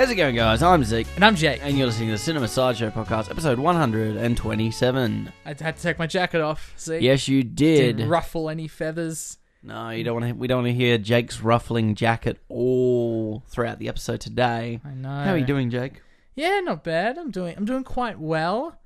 [0.00, 0.62] How's it going, guys?
[0.62, 1.60] I'm Zeke, And I'm Jake.
[1.62, 5.32] and you're listening to the Cinema Sideshow podcast, episode 127.
[5.44, 6.72] I had to take my jacket off.
[6.78, 7.98] See, Yes, you did.
[7.98, 9.36] didn't ruffle any feathers.
[9.62, 10.32] no, you don't want to.
[10.32, 14.80] We don't want to hear Jake's ruffling jacket all throughout the episode today.
[14.82, 15.10] I know.
[15.10, 16.00] How are you doing, Jake?
[16.34, 17.18] Yeah, not bad.
[17.18, 17.54] I'm doing.
[17.58, 18.78] I'm doing quite well.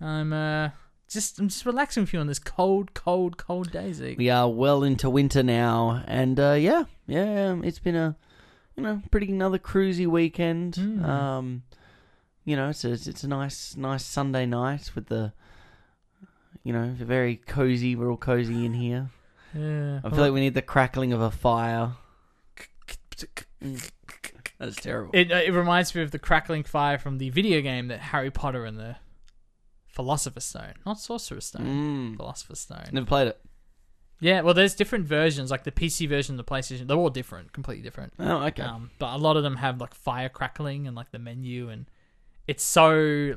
[0.00, 0.70] I'm uh
[1.06, 1.38] just.
[1.38, 4.16] I'm just relaxing with you on this cold, cold, cold day, Zeke.
[4.16, 8.16] We are well into winter now, and uh, yeah, yeah, it's been a
[8.76, 10.74] you know pretty another cruisy weekend.
[10.74, 11.04] Mm.
[11.04, 11.62] Um,
[12.44, 15.32] you know, it's a, it's a nice nice Sunday night with the
[16.64, 17.94] you know very cozy.
[17.96, 19.10] We're all cozy in here.
[19.54, 20.00] Yeah.
[20.02, 21.92] I feel like we need the crackling of a fire.
[24.58, 25.10] That's terrible.
[25.12, 28.64] It it reminds me of the crackling fire from the video game that Harry Potter
[28.64, 28.96] and the
[29.88, 32.16] Philosopher's Stone, not Sorcerer's Stone, Mm.
[32.16, 32.84] Philosopher's Stone.
[32.92, 33.40] Never played it.
[34.22, 36.86] Yeah, well, there's different versions, like the PC version, the PlayStation.
[36.86, 38.12] They're all different, completely different.
[38.20, 38.62] Oh, okay.
[38.62, 41.86] Um, but a lot of them have like fire crackling and like the menu, and
[42.46, 43.34] it's so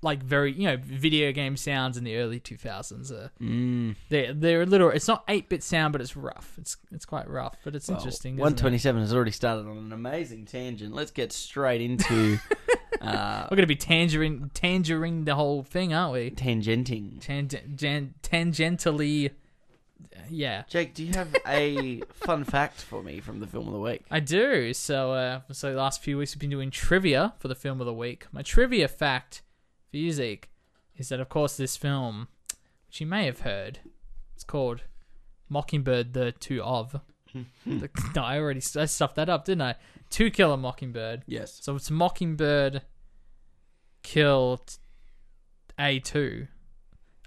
[0.00, 3.10] like very you know video game sounds in the early 2000s.
[3.10, 3.96] Are, mm.
[4.10, 4.90] they're they're a little.
[4.90, 6.54] It's not eight bit sound, but it's rough.
[6.56, 8.36] It's it's quite rough, but it's interesting.
[8.36, 10.94] One twenty seven has already started on an amazing tangent.
[10.94, 12.38] Let's get straight into
[13.00, 16.30] uh, We're gonna be tangerine tangering the whole thing, aren't we?
[16.30, 17.20] tangenting.
[17.20, 19.32] Tang- jan- tangentially,
[20.30, 20.64] yeah.
[20.68, 24.02] Jake, do you have a fun fact for me from the film of the week?
[24.10, 24.72] I do.
[24.74, 27.86] So, uh, so the last few weeks we've been doing trivia for the film of
[27.86, 28.26] the week.
[28.32, 29.42] My trivia fact
[29.90, 30.50] for you, Zeke,
[30.96, 32.28] is that of course this film,
[32.86, 33.80] which you may have heard,
[34.34, 34.82] it's called
[35.48, 37.00] Mockingbird: The Two of.
[37.66, 39.74] the, no, I already I stuffed that up, didn't I?
[40.10, 41.22] Two Kill a Mockingbird.
[41.26, 41.58] Yes.
[41.62, 42.82] So it's Mockingbird
[44.02, 44.78] killed
[45.78, 46.48] A two.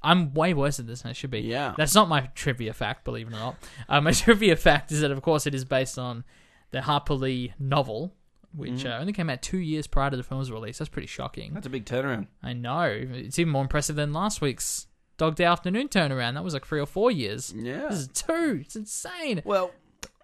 [0.06, 1.42] I'm way worse at this than I should be.
[1.42, 1.74] Yeah.
[1.78, 3.56] That's not my trivia fact, believe it or not.
[3.90, 6.24] Uh, my trivia fact is that, of course, it is based on
[6.72, 8.14] the Harper Lee novel,
[8.54, 10.78] which uh, only came out two years prior to the film's release.
[10.78, 11.54] That's pretty shocking.
[11.54, 12.28] That's a big turnaround.
[12.44, 12.84] I know.
[12.84, 16.36] It's even more impressive than last week's Dog Day Afternoon turnaround.
[16.36, 17.54] That was like three or four years.
[17.56, 17.88] Yeah.
[17.90, 18.60] This is two.
[18.62, 19.42] It's insane.
[19.44, 19.72] Well.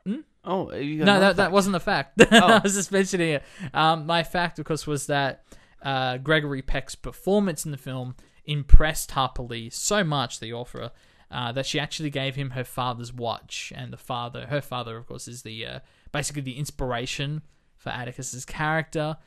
[0.05, 0.19] Hmm?
[0.43, 2.21] Oh, you got No, that, that wasn't a fact.
[2.31, 3.43] I was just mentioning it.
[3.73, 5.43] Um, my fact, of course, was that
[5.81, 8.15] uh, Gregory Peck's performance in the film
[8.45, 10.91] impressed Harper Lee so much, the author,
[11.29, 13.71] uh, that she actually gave him her father's watch.
[13.75, 15.79] And the father, her father, of course, is the uh,
[16.11, 17.41] basically the inspiration
[17.77, 19.17] for Atticus's character.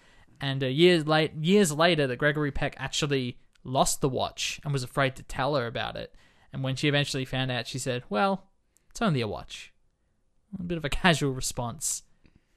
[0.40, 4.82] And uh, years late, years later, that Gregory Peck actually lost the watch and was
[4.82, 6.14] afraid to tell her about it.
[6.52, 8.44] And when she eventually found out, she said, "Well,
[8.90, 9.72] it's only a watch."
[10.58, 12.02] A bit of a casual response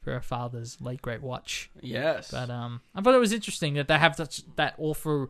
[0.01, 1.69] for her father's late great watch.
[1.81, 2.31] Yes.
[2.31, 5.29] But um, I thought it was interesting that they have such that author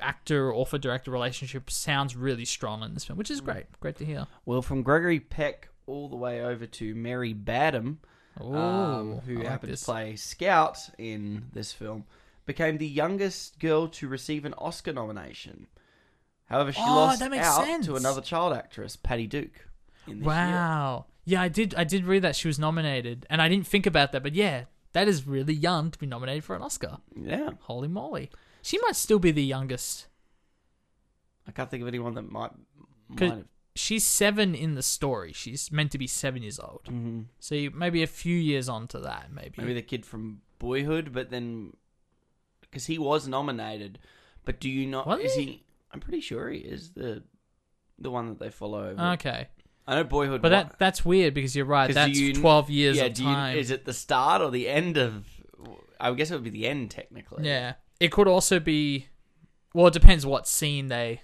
[0.00, 3.66] actor author director relationship sounds really strong in this film, which is great.
[3.80, 4.26] Great to hear.
[4.46, 8.00] well, from Gregory Peck all the way over to Mary Badham,
[8.40, 9.80] Oh, um, who I like happened this.
[9.80, 12.04] to play Scout in this film,
[12.46, 15.66] became the youngest girl to receive an Oscar nomination.
[16.46, 17.86] However, she Oh, lost that makes out sense.
[17.86, 19.66] to another child actress, Patty Duke.
[20.06, 20.26] In this year.
[20.26, 21.06] Wow.
[21.24, 21.74] Yeah, I did.
[21.74, 24.64] I did read that she was nominated, and I didn't think about that, but yeah,
[24.92, 26.98] that is really young to be nominated for an Oscar.
[27.14, 28.30] Yeah, Holy moly!
[28.68, 30.08] She might still be the youngest.
[31.46, 32.50] I can't think of anyone that might.
[33.08, 33.44] Might have.
[33.74, 35.32] She's seven in the story.
[35.32, 36.82] She's meant to be seven years old.
[36.86, 37.26] Mhm.
[37.38, 39.54] So you, maybe a few years on to that, maybe.
[39.56, 41.72] Maybe the kid from Boyhood, but then
[42.60, 43.98] because he was nominated,
[44.44, 45.06] but do you not?
[45.06, 45.44] Was is he?
[45.44, 45.64] he?
[45.92, 47.22] I'm pretty sure he is the
[47.98, 48.90] the one that they follow.
[48.90, 49.02] Over.
[49.14, 49.48] Okay.
[49.86, 51.86] I know Boyhood, But that that's weird because you're right.
[51.86, 53.04] 'Cause That's you- twelve years yeah.
[53.04, 53.56] of Do you, time.
[53.56, 55.24] is it the start or the end of?
[55.98, 57.46] I guess it would be the end technically.
[57.46, 59.06] yeah, it could also be.
[59.74, 61.22] Well, it depends what scene they.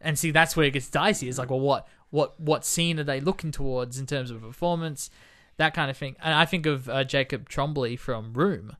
[0.00, 1.28] And see, that's where it gets dicey.
[1.28, 5.10] It's like, well, what what what scene are they looking towards in terms of performance,
[5.56, 6.16] that kind of thing.
[6.22, 8.76] And I think of uh, Jacob Tremblay from Room.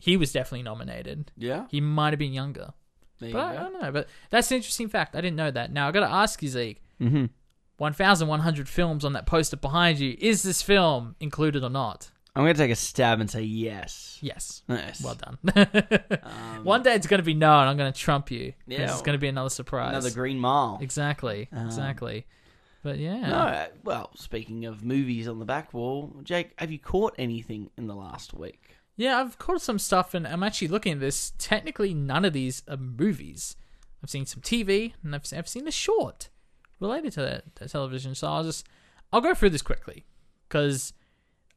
[0.00, 1.30] He was definitely nominated.
[1.36, 1.66] Yeah.
[1.70, 2.74] He might have been younger,
[3.20, 3.60] There you but I go.
[3.60, 3.92] don't know.
[3.92, 5.14] But that's an interesting fact.
[5.14, 5.72] I didn't know that.
[5.72, 6.82] Now I got to ask you, Zeke.
[7.00, 7.26] Mm-hmm.
[7.78, 10.16] 1,100 films on that poster behind you.
[10.18, 12.10] Is this film included or not?
[12.36, 14.18] I'm gonna take a stab and say yes.
[14.20, 14.62] Yes.
[14.68, 15.02] Yes.
[15.02, 15.38] Well done.
[16.22, 18.52] Um, One day it's going to be no, and I'm going to trump you.
[18.52, 18.84] 'cause Yeah.
[18.84, 19.90] It's going to be another surprise.
[19.90, 20.78] Another Green Mile.
[20.80, 21.48] exactly.
[21.52, 22.26] Um, exactly.
[22.82, 23.20] But yeah.
[23.28, 27.70] No, uh, well, speaking of movies on the back wall, Jake, have you caught anything
[27.76, 28.76] in the last week?
[28.96, 31.32] Yeah, I've caught some stuff, and I'm actually looking at this.
[31.38, 33.56] Technically, none of these are movies.
[34.02, 36.28] I've seen some TV, and I've seen, I've seen a short
[36.80, 38.14] related to that, that television.
[38.14, 38.66] So I'll just
[39.12, 40.04] I'll go through this quickly
[40.48, 40.92] because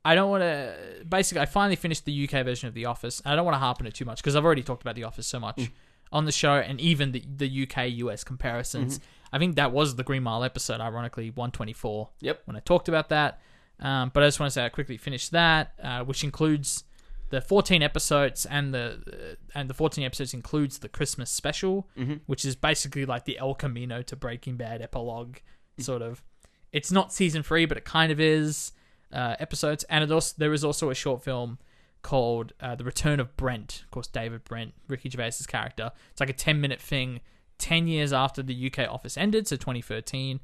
[0.06, 1.06] I don't want to.
[1.08, 3.20] Basically, I finally finished the UK version of The Office.
[3.22, 4.96] And I don't want to harp on it too much because I've already talked about
[4.96, 5.70] The Office so much
[6.12, 9.00] on the show, and even the the UK US comparisons.
[9.34, 12.10] I think that was the Green Mile episode, ironically, 124.
[12.22, 12.42] Yep.
[12.46, 13.42] When I talked about that,
[13.82, 16.86] um, but I just want to say I quickly finished that, uh, which includes
[17.30, 22.22] the 14 episodes and the uh, and the 14 episodes includes the Christmas special, Mhm.
[22.26, 25.40] which is basically like the El Camino to Breaking Bad epilogue,
[25.78, 26.24] sort of.
[26.72, 28.72] It's not season three, but it kind of is
[29.12, 29.84] uh, episodes.
[29.86, 31.60] And it also there is also a short film
[32.02, 33.82] called uh, The Return of Brent.
[33.84, 35.92] Of course, David Brent, Ricky Gervais's character.
[36.12, 37.22] It's like a 10 minute thing,
[37.58, 40.40] 10 years after the UK office ended, so 2013.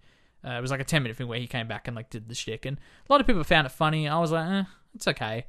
[0.45, 2.27] Uh, it was like a 10 minute thing where he came back and like did
[2.27, 2.65] the shtick.
[2.65, 4.07] And a lot of people found it funny.
[4.07, 4.63] I was like, eh,
[4.95, 5.45] it's okay.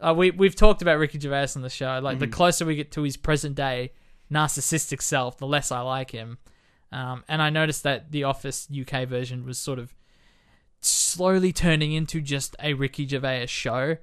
[0.00, 2.00] Uh, we, we've talked about Ricky Gervais on the show.
[2.02, 3.92] Like, the closer we get to his present day
[4.30, 6.38] narcissistic self, the less I like him.
[6.92, 9.94] Um, and I noticed that the Office UK version was sort of
[10.88, 13.96] slowly turning into just a Ricky Gervais show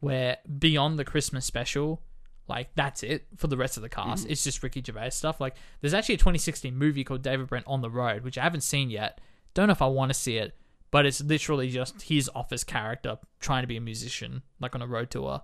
[0.00, 2.02] where beyond the Christmas special,
[2.48, 4.26] like that's it for the rest of the cast.
[4.28, 5.40] It's just Ricky Gervais stuff.
[5.40, 8.62] Like there's actually a 2016 movie called David Brent on the Road, which I haven't
[8.62, 9.20] seen yet.
[9.54, 10.56] Don't know if I want to see it,
[10.90, 14.86] but it's literally just his office character trying to be a musician, like on a
[14.86, 15.42] road tour.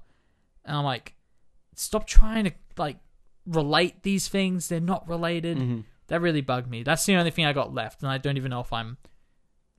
[0.64, 1.14] And I'm like,
[1.74, 2.96] stop trying to like
[3.46, 4.68] relate these things.
[4.68, 5.58] They're not related.
[5.58, 5.84] Mhm.
[6.08, 6.82] That really bugged me.
[6.82, 8.96] That's the only thing I got left, and I don't even know if I'm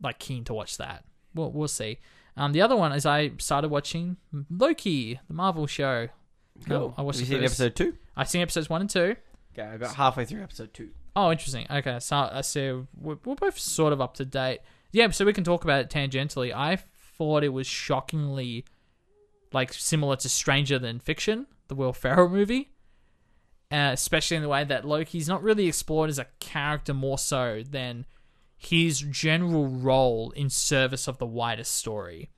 [0.01, 1.03] like keen to watch that.
[1.33, 1.99] We'll we'll see.
[2.35, 4.17] Um, the other one is I started watching
[4.49, 6.09] Loki, the Marvel show.
[6.67, 6.93] Cool.
[6.97, 7.97] I watched Have the you seen episode two?
[8.15, 9.15] I've seen episodes one and two.
[9.53, 10.89] Okay, I got halfway through episode two.
[11.15, 11.65] Oh, interesting.
[11.69, 14.59] Okay, so I see we're, we're both sort of up to date.
[14.91, 16.53] Yeah, so we can talk about it tangentially.
[16.53, 16.77] I
[17.17, 18.65] thought it was shockingly
[19.51, 22.69] like similar to Stranger Than Fiction, the Will Ferrell movie,
[23.71, 27.63] uh, especially in the way that Loki's not really explored as a character more so
[27.67, 28.05] than
[28.57, 32.29] his general role in service of the wider story.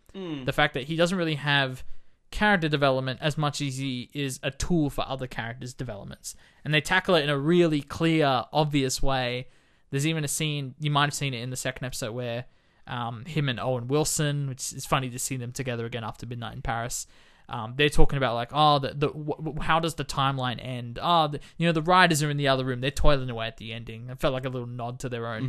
[0.46, 1.84] The fact that he doesn't really have
[2.32, 6.36] character development as much as he is a tool for other characters' developments.
[6.64, 9.48] And they tackle it in a really clear, obvious way.
[9.92, 12.46] There's even a scene, you might have seen it in the second episode, where
[12.86, 16.56] um, him and Owen Wilson, which is funny to see them together again after Midnight
[16.56, 17.08] in Paris.
[17.48, 21.00] Um, they're talking about like, oh, the, the w- how does the timeline end?
[21.02, 22.82] Oh, the, you know, the writers are in the other room.
[22.82, 24.08] They're toiling away at the ending.
[24.10, 25.42] It felt like a little nod to their own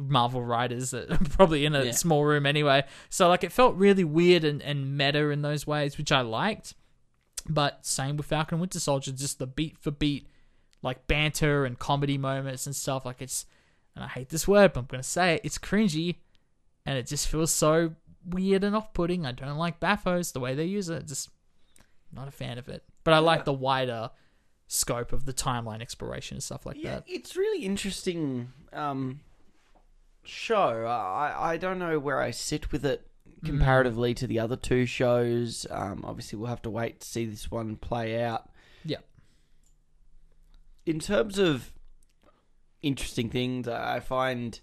[0.00, 1.90] Marvel writers that are probably in a Yeah.
[1.92, 2.84] small room anyway.
[3.08, 6.74] So like, it felt really weird and, and meta in those ways, which I liked.
[7.48, 10.26] But same with Falcon and Winter Soldier, just the beat for beat,
[10.82, 13.04] like banter and comedy moments and stuff.
[13.06, 13.46] Like it's,
[13.94, 15.40] and I hate this word, but I'm gonna say it.
[15.44, 16.16] It's cringy,
[16.86, 17.94] and it just feels so
[18.26, 19.24] weird and off-putting.
[19.26, 21.06] I don't like Bathos the way they use it.
[21.06, 21.30] Just
[22.12, 22.82] not a fan of it.
[23.04, 24.10] But I like the wider
[24.66, 27.04] scope of the timeline exploration and stuff like Yeah, that.
[27.08, 29.20] it's really interesting um,
[30.22, 30.86] show.
[30.86, 33.06] I I don't know where I sit with it
[33.44, 35.66] comparatively to the other two shows.
[35.70, 38.50] Um, obviously, we'll have to wait to see this one play out.
[38.84, 38.98] Yeah.
[40.86, 41.72] In terms of
[42.82, 44.58] interesting things, I find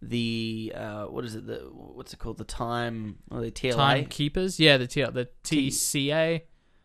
[0.00, 1.46] the uh, what is it?
[1.46, 2.38] The what's it called?
[2.38, 3.74] The time or the TLA?
[3.74, 6.42] Timekeepers, yeah, the T the TCA.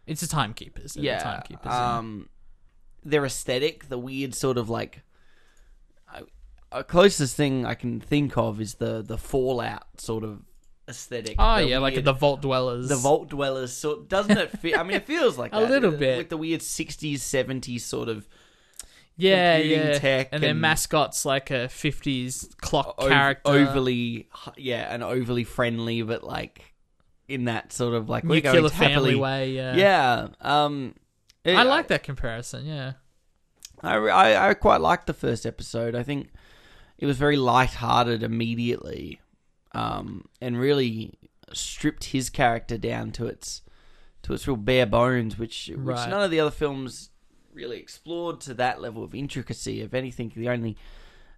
[0.08, 0.94] It's the timekeepers.
[0.94, 1.72] they're the yeah, timekeepers.
[1.72, 1.98] yeah.
[1.98, 2.30] um,
[3.04, 5.04] their aesthetic, the weird sort of like,
[6.72, 10.42] uh, closest thing I can think of is the the Fallout sort of
[10.88, 11.36] aesthetic.
[11.40, 12.90] oh yeah, like the Vault Dwellers.
[12.90, 13.72] the Vault Dwellers.
[13.76, 14.80] Sort doesn't it feel?
[14.80, 16.18] I mean, it feels like A that, little with- bit.
[16.18, 18.28] with the weird '60s, '70s sort of
[19.18, 20.00] yeah, yeah.
[20.00, 23.52] tech and their mascot's like a '50s clock ov- character.
[23.52, 26.74] overly, yeah, and overly friendly, but like
[27.28, 29.52] in that sort of like we're going nuclear family happily- way.
[29.52, 30.96] Yeah, Yeah, um,
[31.44, 32.66] it- I like that comparison.
[32.66, 32.94] Yeah,
[33.84, 35.96] I, I, I quite liked the first episode.
[35.96, 36.30] I think
[37.00, 39.20] it was very light-hearted immediately,
[39.74, 41.14] um, and really
[41.54, 43.62] stripped his character down to its
[44.22, 46.10] to its real bare bones, which which Right.
[46.10, 47.10] none of the other films
[47.54, 49.82] really explored to that level of intricacy.
[49.82, 50.78] If anything, the only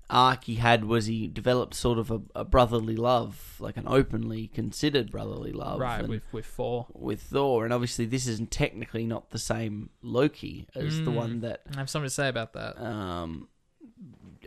[0.09, 4.47] arc he had was he developed sort of a, a brotherly love, like an openly
[4.47, 6.05] considered brotherly love, right.
[6.07, 11.01] With with four, with Thor, and obviously this isn't technically not the same Loki as
[11.03, 11.15] the Mm.
[11.15, 12.77] one that I have something to say about that.
[12.81, 13.47] um,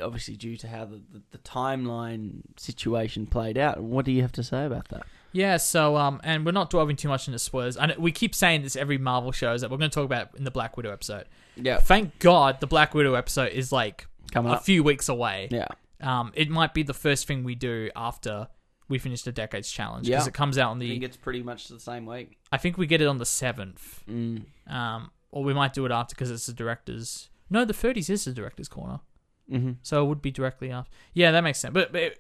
[0.03, 3.81] obviously due to how the, the, the timeline situation played out.
[3.83, 5.03] What do you have to say about that?
[5.33, 7.77] Yeah, so um, and we're not delving too much into spoilers.
[7.77, 10.45] And we keep saying this every Marvel shows that we're going to talk about in
[10.45, 11.25] the Black Widow episode.
[11.57, 14.65] Yeah, Thank God the Black Widow episode is like coming a up.
[14.65, 15.49] few weeks away.
[15.51, 15.67] Yeah,
[16.01, 18.49] Um, it might be the first thing we do after
[18.89, 20.29] we finish the Decades Challenge because Yeah.
[20.29, 20.91] it comes out on I the.
[20.91, 22.39] think it's pretty much the same week.
[22.53, 24.05] I think we get it on the seventh.
[24.09, 24.45] Mm.
[24.69, 27.29] Um, or we might do it after because it's the director's.
[27.51, 29.01] No, the thirties is the director's corner.
[29.51, 29.73] Mm-hmm.
[29.83, 30.91] So it would be directly after.
[31.13, 31.75] Yeah, that makes sense.
[31.75, 32.15] But, but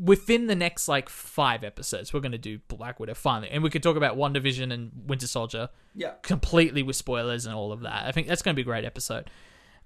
[0.00, 3.70] within the next like five episodes, we're going to do Black Widow finally, and we
[3.70, 8.06] could talk about WandaVision and Winter Soldier Yeah, completely with spoilers and all of that.
[8.06, 9.28] I think that's going to be a great episode.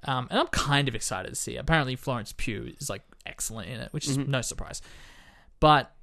[0.05, 1.57] Um, and I'm kind of excited to see.
[1.57, 1.61] it.
[1.61, 4.29] Apparently, Florence Pugh is like excellent in it, which is Mhm.
[4.29, 4.83] no surprise.
[5.61, 5.95] But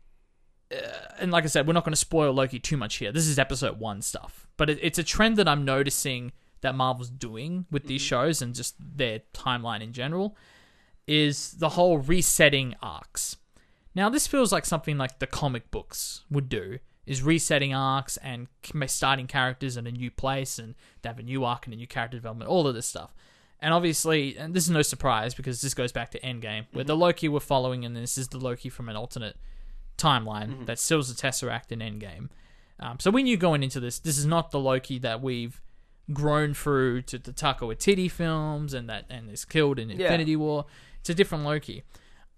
[1.19, 3.11] and like I said, we're not going to spoil Loki too much here.
[3.11, 6.31] This is episode one stuff, but it, it's a trend that I'm noticing
[6.61, 10.37] that Marvel's doing with these shows and just their timeline in general
[11.09, 13.35] is the whole resetting arcs.
[13.95, 18.47] Now, this feels like something like the comic books would do, is resetting arcs and
[18.85, 21.87] starting characters in a new place and they have a new arc and a new
[21.87, 23.15] character development, all of this stuff.
[23.59, 26.95] And obviously, and this is no surprise because this goes back to Endgame, where the
[26.95, 29.35] Loki we're following, and this is the Loki from an alternate
[29.97, 32.29] timeline that steals the Tesseract in Endgame.
[32.79, 35.59] Um, so we knew going into this, this is not the Loki that we've
[36.13, 39.95] grown through to the Taika Waititi films and that and is killed in Yeah.
[40.05, 40.65] Infinity War.
[40.99, 41.83] It's a different Loki.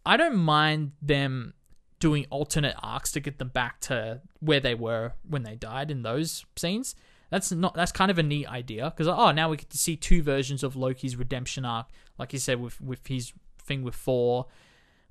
[0.06, 1.54] I don't mind them
[2.00, 6.02] doing alternate arcs to get them back to where they were when they died in
[6.02, 6.96] those scenes.
[7.30, 9.96] That's not that's kind of a neat idea because oh now we get to see
[9.96, 11.88] two versions of Loki's redemption arc,
[12.18, 14.48] like you said with with his thing with Thor.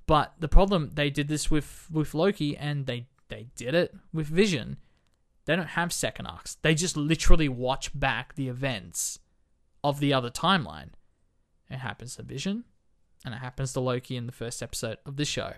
[0.07, 4.26] But the problem they did this with with Loki and they they did it with
[4.26, 4.76] Vision.
[5.47, 6.57] They don't have second arcs.
[6.61, 9.19] They just literally watch back the events
[9.83, 10.90] of the other timeline.
[11.71, 12.64] It happens to Vision,
[13.24, 15.54] and it happens to Loki in the first episode of this show.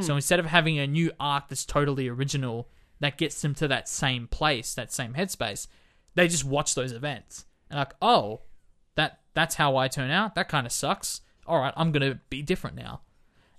[0.00, 2.70] So instead of having a new arc that's totally original
[3.00, 5.66] that gets them to that same place, that same headspace,
[6.14, 8.40] they just watch those events and like, oh,
[8.94, 10.36] that that's how I turn out.
[10.36, 11.20] That kind of sucks.
[11.46, 13.02] All right, I'm gonna be different now.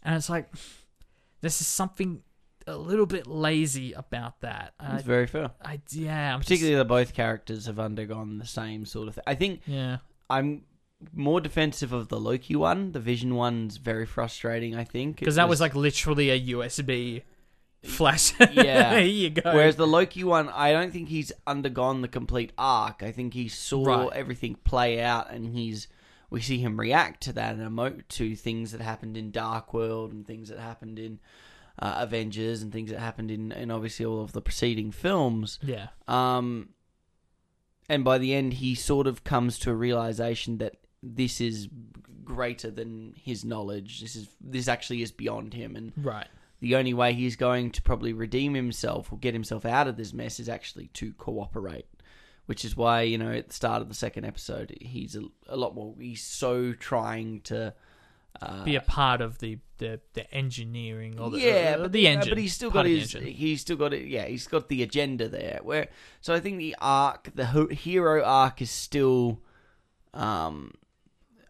[0.01, 0.51] And it's like,
[1.41, 2.23] this is something
[2.65, 4.73] a little bit lazy about that.
[4.79, 5.51] Uh, It's very fair.
[5.63, 9.23] I yeah, I'm just- Particularly that both characters have undergone the same sort of thing.
[9.27, 9.97] I think yeah.
[10.27, 10.63] I'm
[11.13, 12.91] more defensive of the Loki one.
[12.91, 14.75] The Vision one's very frustrating.
[14.75, 17.23] I think because that was like literally a USB
[17.83, 18.33] flash.
[18.51, 18.89] Yeah.
[18.95, 19.41] there you go.
[19.53, 23.03] Whereas the Loki one, I don't think he's undergone the complete arc.
[23.03, 24.09] I think he saw Right.
[24.13, 25.87] everything play out, and he's
[26.31, 30.11] we see him react to that and emote to things that happened in Dark World
[30.11, 31.19] and things that happened in
[31.77, 35.59] uh, Avengers and things that happened in, in obviously all of the preceding films.
[35.61, 36.69] yeah, Um,
[37.87, 40.75] and by the end, he sort of comes to a realization that
[41.05, 41.69] this is
[42.24, 44.01] greater than his knowledge.
[44.01, 46.27] This is this actually is beyond him, and right.
[46.59, 50.12] the only way he's going to probably redeem himself or get himself out of this
[50.12, 51.85] mess is actually to cooperate.
[52.47, 55.55] Which is why you know at the start of the second episode, he's a, a
[55.55, 55.95] lot more.
[56.00, 57.74] He's so trying to.
[58.41, 62.07] Uh, Be a part of the the, the engineering or the yeah, uh, but the
[62.07, 62.31] uh, engine.
[62.31, 63.13] but he's still got his.
[63.13, 64.07] He's still got it.
[64.07, 65.59] Yeah, he's got the agenda there.
[65.63, 65.88] Where
[66.19, 69.39] so I think the arc, the hero arc, is still
[70.13, 70.71] um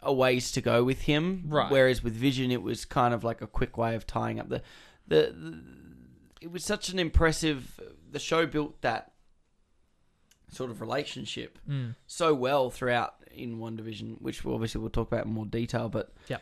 [0.06, 1.44] a ways to go with him.
[1.48, 1.70] Right.
[1.72, 4.62] Whereas with Vision, it was kind of like a quick way of tying up the
[5.08, 5.34] the.
[5.38, 5.58] the
[6.42, 7.80] it was such an impressive.
[8.12, 9.12] The show built that
[10.52, 11.96] sort of relationship Mm.
[12.08, 15.90] so well throughout in one division, which we obviously we'll talk about in more detail,
[15.90, 16.42] but Yep.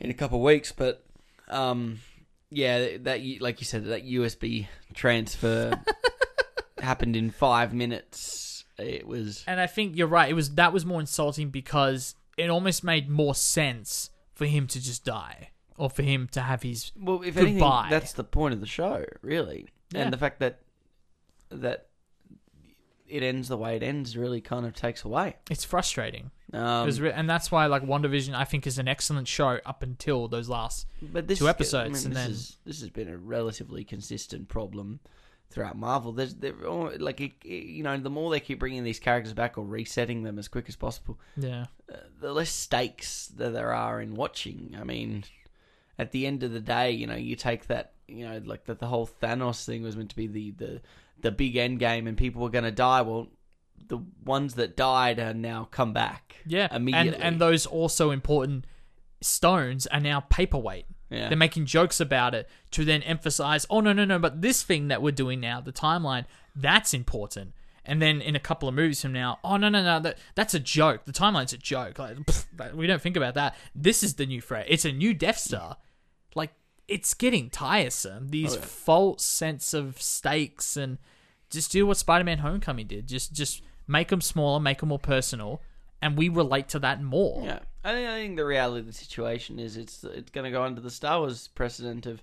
[0.00, 0.72] in a couple of weeks.
[0.72, 1.04] But
[1.48, 2.00] um,
[2.50, 5.78] yeah, that like you said, that USB transfer
[6.78, 8.64] happened in five minutes.
[8.78, 10.30] It was And I think you're right.
[10.30, 14.80] It was that was more insulting because it almost made more sense for him to
[14.82, 17.40] just die or for him to have his well, if Goodbye.
[17.50, 20.02] anything, that's the point of the show, really, Yeah.
[20.02, 20.60] and the fact that
[21.50, 21.86] that
[23.06, 25.36] it ends the way it ends really kind of takes away.
[25.50, 26.30] it's frustrating.
[26.52, 30.28] Um, re- and that's why like WandaVision I think is an excellent show up until
[30.28, 33.16] those last But this two is- episodes, and this then- is, this has been a
[33.16, 35.00] relatively consistent problem
[35.50, 36.12] throughout Marvel.
[36.12, 39.32] There's they're all, like it, it- you know the more they keep bringing these characters
[39.32, 41.66] back or resetting them as quick as possible, yeah.
[41.92, 44.76] uh, the less stakes that there are in watching.
[44.80, 45.24] I mean,
[45.98, 48.78] at the end of the day, you know, you take that you know like that
[48.78, 50.80] the whole Thanos thing was meant to be the the
[51.20, 53.02] the big end game and people were going to die.
[53.02, 53.28] Well.
[53.86, 56.36] The ones that died are now come back.
[56.44, 56.66] Yeah.
[56.70, 57.22] And immediately.
[57.22, 58.66] and those also important
[59.22, 60.84] stones are now paperweight.
[61.10, 61.28] Yeah.
[61.28, 64.88] They're making jokes about it to then emphasize, oh no no no, but this thing
[64.88, 66.24] that we're doing now, the timeline,
[66.54, 67.52] that's important.
[67.84, 70.52] And then in a couple of movies from now, oh no no no, that that's
[70.52, 71.06] a joke.
[71.06, 71.98] The timeline's a joke.
[71.98, 73.56] Like pfft, we don't think about that.
[73.74, 74.66] This is the new threat.
[74.68, 75.78] It's a new Death Star.
[76.34, 76.52] Like
[76.86, 78.28] it's getting tiresome.
[78.28, 78.64] These Oh, yeah.
[78.66, 80.98] false sense of stakes and
[81.48, 83.06] just do what Spider-Man: Homecoming did.
[83.08, 85.62] Just just make them smaller, make them more personal,
[86.02, 87.42] and we relate to that more.
[87.42, 90.50] Yeah, I think, I think the reality of the situation is it's it's going to
[90.50, 92.22] go under the Star Wars precedent of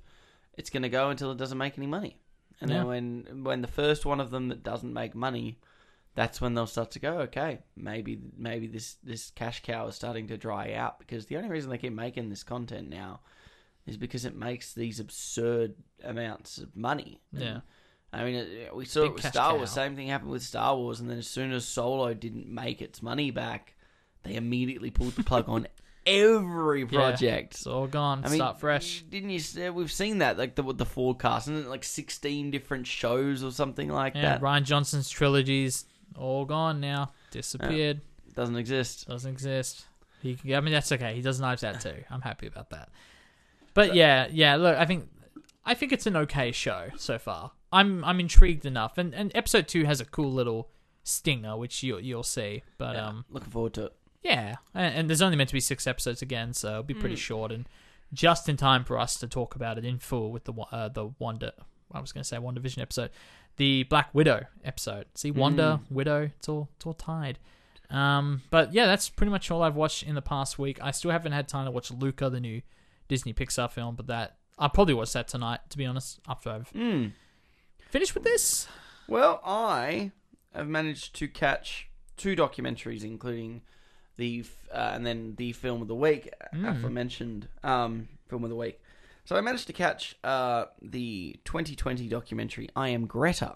[0.57, 2.17] it's going to go until it doesn't make any money,
[2.62, 2.77] and Yeah.
[2.77, 5.59] then when when the first one of them that doesn't make money,
[6.13, 7.19] that's when they'll start to go.
[7.21, 11.50] Okay, maybe maybe this this cash cow is starting to dry out because the only
[11.50, 13.21] reason they keep making this content now
[13.85, 17.21] is because it makes these absurd amounts of money.
[17.31, 17.59] And, Yeah.
[18.12, 19.69] I mean, it, we saw Big it with Star Wars.
[19.71, 23.01] Same thing happened with Star Wars, and then as soon as Solo didn't make its
[23.01, 23.75] money back,
[24.25, 25.67] they immediately pulled the plug on
[26.05, 27.55] every project.
[27.55, 28.24] It's all gone.
[28.25, 29.03] I mean, Start fresh.
[29.10, 29.39] Didn't you?
[29.39, 33.51] say- We've seen that, like the with the forecast, and like sixteen different shows or
[33.51, 34.41] something like Yeah, that.
[34.41, 35.86] Rian Johnson's trilogies
[36.17, 37.12] all gone now.
[37.32, 38.01] Disappeared.
[38.36, 39.08] Doesn't exist.
[39.08, 39.86] Doesn't exist.
[40.22, 41.13] He can, I mean, that's okay.
[41.15, 42.03] He does Knives Out too.
[42.10, 42.89] I'm happy about that.
[43.74, 44.55] But yeah, yeah.
[44.55, 45.10] Look, I think
[45.65, 47.51] I think it's an okay show so far.
[47.72, 50.70] I'm I'm intrigued enough, and and episode two has a cool little
[51.03, 52.63] stinger, which you you'll see.
[52.77, 53.94] But um, looking forward to it.
[54.25, 57.15] Yeah, and, and there's only meant to be six episodes again, so it'll be pretty
[57.15, 57.20] Mm.
[57.20, 57.70] short and
[58.13, 61.10] just in time for us to talk about it in full with the uh, the
[61.20, 61.51] Wonder.
[61.91, 63.12] I was going to say WandaVision episode,
[63.58, 65.05] the Black Widow episode.
[65.15, 67.38] See, Wonder Widow, it's all it's all tied.
[67.91, 70.79] Um, but yeah, that's pretty much all I've watched in the past week.
[70.82, 72.62] I still haven't had time to watch Luca, the new
[73.08, 75.60] Disney Pixar film, but that I'll probably watch that tonight.
[75.70, 77.12] To be honest, after I've Mm.
[77.89, 78.67] finished with this.
[79.08, 80.12] Well, I
[80.53, 83.62] have managed to catch two documentaries, including
[84.17, 86.77] the f- uh, and then the film of the week, Mm.
[86.77, 88.79] aforementioned um, film of the week.
[89.25, 93.55] So I managed to catch uh, the 2020 documentary "I Am Greta."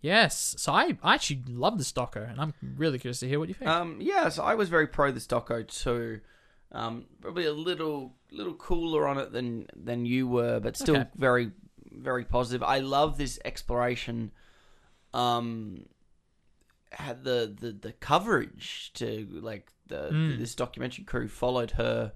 [0.00, 3.48] Yes, so I, I actually love this doco, and I'm really curious to hear what
[3.48, 3.70] you think.
[3.70, 6.20] Um, yeah, so I was very pro this doco too.
[6.72, 11.08] Um, probably a little little cooler on it than than you were, but still Okay.
[11.16, 11.52] very
[11.90, 12.62] very positive.
[12.62, 14.32] I love this exploration.
[15.12, 15.86] Um,
[16.98, 20.38] had the the the coverage to like the, Mm.
[20.38, 22.12] this documentary crew followed her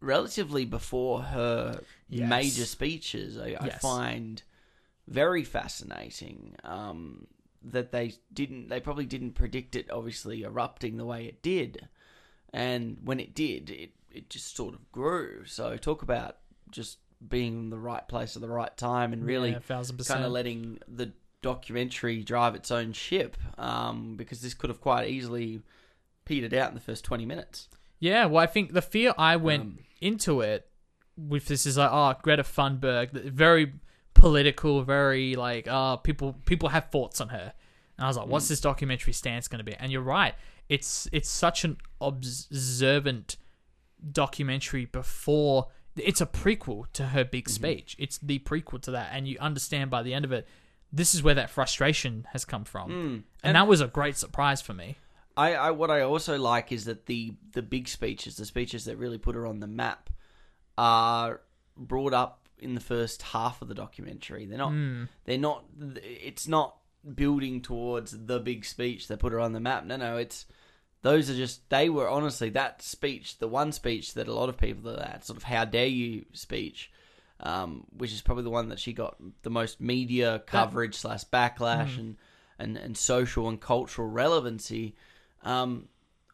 [0.00, 2.28] relatively before her Yes.
[2.28, 3.38] major speeches.
[3.38, 4.42] I, I find
[5.06, 6.56] very fascinating.
[6.64, 7.26] Um,
[7.60, 9.90] that they didn't, they probably didn't predict it.
[9.90, 11.88] Obviously, erupting the way it did,
[12.52, 15.44] and when it did, it it just sort of grew.
[15.44, 16.36] So talk about
[16.70, 19.58] just being in the right place at the right time, and really yeah,
[20.08, 23.36] kind of letting the documentary drive its own ship.
[23.56, 25.60] Um, because this could have quite easily
[26.24, 27.68] petered out in the first twenty minutes.
[28.00, 30.68] Yeah, well, I think the fear I went Um, into it
[31.16, 33.72] with this is like, oh, Greta Thunberg, very
[34.14, 37.52] political, very like, oh, people people have thoughts on her.
[37.96, 38.30] And I was like, Mm.
[38.30, 39.74] what's this documentary stance going to be?
[39.74, 40.34] And you're right,
[40.68, 43.36] it's it's such an observant
[44.12, 45.66] documentary before.
[45.96, 47.54] It's a prequel to her big Mm-hmm.
[47.54, 47.96] speech.
[47.98, 50.46] It's the prequel to that, and you understand by the end of it,
[50.92, 53.22] this is where that frustration has come from, Mm.
[53.42, 54.96] and that was a great surprise for me.
[55.36, 58.96] I, I what I also like is that the the big speeches, the speeches that
[58.96, 60.10] really put her on the map,
[60.76, 61.40] are
[61.76, 64.46] brought up in the first half of the documentary.
[64.46, 64.72] They're not.
[64.72, 65.08] Mm.
[65.24, 65.64] They're not.
[66.02, 66.76] It's not
[67.14, 69.84] building towards the big speech that put her on the map.
[69.84, 70.16] No, no.
[70.16, 70.46] It's
[71.02, 71.68] those are just.
[71.70, 75.36] They were honestly that speech, the one speech that a lot of people that sort
[75.36, 76.90] of "How dare you" speech.
[77.40, 81.94] Um, which is probably the one that she got the most media coverage slash backlash
[81.94, 81.98] Mm.
[81.98, 82.16] and,
[82.58, 84.96] and, and social and cultural relevancy
[85.44, 85.86] um,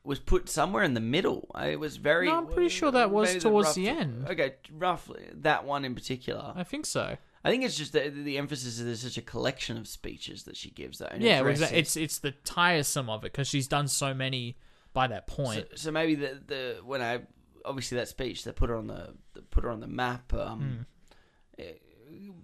[0.03, 1.51] was put somewhere in the middle.
[1.55, 2.27] Uh, It was very.
[2.29, 4.27] No, I'm pretty sure that was towards the rough- end.
[4.31, 6.53] Okay, roughly that one in particular.
[6.57, 7.17] I think so.
[7.47, 10.57] I think it's just the, the emphasis is there's such a collection of speeches that
[10.57, 11.21] she gives that.
[11.21, 14.57] Yeah, it's it's the tiresome of it because she's done so many
[14.95, 15.67] by that point.
[15.75, 17.21] so maybe the the when I
[17.67, 19.13] obviously that speech that put her on the
[19.51, 20.33] put her on the map.
[20.33, 20.85] Um, eh,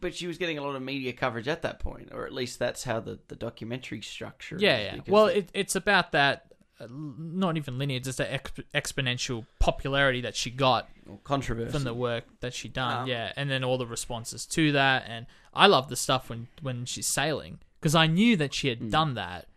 [0.00, 2.58] But she was getting a lot of media coverage at that point, or at least
[2.58, 4.56] that's how the, the documentary structure.
[4.58, 5.00] yeah, is, yeah.
[5.12, 6.46] Well, it, it's about that.
[6.80, 10.88] Uh, not even linear, just the exp- exponential popularity that she got
[11.24, 13.02] controversy from the work that she done.
[13.02, 16.48] Um, yeah, and then all the responses to that, and I love the stuff when
[16.62, 18.88] when she's sailing because I knew that she had Hmm.
[18.88, 19.48] done that,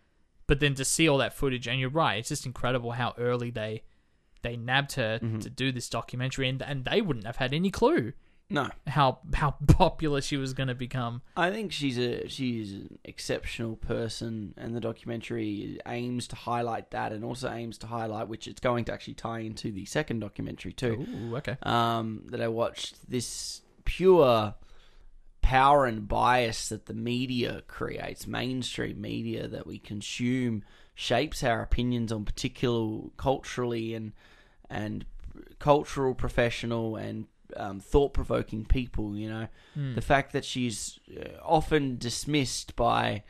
[0.48, 3.50] but then to see all that footage, and you're right, it's just incredible how early
[3.52, 3.84] they
[4.42, 5.40] they nabbed her Mm-hmm.
[5.40, 8.12] to do this documentary, and and they wouldn't have had any clue
[8.50, 11.22] No, how how popular she was going to become.
[11.36, 17.12] I think she's a she's an exceptional person, and the documentary aims to highlight that,
[17.12, 20.74] and also aims to highlight which it's going to actually tie into the second documentary
[20.74, 21.08] too.
[21.10, 21.58] Ooh, okay.
[21.64, 24.56] Um, that I watched this pure
[25.42, 30.64] power and bias that the media creates, mainstream media that we consume,
[30.96, 34.14] shapes our opinions on particular culturally and
[34.70, 35.06] and
[35.60, 37.26] cultural, professional, and
[37.58, 39.16] um, thought provoking people.
[39.18, 39.96] You know, Hmm.
[39.96, 43.24] the fact that she's uh, often dismissed by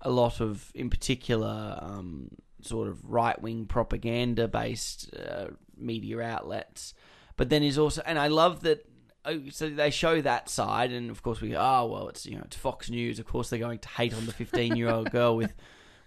[0.00, 2.28] a lot of, in particular, um,
[2.62, 6.94] sort of right wing propaganda based uh, media outlets,
[7.36, 8.86] but then is also, and I love that.
[9.24, 12.36] oh, So they show that side, and of course we go, oh well, it's you
[12.36, 13.18] know it's Fox News.
[13.18, 15.52] Of course they're going to hate on the fifteen year old girl with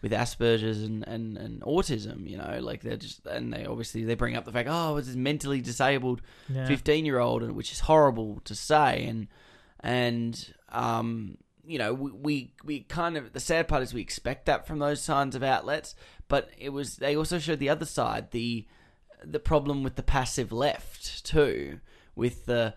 [0.01, 2.29] with Asperger's and, and, and autism.
[2.29, 5.07] You know, like they're just and they obviously they bring up the fact, oh, it's
[5.07, 6.65] this mentally disabled Yeah.
[6.67, 9.27] fifteen year old, and which is horrible to say, and
[9.81, 14.45] and um, you know, we, we we kind of the sad part is we expect
[14.47, 15.95] that from those kinds of outlets,
[16.27, 18.65] but it was they also showed the other side, the
[19.23, 21.79] the problem with the passive left too,
[22.15, 22.73] with the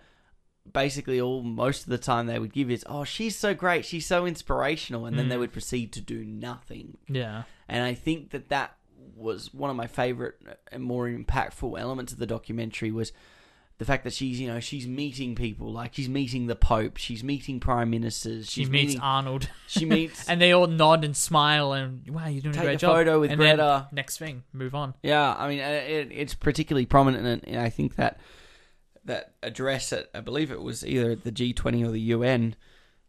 [0.71, 4.07] basically all most of the time they would give is oh she's so great she's
[4.07, 5.41] so inspirational and then they Mm.
[5.41, 7.43] would proceed to do nothing Yeah.
[7.69, 8.77] and I think that that
[9.17, 10.37] was one of my favorite
[10.71, 13.13] and more impactful elements of the documentary was
[13.79, 17.25] the fact that she's you know she's meeting people like she's meeting the Pope, she's
[17.25, 21.73] meeting prime ministers, She meets meeting, Arnold, she meets and they all nod and smile,
[21.73, 22.95] and wow, you're doing a great a job.
[22.95, 23.89] photo with and Greta.
[23.91, 24.95] next thing, move on.
[25.03, 28.21] Yeah, I mean, uh, it, it's particularly prominent, and I think that
[29.05, 32.57] that address at I believe it was either the G20 or the UN,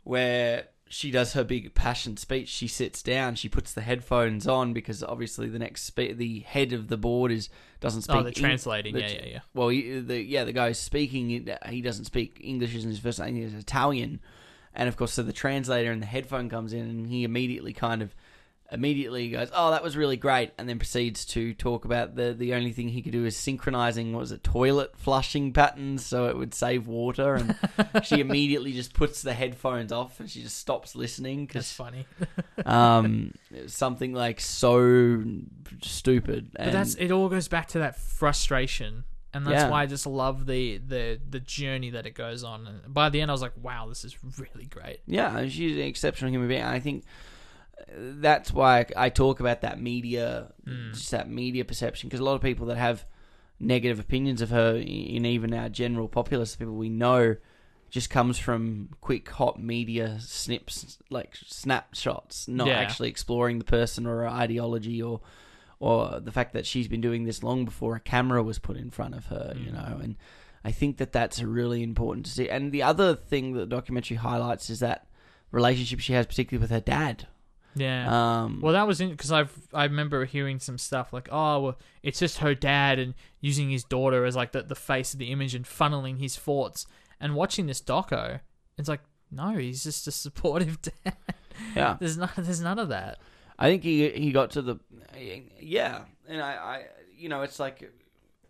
[0.04, 2.50] where she does her big passion speech.
[2.50, 6.72] She sits down, she puts the headphones on because obviously the next spe- the head
[6.72, 8.16] of the board is doesn't oh, speak.
[8.16, 8.94] Oh, the Eng- translating.
[8.94, 9.40] the- yeah, yeah, yeah.
[9.54, 13.20] Well, he, the yeah, the guy who's speaking, he doesn't speak English isn't his first
[13.20, 14.20] language, he's Italian,
[14.76, 18.02] and of course, so the translator and the headphone comes in, and he immediately kind
[18.02, 18.16] of
[18.74, 22.54] immediately goes, "Oh, that was really great," and then proceeds to talk about the the
[22.56, 26.36] only thing he could do is synchronizing what was it toilet flushing patterns so it
[26.38, 27.56] would save water, and
[28.04, 32.06] she immediately just puts the headphones off and she just stops listening That's because funny.
[32.66, 33.32] um
[33.68, 35.24] something like so
[35.82, 36.50] stupid.
[36.58, 37.12] But that's it.
[37.12, 39.70] All goes back to that frustration, and that's Yeah.
[39.70, 42.68] why I just love the the the journey that it goes on.
[42.68, 45.00] And by the end, I was like, wow, this is really great.
[45.06, 46.64] Yeah, she's an exceptional human being.
[46.64, 47.04] I think
[47.96, 50.94] that's why I talk about that media, Mm.
[50.94, 53.06] just that media perception, because a lot of people that have
[53.60, 57.36] negative opinions of her, in even our general populace, people we know,
[57.90, 62.80] just comes from quick, hot media snips, like snapshots, not Yeah.
[62.80, 65.22] actually exploring the person or her ideology or.
[65.80, 68.90] Or the fact that she's been doing this long before a camera was put in
[68.90, 69.74] front of her, you Mm.
[69.74, 70.16] know, and
[70.64, 72.48] I think that that's really important to see.
[72.48, 75.08] And the other thing that the documentary highlights is that
[75.52, 77.28] relationship she has, particularly with her dad.
[77.76, 78.44] Yeah.
[78.44, 81.80] Um, well, that was in because I've I remember hearing some stuff like, oh, well,
[82.02, 85.32] it's just her dad and using his daughter as like the the face of the
[85.32, 86.86] image and funneling his thoughts.
[87.20, 88.42] And watching this doco,
[88.78, 91.16] it's like, no, he's just a supportive dad.
[91.76, 93.20] yeah, There's not there's none of that.
[93.58, 94.78] I think he he got to the
[95.60, 97.92] yeah, and I, I you know it's like,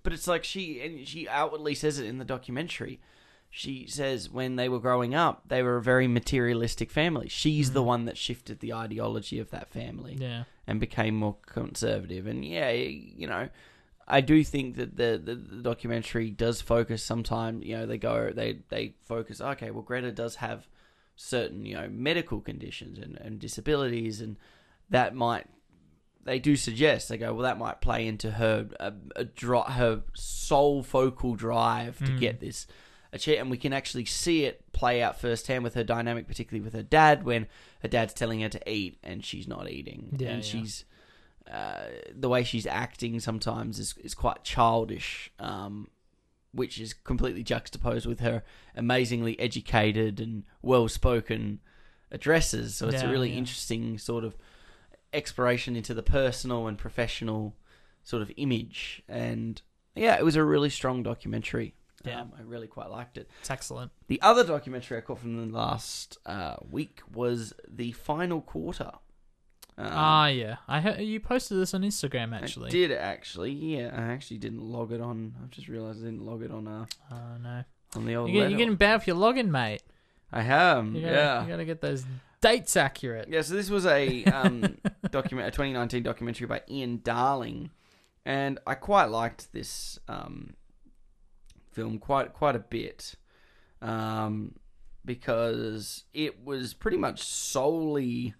[0.01, 2.99] but it's like she and she outwardly says it in the documentary.
[3.55, 7.29] She says when they were growing up, they were a very materialistic family.
[7.29, 7.85] She's the Mhm.
[7.85, 10.17] one that shifted the ideology of that family.
[10.19, 10.45] Yeah.
[10.65, 12.25] and became more conservative.
[12.25, 13.49] And yeah, you know,
[14.07, 18.31] I do think that the, the, the documentary does focus sometimes, you know, they go,
[18.33, 20.67] they, they focus, okay, well, Greta does have
[21.17, 24.37] certain, you know, medical conditions and, and disabilities, and
[24.89, 25.47] that might,
[26.23, 30.03] they do suggest, they go, well, that might play into her, a, a dri her
[30.13, 32.19] sole focal drive to Mm.
[32.19, 32.65] get this.
[33.13, 36.73] Achieve- And we can actually see it play out firsthand with her dynamic, particularly with
[36.73, 37.47] her dad, when
[37.81, 40.49] her dad's telling her to eat and she's not eating, Yeah, and yeah.
[40.49, 40.85] she's
[41.51, 45.89] uh, the way she's acting sometimes is is quite childish, um,
[46.53, 48.43] which is completely juxtaposed with her
[48.75, 51.59] amazingly educated and well spoken
[52.11, 52.75] addresses.
[52.75, 53.37] So it's a really yeah.
[53.39, 54.37] interesting sort of
[55.11, 57.55] exploration into the personal and professional
[58.03, 59.01] sort of image.
[59.09, 59.61] And
[59.95, 61.75] yeah, it was a really strong documentary.
[62.05, 62.21] Yeah.
[62.21, 63.29] Um, I really quite liked it.
[63.41, 63.91] It's excellent.
[64.07, 68.91] The other documentary I caught from the last uh, week was the final quarter.
[69.77, 70.57] Um, Ah, yeah.
[70.67, 72.67] I you posted this on Instagram actually.
[72.67, 73.51] I did actually.
[73.51, 75.33] Yeah, I actually didn't log it on.
[75.41, 77.63] I've just realised I didn't log it on uh, Oh no.
[77.95, 78.29] on the old.
[78.29, 79.81] You're, getting- you're getting bad with your login, mate.
[80.31, 80.85] I have.
[80.87, 81.41] You gotta, yeah.
[81.43, 82.05] you gotta get those
[82.41, 83.29] dates accurate.
[83.29, 84.77] Yeah, so this was a um,
[85.11, 87.69] document, a 2019 documentary by Ian Darling,
[88.25, 90.55] and I quite liked this um,
[91.73, 93.15] film quite quite a bit
[93.81, 94.53] um,
[95.05, 98.33] because it was pretty much solely,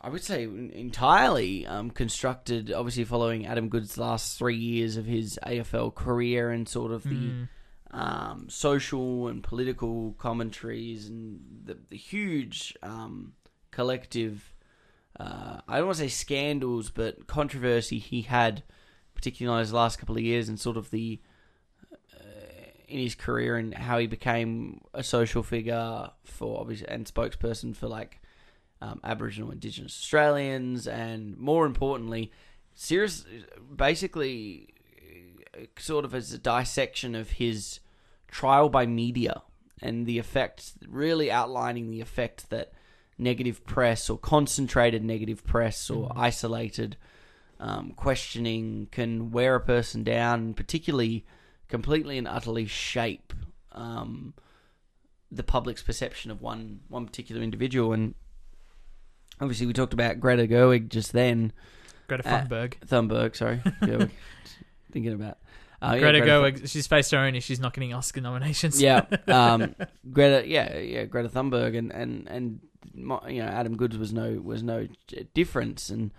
[0.00, 5.38] I would say, entirely um, constructed, obviously following Adam Goodes' last three years of his
[5.46, 7.48] AFL career and sort of the Mm.
[7.92, 13.32] um, social and political commentaries and the, the huge um,
[13.70, 14.54] collective,
[15.18, 18.62] uh, I don't want to say scandals, but controversy he had,
[19.14, 21.20] particularly in his last couple of years and sort of the
[22.88, 27.88] in his career and how he became a social figure for obviously and spokesperson for
[27.88, 28.20] like
[28.80, 32.30] um, Aboriginal Indigenous Australians and more importantly,
[32.74, 33.24] serious,
[33.74, 34.68] basically
[35.78, 37.80] sort of as a dissection of his
[38.28, 39.42] trial by media
[39.82, 42.72] and the effect, really outlining the effect that
[43.18, 46.12] negative press or concentrated negative press or Mhm.
[46.18, 46.96] isolated
[47.58, 51.24] um, questioning can wear a person down, particularly
[51.68, 53.32] completely and utterly shape
[53.72, 54.34] um,
[55.30, 57.92] the public's perception of one one particular individual.
[57.92, 58.14] And
[59.40, 61.52] obviously, we talked about Greta Gerwig just then.
[62.08, 62.74] Greta Uh, Thunberg.
[62.86, 64.10] Thunberg, sorry, Gerwig.
[64.92, 65.38] thinking about.
[65.82, 68.80] Uh, yeah, Greta Gerwig, she's faced her own if she's not getting Oscar nominations.
[68.80, 69.74] yeah, um,
[70.10, 72.60] Greta, yeah, yeah, Greta Thunberg, and and and
[72.94, 74.86] you know Adam Goodes was no was no
[75.34, 76.12] difference, and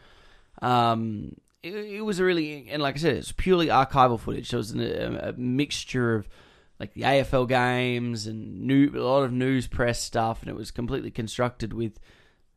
[0.61, 1.35] um,
[1.67, 4.49] it, it was a really and like I said, it's purely archival footage.
[4.49, 6.27] So it was an, a, a mixture of
[6.79, 10.71] like the AFL games and new a lot of news press stuff, and it was
[10.71, 11.99] completely constructed with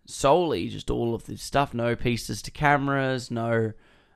[0.07, 1.73] solely just all of this stuff.
[1.75, 3.73] No pieces to cameras, no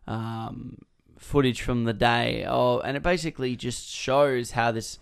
[0.06, 0.78] um,
[1.18, 2.44] footage from the day.
[2.46, 4.98] Oh, and it basically just shows how this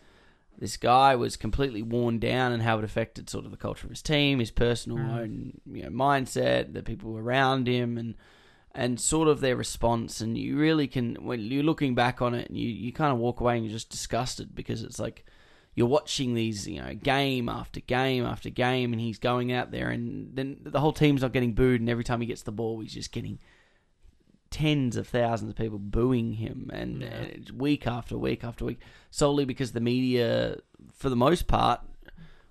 [0.59, 3.91] this guy was completely worn down and how it affected sort of the culture of
[3.91, 5.17] his team, his personal Mm.
[5.19, 8.15] own you know mindset, the people around him, and
[8.75, 10.21] and sort of their response.
[10.21, 13.19] And you really can when you're looking back on it, and you you kind of
[13.19, 15.25] walk away and you're just disgusted because it's like
[15.75, 19.89] you're watching these, you know, game after game after game, and he's going out there,
[19.89, 22.81] and then the whole team's not getting booed, and every time he gets the ball,
[22.81, 23.39] he's just getting
[24.51, 27.27] tens of thousands of people booing him, and Yeah.
[27.55, 28.81] week after week after week,
[29.11, 30.59] solely because the media,
[30.93, 31.81] for the most part,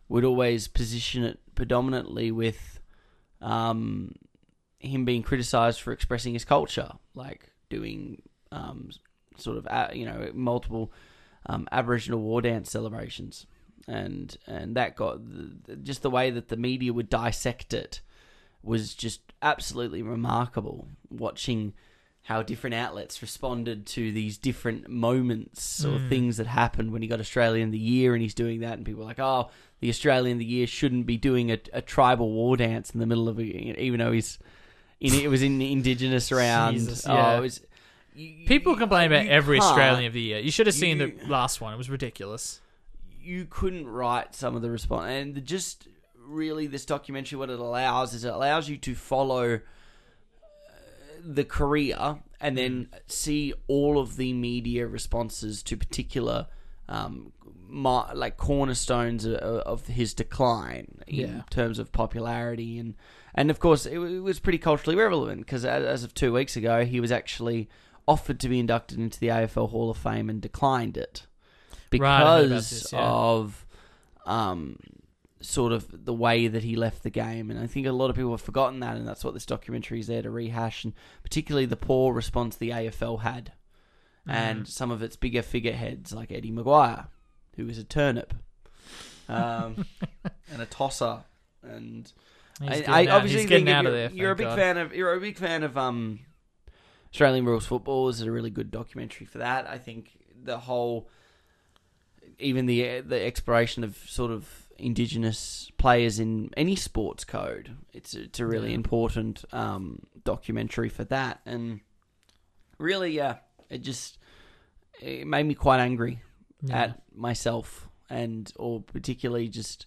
[0.09, 2.79] would always position it predominantly with
[3.39, 4.13] um,
[4.81, 8.89] him being criticized for expressing his culture, like doing um,
[9.37, 10.91] sort of uh, you know multiple
[11.45, 13.45] um, Aboriginal war dance celebrations,
[13.87, 15.19] and and that got
[15.65, 18.01] the, just the way that the media would dissect it
[18.63, 20.87] was just absolutely remarkable.
[21.09, 21.73] Watching
[22.25, 26.09] how different outlets responded to these different moments or Mm.
[26.09, 28.85] things that happened when he got Australian of the Year, and he's doing that, and
[28.85, 32.31] people were like, "Oh, the Australian of the Year shouldn't be doing a, a tribal
[32.31, 33.43] war dance in the middle of a,
[33.81, 34.37] even though he's."
[35.01, 36.77] In, it was in the Indigenous round.
[36.77, 37.59] Jesus, Oh, it was,
[38.15, 40.39] you- People complain about you every can't- Australian of the year.
[40.39, 41.73] You should have seen You- the last one.
[41.73, 42.61] It was ridiculous.
[43.23, 45.87] you couldn't write some of the response and the, just
[46.25, 49.59] really this documentary what it allows is it allows you to follow uh,
[51.23, 56.47] the career and then see all of the media responses to particular
[56.89, 57.31] um,
[57.69, 61.41] like cornerstones of, of his decline in Yeah.
[61.51, 62.95] terms of popularity and
[63.35, 66.55] and of course it, it was pretty culturally relevant because as, as of two weeks
[66.55, 67.69] ago he was actually
[68.07, 71.27] offered to be inducted into the AFL Hall of Fame and declined it
[71.99, 72.99] Right, I heard about because this, yeah.
[73.01, 73.65] of
[74.25, 74.79] um,
[75.41, 77.51] sort of the way that he left the game.
[77.51, 79.99] And I think a lot of people have forgotten that, and that's what this documentary
[79.99, 83.51] is there to rehash, and particularly the poor response the AFL had,
[84.27, 84.33] Mm.
[84.33, 87.07] and some of its bigger figureheads like Eddie McGuire,
[87.55, 88.35] who was a turnip,
[89.27, 89.83] um,
[90.51, 91.23] and a tosser,
[91.63, 92.11] and
[92.59, 94.11] I, I out- obviously think out of you're, there.
[94.11, 94.57] you're a big God.
[94.57, 96.19] fan of you're a big fan of um
[97.13, 99.67] Australian rules football is a really good documentary for that.
[99.69, 100.11] I think
[100.43, 101.09] the whole
[102.39, 108.39] even the the exploration of sort of indigenous players in any sports code it's it's
[108.39, 108.75] a really Yeah.
[108.75, 111.81] important um documentary for that and
[112.79, 113.35] really yeah
[113.69, 114.17] it just
[114.99, 116.19] it made me quite angry
[116.63, 116.81] Yeah.
[116.83, 119.85] at myself and or particularly just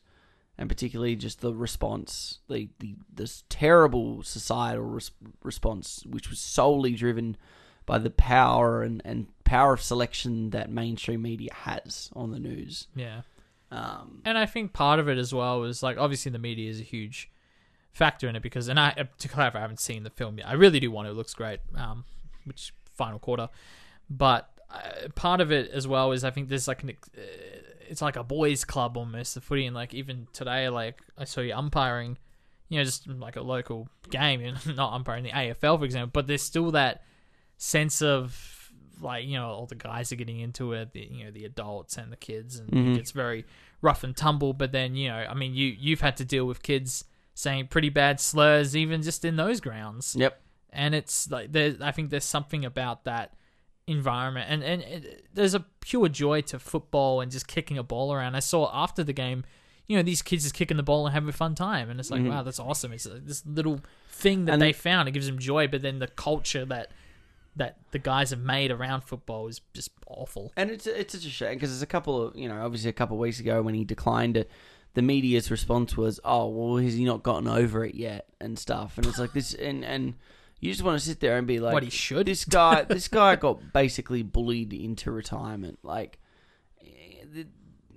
[0.59, 5.11] and particularly just the response the the this terrible societal res-
[5.43, 7.37] response which was solely driven
[7.87, 12.87] by the power and, and power of selection that mainstream media has on the news
[12.97, 13.23] yeah.
[13.71, 16.81] um And I think part of it as well was like obviously the media is
[16.81, 17.31] a huge
[17.93, 20.49] factor in it because and I to clarify I haven't seen the film yet.
[20.49, 21.13] I really do want to.
[21.13, 21.61] It looks great.
[21.77, 22.05] Um,
[22.45, 23.49] which final quarter,
[24.11, 27.21] but uh, part of it as well is I think there's like an uh,
[27.89, 31.41] it's like a boys club almost the footy and like even today like I saw
[31.41, 32.19] you umpiring,
[32.69, 36.27] you know just like a local game and not umpiring the AFL for example, but
[36.27, 37.03] there's still that
[37.57, 41.31] sense of like you know all the guys are getting into it the you know
[41.31, 42.97] the adults and the kids and Mhm.
[42.99, 43.45] it's very
[43.83, 46.63] rough and tumble but then you know i mean you you've had to deal with
[46.63, 51.75] kids saying pretty bad slurs even just in those grounds yep and it's like there
[51.81, 53.35] i think there's something about that
[53.87, 54.47] environment.
[54.51, 58.35] And and it, there's a pure joy to football and just kicking a ball around.
[58.35, 59.45] I saw after the game
[59.87, 61.91] you know these kids just kicking the ball and having a fun time.
[61.91, 62.31] And it's like Mhm.
[62.31, 62.93] wow that's awesome.
[62.93, 65.69] It's uh, this little thing that And- they found it gives them joy.
[65.69, 66.91] But then the culture that
[67.57, 70.53] that the guys have made around football is just awful.
[70.57, 72.95] And it's it's such a shame because there's a couple of you know obviously a
[72.95, 74.51] couple of weeks ago when he declined it
[74.95, 78.27] the media's response was oh well has he not gotten over it yet?
[78.41, 78.97] and stuff.
[78.97, 80.15] And it's like this and and
[80.61, 82.27] you just want to sit there and be like what he should?
[82.27, 85.79] This guy this guy got basically bullied into retirement.
[85.83, 86.19] Like
[86.81, 87.47] eh, the,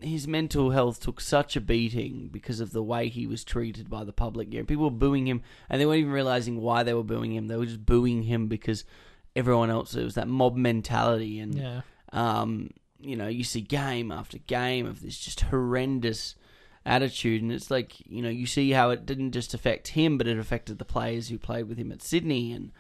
[0.05, 4.03] his mental health took such a beating because of the way he was treated by
[4.03, 4.53] the public.
[4.53, 7.33] You know, people were booing him and they weren't even realizing why they were booing
[7.33, 7.47] him.
[7.47, 8.83] They were just booing him because
[9.35, 11.81] everyone else it was that mob mentality and yeah.
[12.11, 16.35] um, you know, you see game after game of this just horrendous
[16.87, 20.25] attitude, and it's like you know, you see how it didn't just affect him, but
[20.27, 22.71] it affected the players who played with him at Sydney, and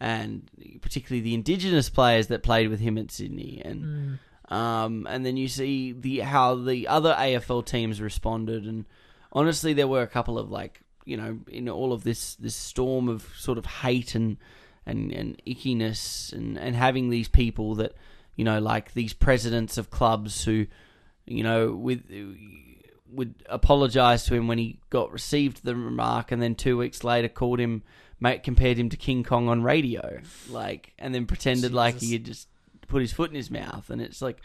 [0.00, 4.18] and particularly the indigenous players that played with him at Sydney, and
[4.50, 4.54] Mm.
[4.54, 8.84] um, and then you see the how the other AFL teams responded, and
[9.32, 13.08] honestly, there were a couple of like you know in all of this this storm
[13.08, 14.36] of sort of hate and
[14.84, 17.92] and and ickiness, and and having these people that
[18.34, 20.66] you know like these presidents of clubs who
[21.26, 22.02] you know with
[23.12, 27.28] would apologize to him when he got received the remark, and then two weeks later
[27.28, 27.82] called him,
[28.20, 30.20] mate, compared him to King Kong on radio,
[30.50, 32.48] like, and then pretended like he had just
[32.88, 34.40] put his foot in his mouth, and it's like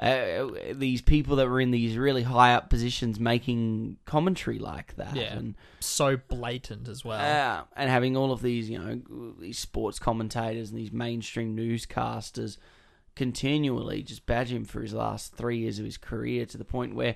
[0.00, 5.14] uh, these people that were in these really high up positions making commentary like that,
[5.14, 5.36] Yeah.
[5.36, 7.20] and So blatant as well.
[7.20, 12.58] yeah, and having all of these, you know, these sports commentators and these mainstream newscasters
[13.14, 16.94] continually just badge him for his last three years of his career to the point
[16.94, 17.14] where,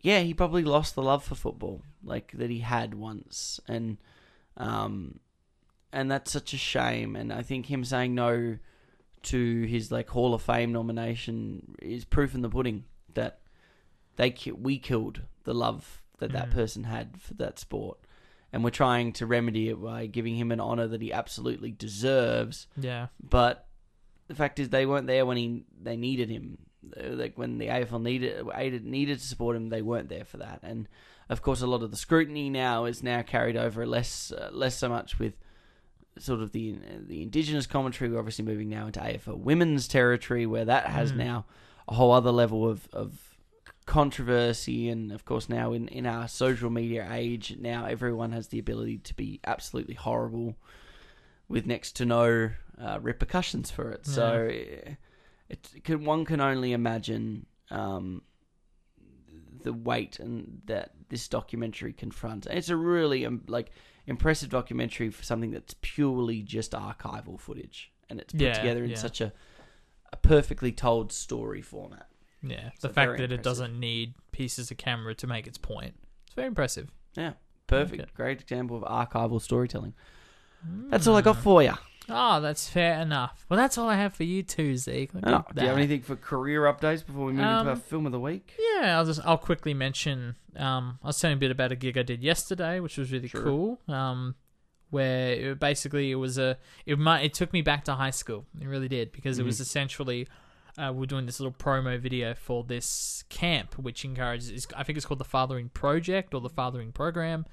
[0.00, 3.98] yeah, he probably lost the love for football like that he had once, and
[4.56, 5.20] um,
[5.92, 7.16] and that's such a shame.
[7.16, 8.58] And I think him saying no
[9.22, 12.84] to his like Hall of Fame nomination is proof in the pudding
[13.14, 13.40] that
[14.16, 16.52] they ki- we killed the love that that Mm.
[16.52, 17.98] person had for that sport
[18.52, 22.66] and we're trying to remedy it by giving him an honor that he absolutely deserves.
[22.76, 23.06] yeah.
[23.22, 23.66] But
[24.28, 26.58] the fact is, they weren't there when he they needed him.
[26.96, 30.38] Uh, Like when the AFL needed aided, needed to support him, they weren't there for
[30.38, 30.60] that.
[30.62, 30.88] And
[31.28, 34.76] of course, a lot of the scrutiny now is now carried over less uh, less
[34.76, 35.34] so much with
[36.18, 38.10] sort of the the indigenous commentary.
[38.10, 41.16] We're obviously moving now into AFL women's territory, where that has Mm.
[41.16, 41.44] now
[41.88, 43.36] a whole other level of of
[43.86, 48.58] controversy and of course now in, in our social media age now everyone has the
[48.58, 50.54] ability to be absolutely horrible
[51.48, 54.94] with next to no uh, repercussions for it so eh,
[55.50, 58.22] it, can, one can only imagine um,
[59.62, 63.70] the weight and that this documentary confronts And it's a really um, like
[64.06, 68.90] impressive documentary for something that's purely just archival footage and it's put Yeah, together in
[68.90, 68.96] yeah.
[68.96, 69.32] such a,
[70.12, 72.08] a perfectly told story format
[72.42, 72.70] Yeah.
[72.78, 75.94] So the fact that it doesn't need pieces of camera to make its point.
[76.26, 76.90] It's very impressive.
[77.14, 77.32] Yeah,
[77.66, 78.02] perfect.
[78.02, 78.10] Okay.
[78.14, 79.94] Great example of archival storytelling.
[80.90, 81.74] That's all I got for you.
[82.12, 83.46] Oh, that's fair enough.
[83.48, 85.14] Well, that's all I have for you too, Zeke.
[85.14, 85.82] Look Oh, at do you have that.
[85.82, 88.54] anything for career updates before we move into Um, our film of the week?
[88.58, 90.36] Yeah, I'll just I'll quickly mention.
[90.56, 93.28] Um, I was telling a bit about a gig I did yesterday, which was really
[93.28, 93.42] Sure.
[93.42, 93.80] cool.
[93.88, 94.34] Um,
[94.90, 98.46] where it, basically it was a it might it took me back to high school.
[98.60, 99.46] It really did because it Mm-hmm.
[99.46, 100.26] was essentially
[100.78, 104.50] uh, we're doing this little promo video for this camp, which encourages.
[104.50, 107.44] is- I think it's called the Fathering Project or the Fathering Program,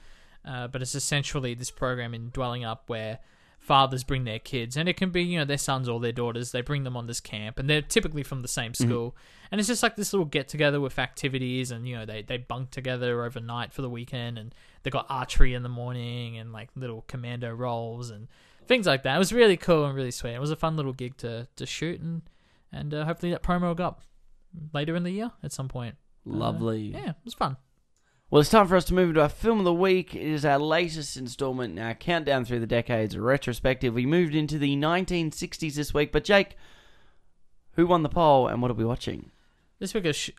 [0.46, 3.20] uh, but it's essentially this program in Dwellingup where
[3.68, 6.52] fathers bring their kids, and it can be you know their sons or their daughters.
[6.52, 9.16] They bring them on this camp, and they're typically from the same school,
[9.52, 12.38] and it's just like this little get together with activities, and you know they they
[12.38, 16.70] bunk together overnight for the weekend, and they got archery in the morning, and like
[16.76, 18.30] little commando roles and
[18.66, 19.16] things like that.
[19.16, 20.34] It was really cool and really sweet.
[20.34, 22.22] It was a fun little gig to to shoot, and
[22.72, 24.02] and uh, hopefully that promo will go up
[24.74, 25.96] later in the year at some point.
[26.26, 26.94] Lovely.
[26.94, 27.58] Yeah, it was fun.
[28.30, 30.14] Well, it's time for us to move into our film of the week.
[30.14, 33.94] It is our latest installment in our countdown through the decades retrospective.
[33.94, 36.58] We moved into the 1960s this week, but Jake,
[37.76, 39.32] who won the poll and what are we watching?
[39.80, 40.32] This week, of sh-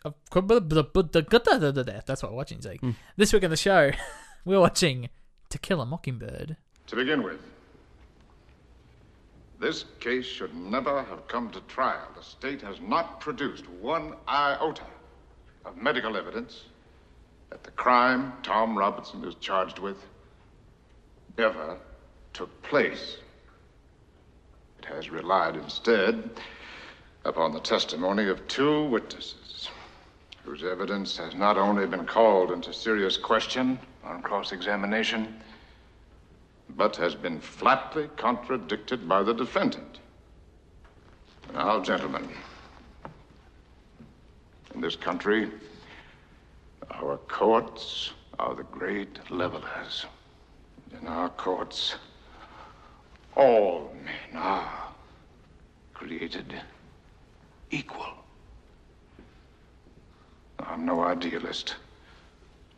[2.05, 2.79] that's what we're watching, Zeke.
[2.79, 2.91] Hmm.
[3.17, 3.89] This week on the show,
[4.45, 5.09] we're watching
[5.49, 6.57] To Kill a Mockingbird.
[6.87, 7.41] To begin with,
[9.59, 12.07] this case should never have come to trial.
[12.15, 14.83] The state has not produced one iota
[15.65, 16.65] of medical evidence
[17.49, 19.97] that the crime Tom Robinson is charged with
[21.37, 21.77] ever
[22.33, 23.17] took place.
[24.79, 26.29] It has relied instead
[27.25, 29.69] upon the testimony of two witnesses
[30.43, 35.41] whose evidence has not only been called into serious question on cross examination
[36.75, 39.99] but has been flatly contradicted by the defendant.
[41.53, 42.29] Now, gentlemen,
[44.75, 45.49] in this country,
[46.91, 50.05] our courts are the great levelers.
[50.99, 51.95] In our courts,
[53.35, 54.89] all men are
[55.93, 56.53] created
[57.71, 58.07] equal.
[60.59, 61.75] I'm no idealist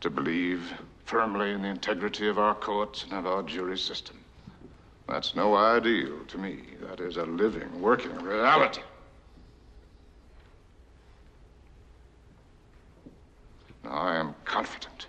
[0.00, 0.72] to believe
[1.04, 4.18] firmly in the integrity of our courts and of our jury system.
[5.08, 6.60] That's no ideal to me.
[6.88, 8.82] That is a living, working reality.
[13.84, 15.06] Now, I am confident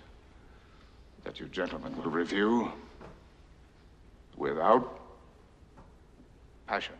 [1.24, 2.72] that you gentlemen will review,
[4.36, 5.00] without
[6.66, 6.94] passion,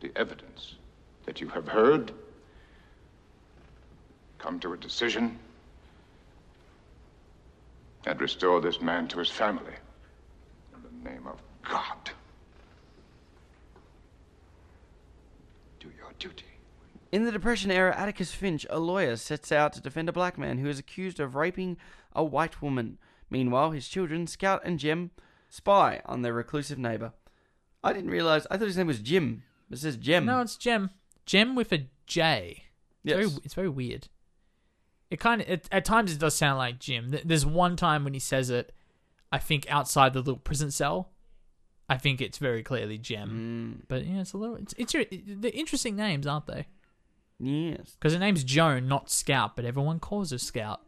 [0.00, 0.74] the evidence
[1.26, 2.12] that you have heard,
[4.38, 5.38] come to a decision,
[8.06, 9.74] and restore this man to his family.
[10.74, 11.38] In the name of
[11.68, 12.10] God.
[15.80, 16.47] Do your duty.
[17.10, 20.58] In the Depression era, Atticus Finch, a lawyer, sets out to defend a black man
[20.58, 21.76] who is accused of raping
[22.12, 22.98] a white woman.
[23.30, 25.10] Meanwhile, his children, Scout and Jem,
[25.48, 27.12] spy on their reclusive neighbor.
[27.82, 28.46] I didn't realize.
[28.50, 29.42] I thought his name was Jim.
[29.70, 30.26] It says Jem.
[30.26, 30.90] No, it's Gem.
[31.24, 32.64] Gem with a J.
[33.04, 33.16] It's, Yes.
[33.16, 34.08] very, it's very weird.
[35.10, 37.14] It kind of it, at times it does sound like Jim.
[37.24, 38.74] There's one time when he says it,
[39.32, 41.10] I think outside the little prison cell.
[41.88, 43.78] I think it's very clearly Gem.
[43.80, 44.56] Mm, But yeah, it's a little.
[44.56, 46.66] It's, it's they're interesting names, aren't they?
[47.38, 47.96] Yes.
[47.98, 50.80] Because her name's Joan, not Scout, but everyone calls her Scout,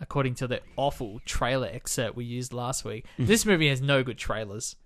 [0.00, 3.04] according to the awful trailer excerpt we used last week.
[3.18, 4.76] this movie has no good trailers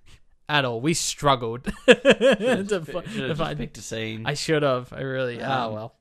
[0.48, 0.80] at all.
[0.80, 3.58] We struggled to, fi- to find.
[3.58, 4.26] picked a scene.
[4.26, 4.92] I should have.
[4.92, 5.40] I really.
[5.42, 5.94] Ah, Um, well.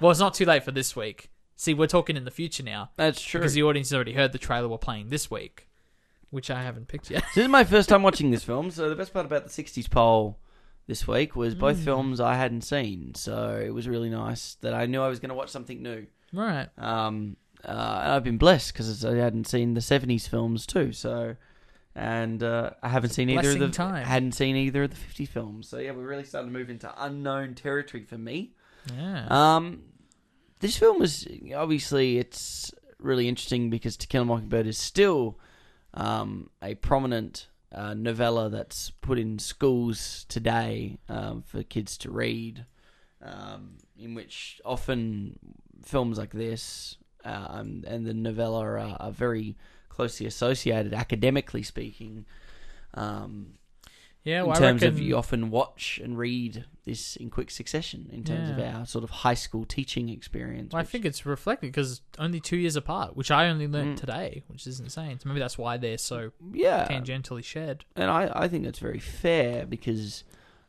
[0.00, 1.30] Well, it's not too late for this week.
[1.58, 3.40] See, we're talking in the future now That's true.
[3.40, 5.68] because the audience has already heard the trailer we're playing this week,
[6.28, 7.24] which I haven't picked yet.
[7.34, 9.88] This is my first time watching this film, so the best part about the 60s
[9.90, 10.38] poll
[10.86, 11.84] this week was both Mm.
[11.84, 15.30] films I hadn't seen, so it was really nice that I knew I was going
[15.30, 16.06] to watch something new.
[16.32, 16.68] right.
[16.78, 21.36] Um, uh, and I've been blessed because I hadn't seen the 70s films too, so.
[21.94, 24.04] And uh, I haven't seen either of the time.
[24.04, 25.66] hadn't seen either of the 50 films.
[25.68, 28.52] So yeah, we're really starting to move into unknown territory for me.
[28.94, 29.26] Yeah.
[29.30, 29.82] Um,
[30.60, 31.26] this film was
[31.56, 35.38] obviously it's really interesting because To Kill a Mockingbird is still
[35.94, 42.64] um, a prominent uh, novella that's put in schools today um, for kids to read.
[43.22, 45.38] Um, in which often
[45.84, 49.56] films like this um, and the novella are, are very
[49.88, 52.24] closely associated, academically speaking.
[52.94, 53.54] Um,
[54.26, 54.40] yeah.
[54.40, 58.10] in Well, I terms reckon, of you often watch and read this in quick succession
[58.12, 60.72] in terms of our sort of high school teaching experience.
[60.74, 64.00] Well, I think it's reflected because only two years apart, which I only learned Mm.
[64.00, 65.18] today, which is insane.
[65.18, 67.84] So maybe that's why they're so yeah, tangentially shared.
[67.96, 70.22] and I, I think that's very fair because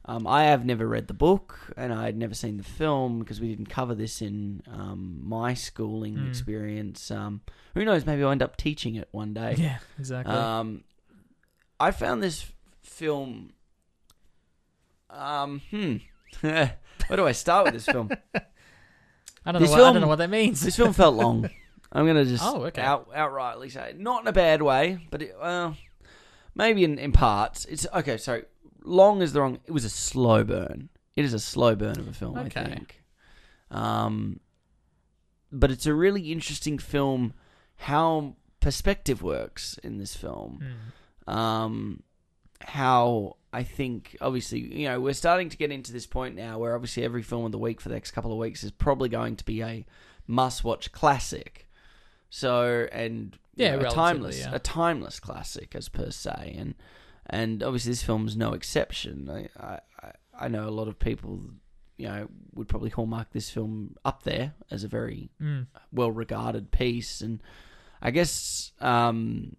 [0.05, 3.41] um, I have never read the book and I had never seen the film because
[3.41, 6.28] we didn't cover this in um, my schooling Mm.
[6.30, 7.12] experience.
[7.12, 7.41] Um,
[7.74, 8.05] who knows?
[8.05, 9.55] Maybe I'll end up teaching it one day.
[9.58, 10.34] Yeah, exactly.
[10.34, 10.84] Um,
[11.80, 12.51] I found this
[12.88, 13.52] film.
[15.10, 15.96] Um, hmm.
[16.42, 16.72] Where
[17.16, 18.10] do I start with this film?
[19.46, 19.60] I don't know.
[19.60, 20.62] this What, I don't film- know what that means.
[20.62, 21.50] This film felt long.
[21.92, 22.82] I'm gonna just Oh, okay.
[22.82, 25.78] out, outrightly say, not in a bad way, but it, well,
[26.54, 27.64] maybe in, in parts.
[27.66, 28.18] It's okay.
[28.18, 28.44] Sorry,
[28.84, 29.60] long is the wrong.
[29.66, 30.90] It was a slow burn.
[31.16, 32.38] It is a slow burn of a film.
[32.38, 32.60] Okay.
[32.62, 33.04] I think.
[33.72, 34.42] Um,
[35.50, 37.34] but it's a really interesting film.
[37.78, 40.60] How perspective works in this film.
[41.28, 41.34] Mm.
[41.34, 42.04] Um,
[42.62, 46.76] how I think obviously you know we're starting to get into this point now where
[46.76, 49.36] obviously every film of the week for the next couple of weeks is probably going
[49.36, 49.86] to be a
[50.28, 51.68] must-watch classic.
[52.30, 54.53] So and you Yeah, know, a timeless yeah.
[54.53, 56.76] a timeless classic as per se, and
[57.30, 59.30] and obviously this film's no exception.
[59.30, 61.39] I I, I- I know a lot of people
[61.97, 65.66] you know would probably hallmark this film up there as a very Mm.
[65.91, 67.41] well regarded piece and
[68.03, 69.55] I guess um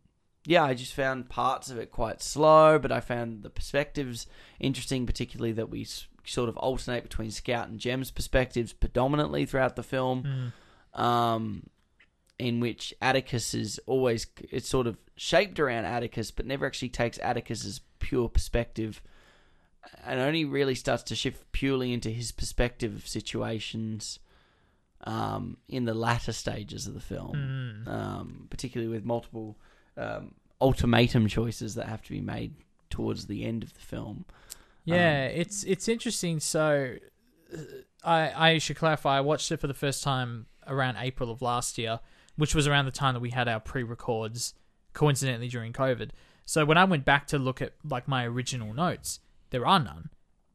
[0.48, 4.26] yeah I just found parts of it quite slow but I found the perspectives
[4.58, 9.76] interesting particularly that we s- sort of alternate between Scout and Jem's perspectives predominantly throughout
[9.76, 10.52] the film
[10.96, 11.00] Mm.
[11.00, 11.62] um
[12.38, 17.18] in which Atticus is always it's sort of shaped around Atticus but never actually takes
[17.18, 19.02] Atticus's pure perspective
[20.06, 24.18] and only really starts to shift purely into his perspective of situations
[25.04, 27.88] um, in the latter stages of the film, Mm.
[27.88, 29.56] um, particularly with multiple
[29.98, 32.54] um, ultimatum choices that have to be made
[32.88, 34.24] towards the end of the film.
[34.84, 36.40] Yeah, it's it's interesting.
[36.40, 36.96] So,
[37.52, 37.58] uh,
[38.02, 39.18] I I should clarify.
[39.18, 42.00] I watched it for the first time around April of last year,
[42.36, 44.54] which was around the time that we had our pre-records,
[44.94, 46.10] coincidentally during COVID.
[46.46, 49.20] So when I went back to look at like my original notes,
[49.50, 50.08] there are none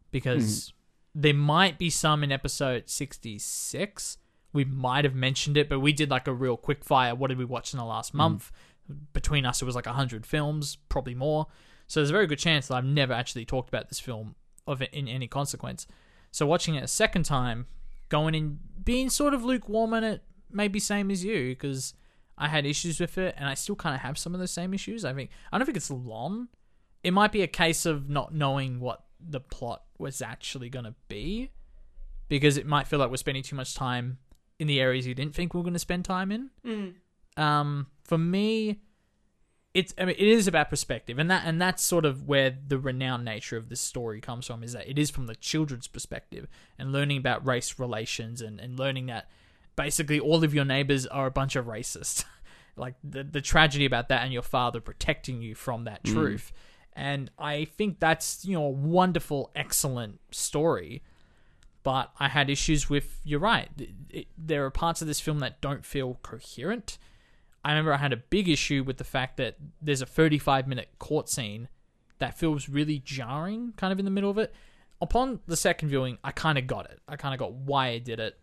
[0.10, 0.74] because
[1.14, 4.18] there might be some in episode sixty-six.
[4.52, 7.14] We might have mentioned it, but we did like a real quick fire.
[7.14, 8.52] What did we watch in the last month?
[9.14, 11.48] Between us, it was like hundred films, probably more.
[11.88, 14.36] So there's a very good chance that I've never actually talked about this film
[14.68, 15.88] of in any consequence.
[16.32, 17.68] So watching it a second time,
[18.10, 21.94] going in, being sort of lukewarm on it, maybe same as you, because
[22.38, 24.74] I had issues with it, and I still kind of have some of the same
[24.74, 25.06] issues.
[25.06, 26.48] I think I don't think it's long.
[27.04, 30.96] It might be a case of not knowing what the plot was actually going to
[31.08, 31.52] be,
[32.28, 34.18] because it might feel like we're spending too much time
[34.60, 36.50] in the areas you didn't think we were going to spend time in.
[37.38, 38.82] Um, for me,
[39.74, 42.78] it's I mean it is about perspective, and that and that's sort of where the
[42.78, 44.64] renowned nature of this story comes from.
[44.64, 46.47] Is that it is from the children's perspective
[46.78, 49.30] and learning about race relations and and learning that
[49.76, 52.24] basically all of your neighbors are a bunch of racists.
[52.76, 56.14] like the the tragedy about that and your father protecting you from that mm.
[56.14, 56.51] truth.
[56.95, 61.01] And I think that's you know a wonderful, excellent story.
[61.82, 63.20] but I had issues with.
[63.24, 63.70] You're right.
[63.78, 66.97] It, it, there are parts of this film that don't feel coherent.
[67.64, 70.89] I remember I had a big issue with the fact that there's a 35 minute
[70.99, 71.70] court scene
[72.20, 74.53] that feels really jarring, kind of in the middle of it.
[75.01, 76.99] Upon the second viewing, I kind of got it.
[77.07, 78.38] I kind of got why I did it,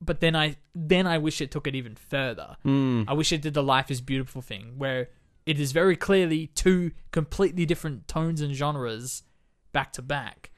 [0.00, 2.56] but then I then I wish it took it even further.
[2.62, 3.02] Hmm.
[3.08, 5.08] I wish it did the life is beautiful thing, where
[5.46, 9.22] it is very clearly two completely different tones and genres
[9.72, 10.50] back to back.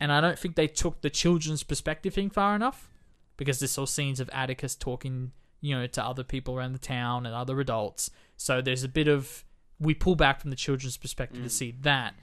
[0.00, 2.88] And I don't think they took the children's perspective thing far enough
[3.36, 7.26] because there's all scenes of Atticus talking, you know, to other people around the town
[7.26, 8.10] and other adults.
[8.36, 9.44] So there's a bit of
[9.78, 12.14] we pull back from the children's perspective to see that.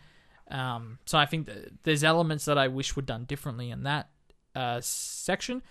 [0.50, 4.10] Um, so I think that there's elements that I wish were done differently in that
[4.56, 5.62] uh, section.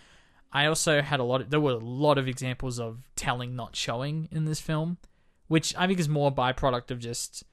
[0.53, 1.43] I also had a lot.
[1.43, 4.99] Of, there were a lot of examples of telling not showing in this film,
[5.49, 7.45] which I think is more a byproduct of just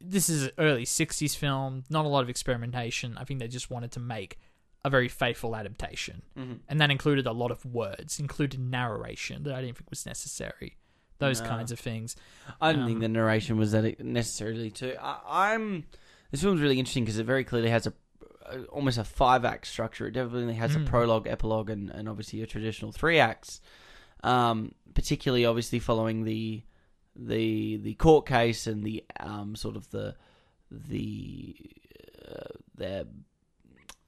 [0.00, 3.16] this is an early 60s film, not a lot of experimentation.
[3.18, 4.38] I think they just wanted to make
[4.84, 6.22] a very faithful adaptation.
[6.68, 10.76] And that included a lot of words, included narration that I didn't think was necessary.
[11.18, 11.48] Those No.
[11.48, 12.14] kinds of things.
[12.60, 14.94] I didn't think Um, the narration was that necessarily too.
[15.00, 15.18] I,
[15.52, 15.84] I'm
[16.30, 17.92] this film's really interesting because it very clearly has a,
[18.46, 20.06] a almost a five act structure.
[20.06, 20.86] It definitely has Mm.
[20.86, 23.60] a prologue, epilogue, and, and obviously a traditional three acts.
[24.22, 26.62] Um, particularly, obviously, following the
[27.16, 30.14] the the court case and the um sort of the
[30.70, 31.56] the
[32.28, 33.08] uh, the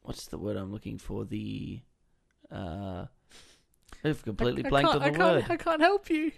[0.02, 1.80] what's the word I'm looking for the
[2.50, 3.06] uh
[4.04, 6.32] I've completely I, I blanked can't, on I the can't, word I can't help you.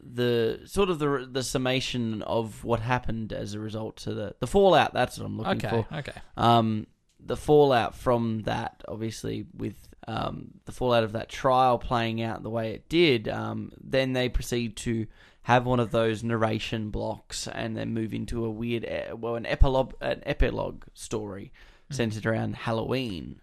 [0.00, 4.46] the sort of the the summation of what happened as a result to the the
[4.46, 4.92] fallout.
[4.92, 5.94] That's what I'm looking Okay, for.
[5.96, 6.20] okay.
[6.36, 6.86] Um,
[7.26, 12.50] the fallout from that, obviously, with um, the fallout of that trial playing out the
[12.50, 13.28] way it did.
[13.28, 15.06] Um, then they proceed to
[15.42, 18.86] have one of those narration blocks, and then move into a weird,
[19.18, 21.52] well, an epilogue, an epilogue story
[21.90, 23.40] centered around Halloween.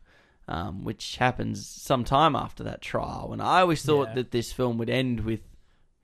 [0.48, 4.16] Um, which happens sometime after that trial, and I always thought Yeah.
[4.16, 5.40] that this film would end with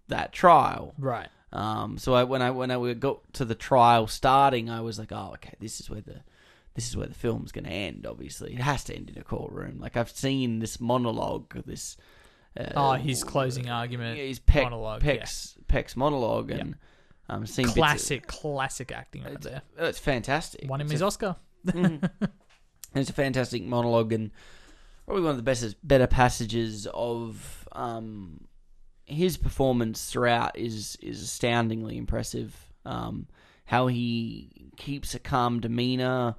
[0.07, 0.93] that trial.
[0.97, 1.27] Right.
[1.51, 5.11] Um, so I, when I when I got to the trial starting, I was like,
[5.11, 6.21] oh, okay, this is where the
[6.75, 8.05] this is where the film's going to end.
[8.07, 9.79] Obviously, it has to end in a courtroom.
[9.81, 11.97] Like I've seen this monologue, this
[12.57, 14.17] uh, Oh, his closing argument.
[14.17, 16.75] yeah, his Peck, monologue, Peck's Peck's monologue, and
[17.27, 19.61] um, seen bits of- classic, classic acting right there.
[19.77, 20.69] it's fantastic.
[20.69, 21.35] Won him It's his a- Oscar.
[21.73, 22.09] Mhm.
[22.93, 24.31] And it's a fantastic monologue and
[25.05, 28.47] probably one of the best, better passages of um,
[29.05, 32.55] his performance throughout is is astoundingly impressive.
[32.85, 33.27] Um,
[33.65, 36.35] how he keeps a calm demeanor,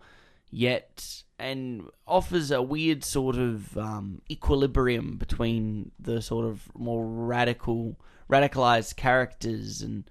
[0.51, 8.01] yet and offers a weird sort of um, equilibrium between the sort of more radical,
[8.31, 10.11] radicalized characters and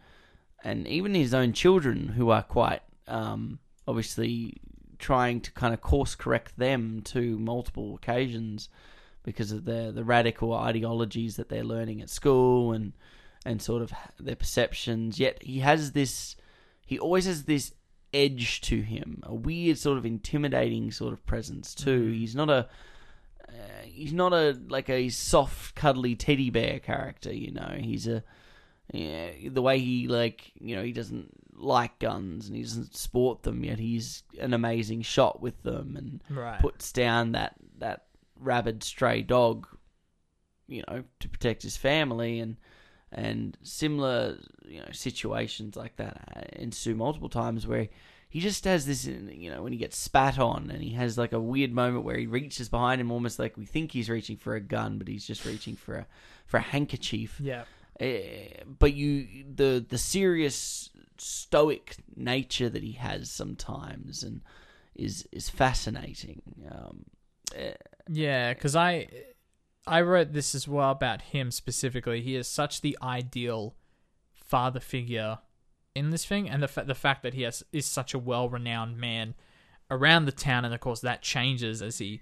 [0.64, 4.54] and even his own children, who are quite um, obviously
[4.98, 8.70] trying to kind of course correct them to multiple occasions
[9.24, 12.94] because of the the radical ideologies that they're learning at school and
[13.46, 15.20] and sort of their perceptions.
[15.20, 16.36] Yet he has this,
[16.86, 17.74] he always has this
[18.14, 22.12] edge to him, a weird sort of intimidating sort of presence too.
[22.12, 22.68] He's not a
[23.48, 27.78] uh, he's not a like a soft cuddly teddy bear character, you know.
[27.80, 28.24] He's a
[28.94, 33.42] yeah, the way he like you know he doesn't like guns and he doesn't sport
[33.44, 36.60] them yet he's an amazing shot with them and Right.
[36.60, 38.06] puts down that that
[38.40, 39.68] rabid stray dog
[40.68, 42.58] you know to protect his family and
[43.12, 44.38] and similar
[44.68, 47.88] you know situations like that uh, ensue multiple times where
[48.30, 51.34] he just has this you know when he gets spat on and he has like
[51.34, 54.56] a weird moment where he reaches behind him almost like we think he's reaching for
[54.56, 56.06] a gun but he's just reaching for a
[56.46, 57.64] for a handkerchief yeah.
[58.02, 64.42] Uh, but you the the serious stoic nature that he has sometimes and
[64.96, 66.42] is is fascinating
[66.72, 67.06] um
[67.56, 67.72] uh,
[68.10, 69.08] Yeah, because I
[69.86, 72.22] I wrote this as well about him specifically.
[72.22, 73.76] He is such the ideal
[74.34, 75.40] father figure
[75.96, 78.50] in this thing, and the fa- the fact that he has is such a well
[78.50, 79.34] renowned man
[79.90, 82.22] around the town, and of course that changes as he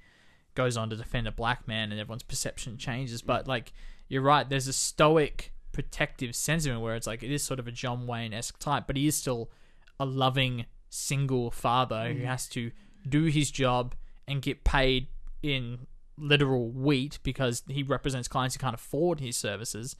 [0.54, 3.22] goes on to defend a black man, and everyone's perception changes.
[3.22, 3.74] But like
[4.08, 7.72] you're right, there's a stoic, protective sentiment where it's like it is sort of a
[7.72, 9.52] John Wayne esque type, but he is still
[10.00, 12.72] a loving single father who has to
[13.08, 13.94] do his job
[14.26, 15.08] and get paid
[15.44, 15.86] in
[16.18, 19.98] literal wheat because he represents clients who can't afford his services,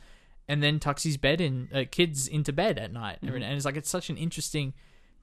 [0.48, 3.20] and then tucks his bed in uh, kids into bed at night.
[3.22, 4.74] And it's like it's such an interesting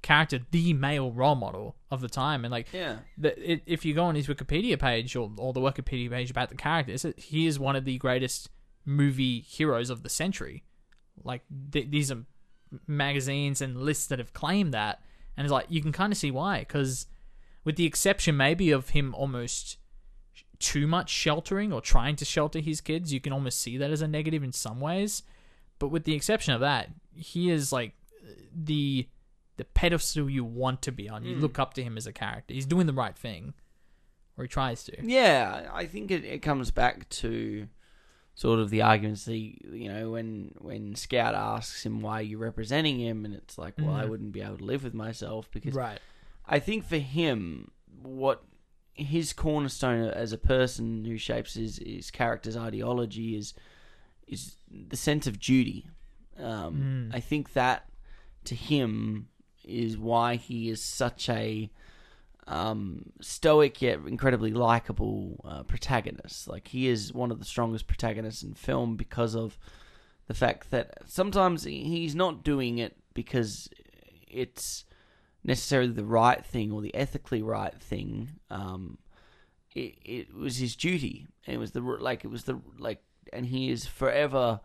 [0.02, 2.98] character, the male role model of the time, and like yeah.
[3.16, 6.50] the, it, if you go on his Wikipedia page or, or the Wikipedia page about
[6.50, 8.50] the character, he is one of the greatest
[8.84, 10.64] movie heroes of the century.
[11.22, 12.24] Like th- these are
[12.86, 15.02] magazines and lists that have claimed that,
[15.36, 17.06] and it's like you can kind of see why, because
[17.64, 19.78] with the exception maybe of him almost
[20.62, 23.12] too much sheltering or trying to shelter his kids.
[23.12, 25.24] You can almost see that as a negative in some ways.
[25.78, 27.94] But with the exception of that, he is like
[28.54, 29.08] the
[29.56, 31.24] the pedestal you want to be on.
[31.24, 31.40] You hmm.
[31.40, 32.54] look up to him as a character.
[32.54, 33.52] He's doing the right thing,
[34.38, 35.04] or he tries to.
[35.04, 37.66] Yeah, I think it, it comes back to
[38.34, 42.38] sort of the arguments that he, you know when when Scout asks him why you're
[42.38, 44.08] representing him, and it's like, well, I Mhm.
[44.08, 46.00] wouldn't be able to live with myself because Right.
[46.46, 47.70] I think for him,
[48.02, 48.42] what
[48.94, 53.54] his cornerstone as a person who shapes his, his character's ideology is
[54.28, 55.86] is the sense of duty.
[56.38, 57.14] Um, Mm.
[57.16, 57.90] I think that
[58.44, 59.28] to him
[59.64, 61.70] is why he is such a
[62.46, 66.48] um, stoic yet incredibly likable uh, protagonist.
[66.48, 69.58] Like he is one of the strongest protagonists in film because of
[70.26, 73.68] the fact that sometimes he's not doing it because
[74.28, 74.84] it's
[75.44, 78.28] necessarily the right thing or the ethically right thing.
[78.50, 78.98] Um,
[79.74, 81.26] it, it was his duty.
[81.46, 84.60] It was the like it was the like, and he is forever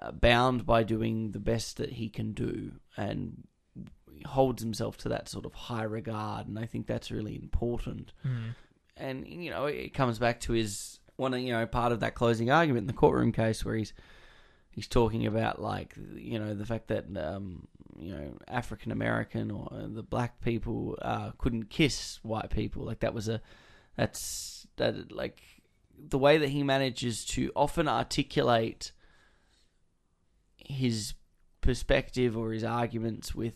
[0.00, 3.44] uh, bound by doing the best that he can do, and
[4.26, 6.46] holds himself to that sort of high regard.
[6.48, 8.54] And I think that's really important Mm.
[8.96, 12.50] and you know it comes back to his one you know part of that closing
[12.50, 13.92] argument in the courtroom case where he's
[14.70, 17.66] he's talking about like you know the fact that um
[17.98, 23.14] you know African American or the black people uh couldn't kiss white people like that
[23.14, 23.40] was a
[23.96, 25.40] that's that like
[25.96, 28.90] the way that he manages to often articulate
[30.58, 31.14] his
[31.60, 33.54] perspective or his arguments with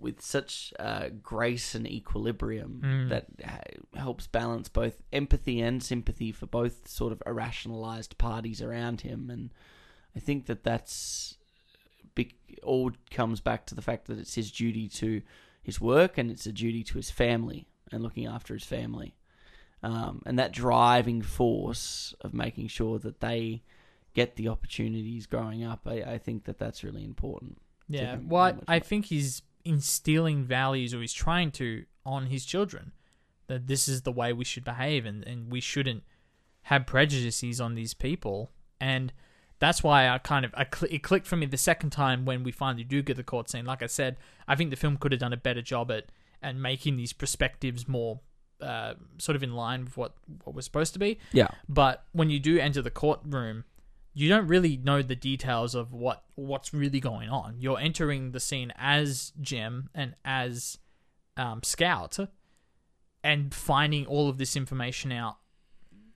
[0.00, 3.08] with such uh, grace and equilibrium Mm.
[3.08, 9.00] that ha- helps balance both empathy and sympathy for both sort of irrationalized parties around
[9.00, 9.50] him and
[10.16, 11.36] i think that that's
[12.14, 15.20] big, all comes back to the fact that it's his duty to
[15.62, 19.14] his work and it's a duty to his family and looking after his family
[19.82, 23.62] um, and that driving force of making sure that they
[24.14, 28.12] get the opportunities growing up I, I think that that's really important Yeah.
[28.14, 32.92] him Well, much I think he's instilling values, or he's trying to, on his children.
[33.46, 36.02] That this is the way we should behave, and, and we shouldn't
[36.62, 38.50] have prejudices on these people.
[38.78, 39.12] And
[39.58, 42.42] that's why I kind of I cl- it clicked for me the second time when
[42.42, 43.64] we finally do get the court scene.
[43.64, 46.06] Like I said, I think the film could have done a better job at
[46.42, 48.20] at making these perspectives more
[48.60, 51.18] uh, sort of in line with what what was supposed to be.
[51.32, 53.64] yeah But when you do enter the courtroom,
[54.18, 57.56] you don't really know the details of what what's really going on.
[57.60, 60.78] You're entering the scene as Jim and as
[61.36, 62.18] um, Scout,
[63.22, 65.36] and finding all of this information out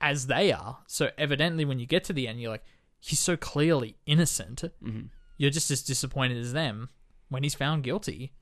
[0.01, 0.79] as they are.
[0.87, 2.65] So evidently, when you get to the end, you're like,
[2.99, 4.63] he's so clearly innocent.
[4.83, 5.03] hmm
[5.37, 6.89] You're just as disappointed as them
[7.29, 8.33] when he's found guilty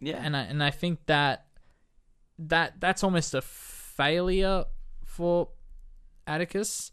[0.00, 1.46] yeah and I and I think that
[2.38, 4.64] that that's almost a failure
[5.04, 5.48] for
[6.26, 6.90] Atticus,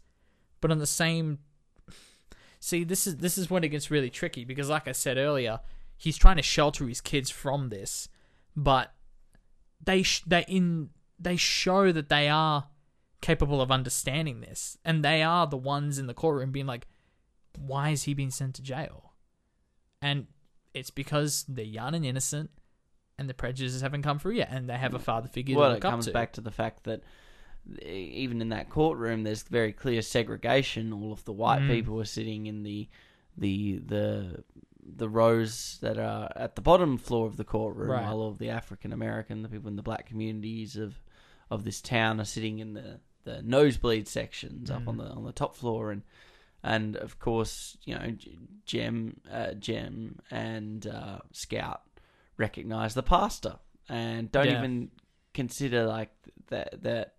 [0.60, 1.40] but on the same
[2.60, 5.60] see this is this is when it gets really tricky because like I said earlier,
[5.96, 8.08] he's trying to shelter his kids from this,
[8.54, 8.92] but
[9.82, 12.68] they sh- they in they show that they are
[13.20, 16.86] capable of understanding this, and they are the ones in the courtroom being like,
[17.58, 19.14] "Why is he being sent to jail?"
[20.00, 20.26] And
[20.72, 22.50] it's because they're young and innocent,
[23.18, 25.72] and the prejudices haven't come through yet, and they have a father figure well, to
[25.72, 26.12] it look up comes to.
[26.12, 27.02] back to the fact that
[27.82, 30.92] even in that courtroom, there's very clear segregation.
[30.92, 31.68] All of the white Mm.
[31.68, 32.88] people are sitting in the
[33.36, 34.44] the the
[34.96, 38.02] the rows that are at the bottom floor of the courtroom, Right.
[38.02, 41.00] while all of the African American, the people in the black communities of
[41.50, 44.98] of this town, are sitting in the the nosebleed sections up on Mm.
[44.98, 46.02] the on the top floor, and
[46.62, 48.16] and of course, you know,
[48.66, 51.82] Jem, uh, Jem, and uh, Scout
[52.36, 53.58] recognize the pastor
[53.88, 54.58] and don't Yeah.
[54.58, 54.90] even
[55.34, 56.10] consider like
[56.48, 57.14] that that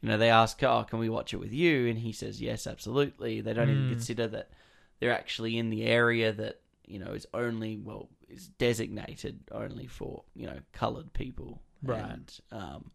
[0.00, 2.66] you know they ask oh can we watch it with you and he says yes
[2.66, 3.88] absolutely they don't even Mm.
[3.90, 4.50] consider that
[4.98, 10.24] they're actually in the area that you know is only well is designated only for
[10.34, 12.00] you know colored people Right.
[12.02, 12.90] and um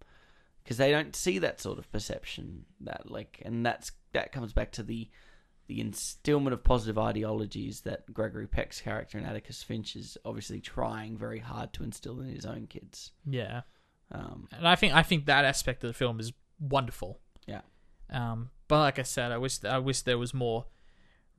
[0.63, 4.71] because they don't see that sort of perception that like and that's that comes back
[4.73, 5.09] to the
[5.67, 11.17] the instillment of positive ideologies that Gregory Peck's character and Atticus Finch is obviously trying
[11.17, 13.11] very hard to instill in his own kids.
[13.25, 13.61] yeah,
[14.11, 17.19] Um, and I think I think that aspect of the film is wonderful.
[17.47, 17.61] Yeah.
[18.09, 20.65] Um, but like I said, I wish I wish there was more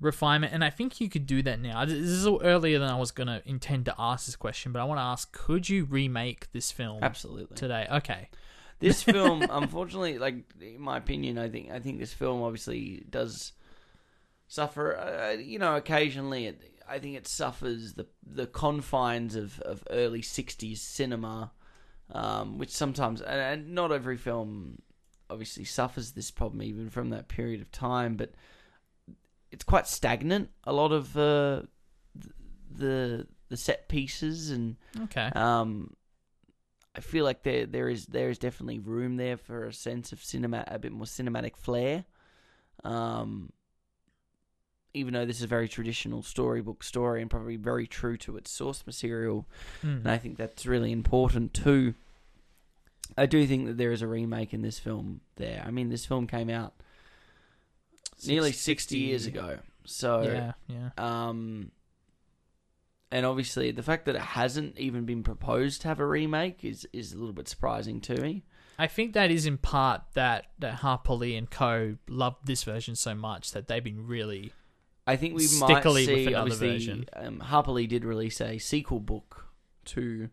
[0.01, 1.85] refinement, and I think you could do that now.
[1.85, 4.99] This is earlier than I was gonna intend to ask this question, but I want
[4.99, 7.57] to ask: Could you remake this film absolutely.
[7.57, 7.87] today?
[7.91, 8.29] Okay.
[8.79, 13.53] this film, unfortunately, like in my opinion, I think I think this film obviously does
[14.49, 14.97] suffer.
[14.97, 20.21] Uh, you know, occasionally, it, I think it suffers the the confines of, of early
[20.21, 21.53] '60s cinema,
[22.12, 24.79] um, which sometimes and, and not every film
[25.31, 28.33] obviously suffers this problem even from that period of time, but
[29.51, 30.51] it's quite stagnant.
[30.64, 31.62] A lot of uh,
[32.20, 32.33] th-
[32.70, 35.29] the the set pieces and Okay.
[35.35, 35.95] um,
[36.97, 40.22] I feel like there there is there is definitely room there for a sense of
[40.24, 42.05] cinema, a bit more cinematic flair.
[42.85, 43.53] Um,
[44.95, 48.51] even though this is a very traditional storybook story and probably very true to its
[48.51, 49.47] source material,
[49.83, 49.99] Mm.
[50.05, 51.95] and I think that's really important too.
[53.16, 55.20] I do think that there is a remake in this film.
[55.36, 56.74] There, I mean, this film came out
[58.26, 60.90] nearly 60 years ago, so Yeah, yeah.
[61.28, 61.70] um,
[63.11, 66.86] and obviously the fact that it hasn't even been proposed to have a remake is
[66.92, 68.44] is a little bit surprising to me.
[68.78, 71.96] I think that is in part that that Harper Lee and Co.
[72.09, 74.52] loved this version so much that they've been really
[75.07, 77.07] I think we might Stickily with see another obviously version.
[77.14, 79.46] um, Harper Lee did release a sequel book
[79.86, 80.28] to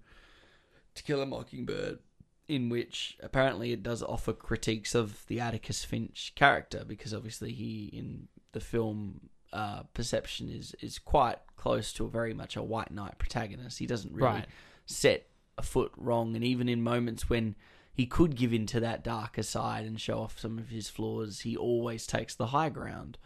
[0.96, 2.00] To Kill a Mockingbird,
[2.48, 7.86] in which apparently it does offer critiques of the Atticus Finch character because obviously he
[7.94, 12.92] in the film uh, perception is is quite close to a very much a white
[12.92, 13.80] knight protagonist.
[13.80, 14.48] He doesn't really Right.
[14.86, 15.28] set
[15.58, 17.56] a foot wrong, and even in moments when
[17.94, 21.42] he could give in to that darker side and show off some of his flaws,
[21.42, 23.20] he always takes the high ground.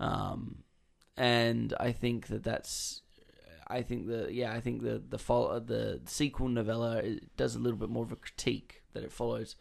[0.00, 0.62] Um,
[1.18, 3.02] and I think that that's,
[3.68, 7.58] I think the yeah, I think the the follow, the sequel novella it does a
[7.58, 9.56] little bit more of a critique that it follows.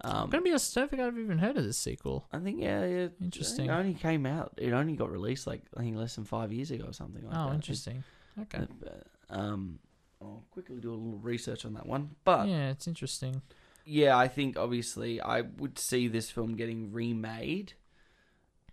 [0.00, 2.26] I'm Um, gonna be honest, I don't think I've even heard of this sequel.
[2.32, 3.66] I think yeah, yeah, Interesting.
[3.66, 4.52] It only came out.
[4.58, 7.32] It only got released like I think less than five years ago or something like
[7.32, 7.48] that.
[7.48, 8.04] Oh, interesting.
[8.40, 8.58] Okay.
[8.86, 8.90] Uh,
[9.30, 9.78] Um,
[10.20, 13.42] I'll quickly do a little research on that one, but yeah, it's interesting.
[13.84, 17.74] yeah, I think obviously I would see this film getting remade.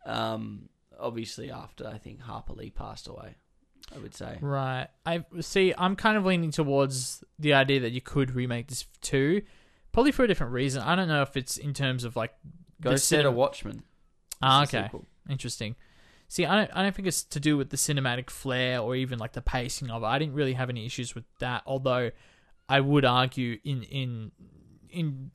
[0.05, 3.35] Um, obviously after I think Harper Lee passed away,
[3.93, 4.37] I would say.
[4.41, 4.87] Right.
[5.05, 5.73] I see.
[5.77, 9.41] I'm kind of leaning towards the idea that you could remake this too,
[9.91, 10.81] probably for a different reason.
[10.81, 12.33] I don't know if it's in terms of like
[12.81, 13.83] Go set a cinem- Watchman.
[14.41, 14.89] Ah, okay.
[15.29, 15.75] Interesting.
[16.27, 19.19] See, I don't, I don't think it's to do with the cinematic flair or even
[19.19, 20.05] like the pacing of it.
[20.05, 21.63] I didn't really have any issues with that.
[21.65, 22.11] Although,
[22.69, 24.31] I would argue in in
[24.89, 25.31] in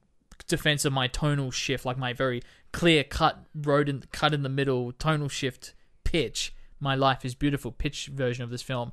[0.48, 2.42] defense of my tonal shift, like my very
[2.72, 6.54] clear cut road in cut in the middle tonal shift pitch.
[6.80, 8.92] My life is beautiful pitch version of this film.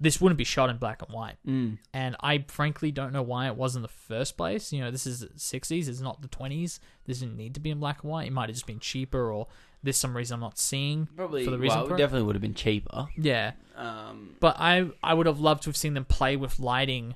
[0.00, 1.78] This wouldn't be shot in black and white, Mm.
[1.94, 4.72] and I frankly don't know why it was in the first place.
[4.72, 6.80] You know, this is the 60s, it's not the 20s.
[7.04, 8.26] This didn't need to be in black and white.
[8.26, 9.46] It might have just been cheaper, or
[9.82, 11.06] there's some reason I'm not seeing.
[11.14, 11.44] Probably.
[11.44, 11.98] For the reason well, it it?
[11.98, 13.06] definitely would have been cheaper.
[13.16, 17.14] Yeah, Um, but I I would have loved to have seen them play with lighting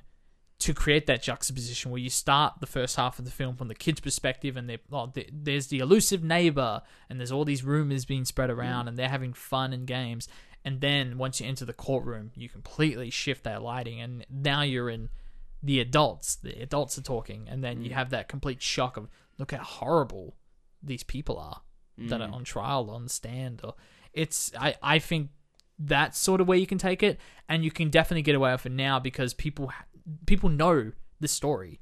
[0.59, 3.75] to create that juxtaposition where you start the first half of the film from the
[3.75, 8.25] kid's perspective and oh, th- there's the elusive neighbor and there's all these rumors being
[8.25, 10.27] spread around and they're having fun and games.
[10.65, 14.89] And then once you enter the courtroom you completely shift that lighting and now you're
[14.89, 15.09] in
[15.61, 16.35] the adults.
[16.35, 17.93] The adults are talking and then you mm.
[17.93, 20.35] have that complete shock of look how horrible
[20.81, 21.61] these people are
[21.97, 22.33] that are mm.
[22.33, 23.61] on trial on the stand.
[23.63, 23.75] Or
[24.13, 25.29] it's I, I think
[25.79, 27.19] that's sort of where you can take it.
[27.47, 29.71] And you can definitely get away with it now because people
[30.25, 31.79] people know the story.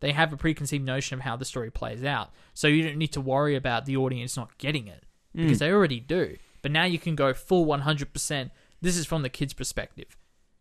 [0.00, 2.30] They have a preconceived notion of how the story plays out.
[2.54, 5.04] So you don't need to worry about the audience not getting it
[5.34, 6.36] because they already do.
[6.62, 8.50] But now you can go full 100%
[8.80, 10.16] this is from the kid's perspective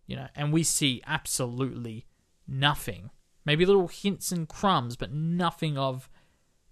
[0.07, 2.05] you know and we see absolutely
[2.47, 3.11] nothing.
[3.45, 6.09] Maybe little hints and crumbs but nothing of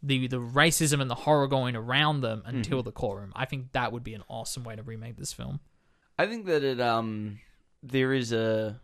[0.02, 3.92] the the racism and the horror going around them until the courtroom i think that
[3.92, 5.60] would be an awesome way to remake this film.
[6.20, 7.40] I think that it um
[7.82, 8.80] there is a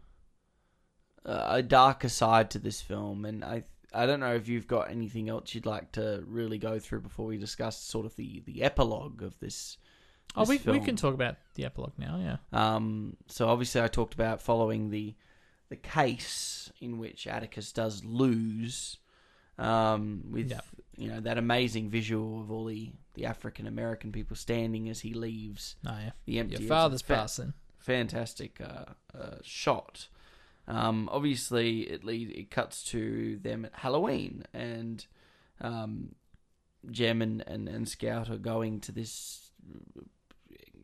[1.26, 3.64] a darker side to this film, and I
[3.94, 7.26] I don't know if you've got anything else you'd like to really go through before
[7.28, 9.78] we discuss sort of the the epilogue of this.
[10.36, 10.86] Oh, this we, we film.
[10.86, 12.38] can talk about the epilogue now, yeah.
[12.76, 15.14] Um, so obviously, I talked about following the
[15.70, 18.98] the case in which Atticus does lose,
[19.58, 20.62] um, with Yeah.
[20.98, 25.14] you know that amazing visual of all the the African American people standing as he
[25.14, 26.12] leaves No, yeah.
[26.26, 26.56] the empty.
[26.64, 27.54] Your father's fa- passing.
[27.78, 28.86] fantastic uh,
[29.18, 30.08] uh, shot.
[30.72, 35.06] Um, obviously, it lead, it cuts to them at Halloween, and
[35.60, 36.16] um,
[36.90, 39.52] Jem and, and, and Scout are going to this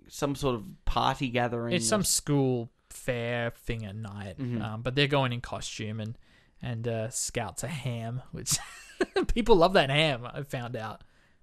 [0.10, 1.74] some sort of party gathering.
[1.74, 4.62] It's some school fair thing at night, Mhm.
[4.64, 6.18] um, but they're going in costume and
[6.62, 8.58] and uh, Scout's a ham, which
[9.34, 10.26] people love that ham.
[10.26, 11.02] I found out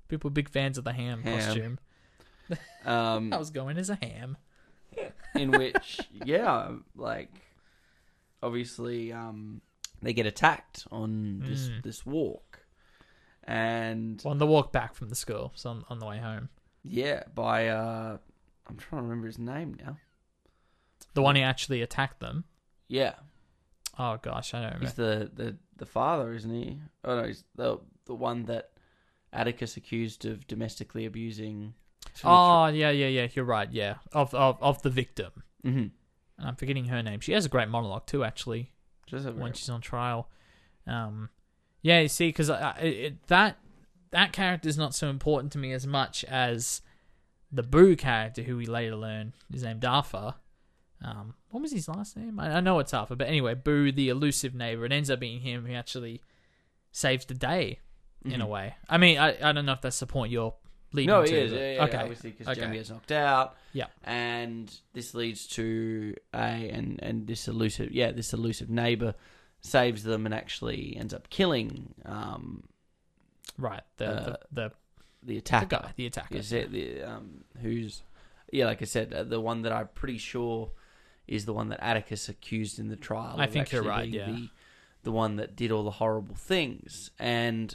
[0.09, 1.39] people are big fans of the ham, Ham.
[1.39, 1.79] costume.
[2.85, 4.37] um, I was going as a ham.
[5.37, 7.31] in which yeah, like
[8.45, 9.61] obviously um,
[10.03, 11.83] they get attacked on this Mm.
[11.83, 12.65] this walk,
[13.45, 16.49] and on the walk back from the school, so on, on the way home,
[16.83, 18.19] yeah, by uh,
[18.67, 19.97] I'm trying to remember his name now.
[21.15, 22.45] the one who actually attacked them.
[22.89, 23.15] Yeah,
[23.99, 24.87] Oh gosh, I don't remember.
[24.87, 26.79] He's the, the, the father, isn't he?
[27.05, 28.71] Oh no, he's the the one that
[29.33, 31.75] Atticus accused of domestically abusing.
[32.25, 33.29] Oh yeah, yeah, yeah.
[33.35, 33.71] You're right.
[33.73, 35.33] Yeah, of of of the victim.
[35.63, 35.87] hmm
[36.39, 37.21] And I'm forgetting her name.
[37.21, 38.73] She has a great monologue too, actually,
[39.07, 40.29] Just when she's on trial.
[40.87, 41.31] Um,
[41.83, 43.57] yeah, you see, because that
[44.11, 46.83] that character is not so important to me as much as
[47.53, 50.35] the Boo character, who we later learn is named Arthur.
[51.03, 52.41] Um, what was his last name?
[52.41, 54.85] I, I know it's Arthur, but anyway, Boo, the elusive neighbor.
[54.87, 56.21] It ends up being him who actually
[56.91, 57.81] saves the day
[58.25, 58.49] in a Mhm.
[58.49, 58.75] way.
[58.89, 60.55] I mean, I, I don't know if that's the point you're
[60.95, 61.37] leading No, to.
[61.45, 61.51] is.
[61.53, 61.97] but- Yeah, yeah, okay.
[61.99, 62.61] Obviously, because Okay.
[62.61, 63.57] Jamie gets knocked out.
[63.73, 63.87] Yeah.
[64.05, 69.15] And this leads to a and and this elusive yeah this elusive neighbor
[69.61, 72.63] saves them and actually ends up killing um
[73.59, 73.83] Right.
[73.99, 74.73] The Uh, the, the, the
[75.27, 75.67] the attacker.
[75.77, 76.37] guy, the attacker.
[76.37, 78.03] Is it the um who's
[78.53, 80.71] yeah like I said uh, the one that I'm pretty sure
[81.27, 83.37] is the one that Atticus accused in the trial.
[83.39, 84.27] I of think you're right, yeah.
[84.27, 84.49] The,
[85.05, 87.75] the one that did all the horrible things and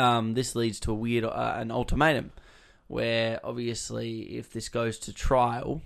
[0.00, 2.32] um this leads to a weird uh, an ultimatum
[2.86, 5.82] where obviously if this goes to trial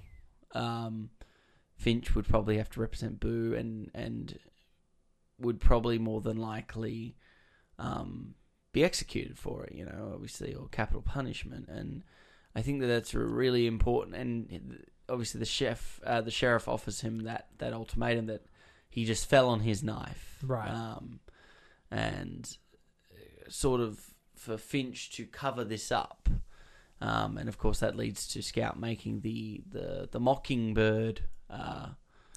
[0.54, 1.10] um
[1.76, 4.38] Finch would probably have to represent Boo and and
[5.38, 7.16] would probably more than likely
[7.78, 8.34] um,
[8.72, 11.68] be executed for it, you know, obviously, or capital punishment.
[11.68, 12.02] And
[12.54, 14.16] I think that that's really important.
[14.16, 18.46] And obviously, the chef, uh, the sheriff offers him that that ultimatum that
[18.88, 20.70] he just fell on his knife, Right.
[20.70, 21.20] Um,
[21.90, 22.56] and
[23.48, 24.00] sort of
[24.36, 26.28] for Finch to cover this up.
[27.00, 31.88] Um, and of course, that leads to Scout making the the the mockingbird uh,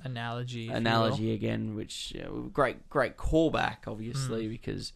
[0.04, 0.64] analogy.
[0.64, 0.78] if you will.
[0.78, 2.14] analogy again, which
[2.54, 4.50] great great callback, obviously, Mm.
[4.50, 4.94] because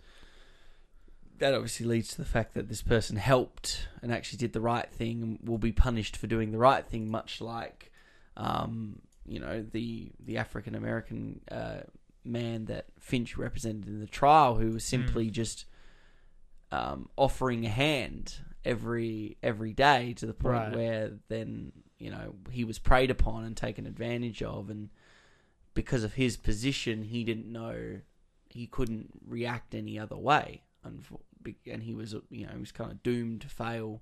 [1.38, 4.90] that obviously leads to the fact that this person helped and actually did the right
[4.92, 7.92] thing and will be punished for doing the right thing, much like
[8.38, 11.82] um, you know the the African American uh,
[12.24, 15.66] man that Finch represented in the trial, who was simply just
[16.72, 20.76] um, offering a hand every every day to the point Right.
[20.76, 24.90] where then you know he was preyed upon and taken advantage of, and
[25.74, 28.02] because of his position, he didn't know
[28.50, 30.64] he couldn't react any other way,
[31.42, 34.02] be- and he was you know he was kind of doomed to fail,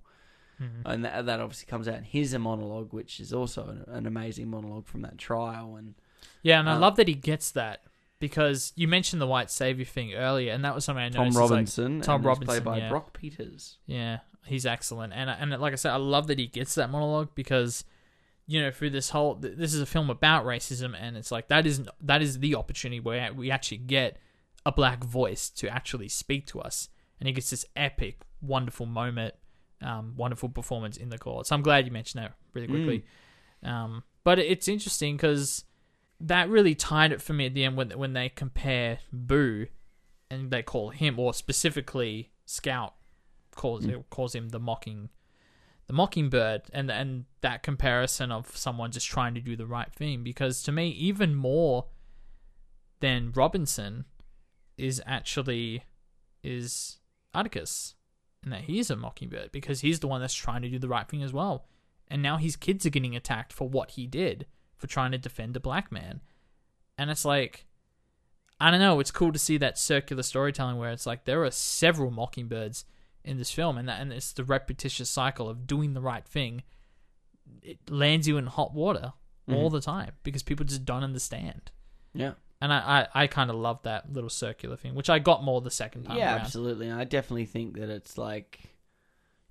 [0.62, 0.82] Mhm.
[0.86, 4.50] and that, that obviously comes out in his monologue, which is also an, an amazing
[4.50, 5.96] monologue from that trial, and
[6.44, 7.84] Yeah, and I Um, love that he gets that
[8.20, 11.36] because you mentioned the white savior thing earlier, and that was something I Tom noticed.
[11.36, 12.90] is, like, Robinson, Tom Robinson, played by yeah.
[12.90, 13.78] Brock Peters.
[13.86, 17.30] Yeah, he's excellent, and and like I said, I love that he gets that monologue
[17.36, 17.86] because
[18.46, 21.66] you know through this whole this is a film about racism, and it's like that
[21.66, 24.18] is that is the opportunity where we actually get
[24.66, 26.90] a black voice to actually speak to us,
[27.20, 29.34] and he gets this epic, wonderful moment,
[29.82, 31.48] um, wonderful performance in the court.
[31.48, 33.06] So I'm glad you mentioned that really quickly.
[33.64, 35.64] Um, but it's interesting because
[36.22, 39.68] that really tied it for me at the end when when they compare Boo
[40.30, 42.96] and they call him, or specifically Scout
[43.56, 44.04] calls mm.
[44.10, 45.10] calls him the mocking,
[45.88, 50.24] the mockingbird, and and that comparison of someone just trying to do the right thing.
[50.24, 51.86] Because to me, even more
[53.00, 54.06] than Robinson
[54.78, 55.84] is actually
[56.44, 57.00] is
[57.34, 57.96] Atticus,
[58.44, 61.08] and that he's a mockingbird because he's the one that's trying to do the right
[61.08, 61.66] thing as well.
[62.12, 64.48] And now his kids are getting attacked for what he did
[64.80, 66.22] for trying to defend a black man,
[66.98, 67.66] and it's like.
[68.62, 69.00] I don't know.
[69.00, 72.84] It's cool to see that circular storytelling where it's like there are several mockingbirds
[73.24, 76.64] in this film, and that, and it's the repetitious cycle of doing the right thing.
[77.62, 79.14] It lands you in hot water
[79.48, 79.72] all Mhm.
[79.72, 81.72] the time because people just don't understand.
[82.14, 85.42] Yeah, And I, I, I kind of love that little circular thing, which I got
[85.42, 86.42] more the second time yeah, around.
[86.42, 86.90] absolutely.
[86.90, 88.60] And I definitely think that it's like,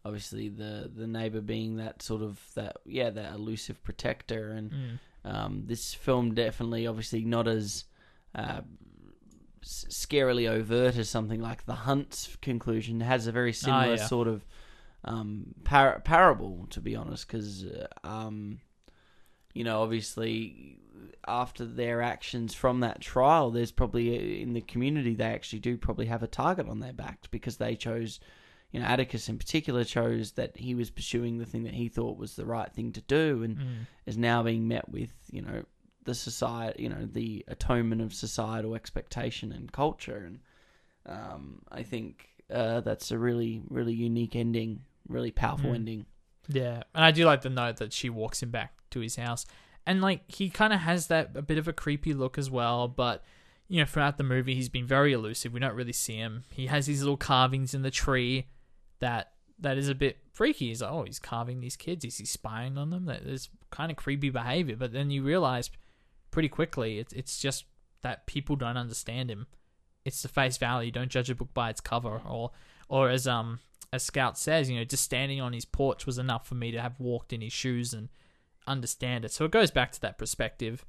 [0.04, 4.98] obviously the the neighbor being that sort of that yeah that elusive protector, and Mm.
[5.24, 7.84] Um, this film definitely obviously not as
[8.34, 8.60] uh,
[9.62, 14.06] scarily overt as something like The Hunt's conclusion has a very similar Ah, yeah.
[14.06, 14.44] sort of
[15.04, 18.60] um, par- parable, to be honest, because uh, um,
[19.54, 20.78] you know obviously
[21.26, 25.76] after their actions from that trial, there's probably uh, in the community they actually do
[25.76, 28.20] probably have a target on their back because they chose.
[28.72, 32.18] You know, Atticus in particular chose that he was pursuing the thing that he thought
[32.18, 33.86] was the right thing to do, and Mm.
[34.06, 35.64] is now being met with you know
[36.04, 40.40] the society you know the atonement of societal expectation and culture and
[41.06, 45.74] um, I think uh, that's a really really unique ending really powerful Mm.
[45.74, 46.06] ending
[46.48, 49.44] Yeah, and I do like the note that she walks him back to his house,
[49.86, 52.88] and like he kind of has that a bit of a creepy look as well.
[52.88, 53.22] But
[53.68, 55.52] you know, throughout the movie, he's been very elusive.
[55.52, 56.44] We don't really see him.
[56.50, 58.46] He has these little carvings in the tree
[59.00, 60.68] that that is a bit freaky.
[60.68, 62.04] He's like, oh, he's carving these kids.
[62.04, 63.06] Is he spying on them?
[63.06, 64.76] That is kind of creepy behavior.
[64.76, 65.70] But then you realize
[66.30, 67.64] pretty quickly it's it's just
[68.02, 69.46] that people don't understand him
[70.08, 70.90] it's the face value.
[70.90, 72.50] Don't judge a book by its cover, or
[72.88, 73.60] or as um
[73.92, 76.80] as Scout says, you know, just standing on his porch was enough for me to
[76.80, 78.08] have walked in his shoes and
[78.66, 79.32] understand it.
[79.32, 80.84] So it goes back to that perspective,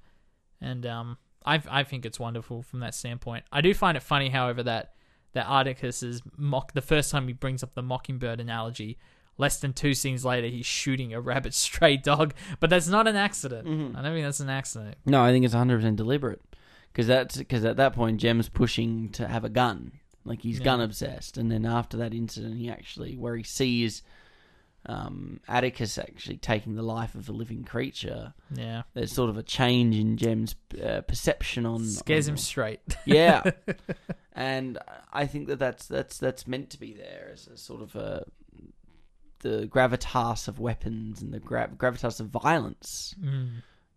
[0.59, 3.45] and um, I I think it's wonderful from that standpoint.
[3.51, 4.93] I do find it funny, however, that
[5.33, 8.97] that Atticus is mock the first time he brings up the mockingbird analogy.
[9.37, 13.15] Less than two scenes later, he's shooting a rabbit stray dog, but that's not an
[13.15, 13.67] accident.
[13.67, 13.95] Mm-hmm.
[13.97, 14.95] I don't think that's an accident.
[15.05, 16.41] No, I think it's 100% deliberate.
[16.91, 19.91] Because that's because at that point, Jem's pushing to have a gun.
[20.25, 20.65] Like he's Yeah.
[20.65, 21.37] gun obsessed.
[21.37, 24.01] And then after that incident, he actually, where he sees
[24.85, 29.43] um, Atticus actually taking the life of a living creature, Yeah, there's sort of a
[29.43, 31.85] change in Jem's uh, perception on.
[31.85, 32.81] scares on- him straight.
[33.05, 33.43] Yeah,
[34.33, 34.77] and
[35.11, 38.25] I think that that's that's that's meant to be there as a sort of a
[39.41, 43.49] the gravitas of weapons and the gra- gravitas of violence, Mm.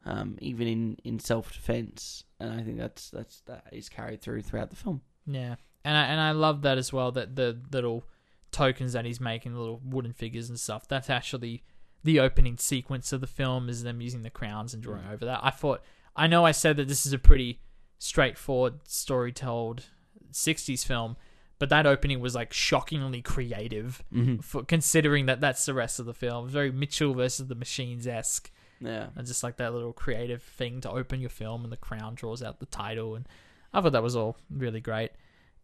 [0.04, 2.24] um, even in, in self defense.
[2.38, 5.00] And I think that's that's that is carried through throughout the film.
[5.26, 7.12] Yeah, and I, and I love that as well.
[7.12, 8.04] That the little
[8.52, 10.86] tokens that he's making, little wooden figures and stuff.
[10.86, 11.62] That's actually
[12.04, 15.40] the opening sequence of the film is them using the crowns and drawing over that.
[15.42, 15.82] I thought
[16.14, 17.60] I know I said that this is a pretty
[17.98, 19.84] straightforward story told
[20.32, 21.16] '60s film,
[21.58, 24.38] but that opening was like shockingly creative Mm-hmm.
[24.40, 26.48] for considering that that's the rest of the film.
[26.48, 28.50] Very Mitchell versus the Machines esque.
[28.80, 32.16] Yeah, And just like that little creative thing to open your film, and the crown
[32.16, 33.28] draws out the title, and
[33.72, 35.12] I thought that was all really great.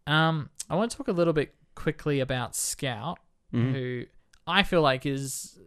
[0.07, 3.19] Um, I want to talk a little bit quickly about Scout,
[3.55, 3.73] Mhm.
[3.73, 4.05] who
[4.47, 5.59] I feel like is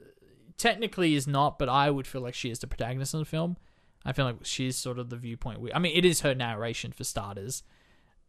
[0.57, 3.57] technically is not, but I would feel like she is the protagonist of the film.
[4.05, 5.59] I feel like she's sort of the viewpoint.
[5.61, 7.63] We, I mean, it is her narration for starters,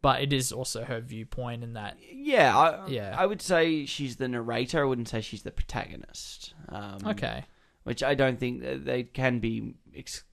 [0.01, 1.97] but it is also her viewpoint in that.
[2.11, 3.15] yeah, I, Yeah.
[3.17, 4.81] I would say she's the narrator.
[4.81, 6.53] I wouldn't say she's the protagonist.
[6.69, 7.45] Um, Okay,
[7.83, 9.75] which I don't think they can be.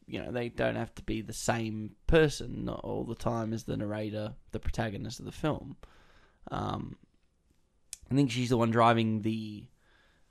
[0.06, 3.64] You know, they don't have to be the same person not all the time as
[3.64, 5.76] the narrator, the protagonist of the film.
[6.50, 6.96] Um,
[8.10, 9.64] I think she's the one driving the.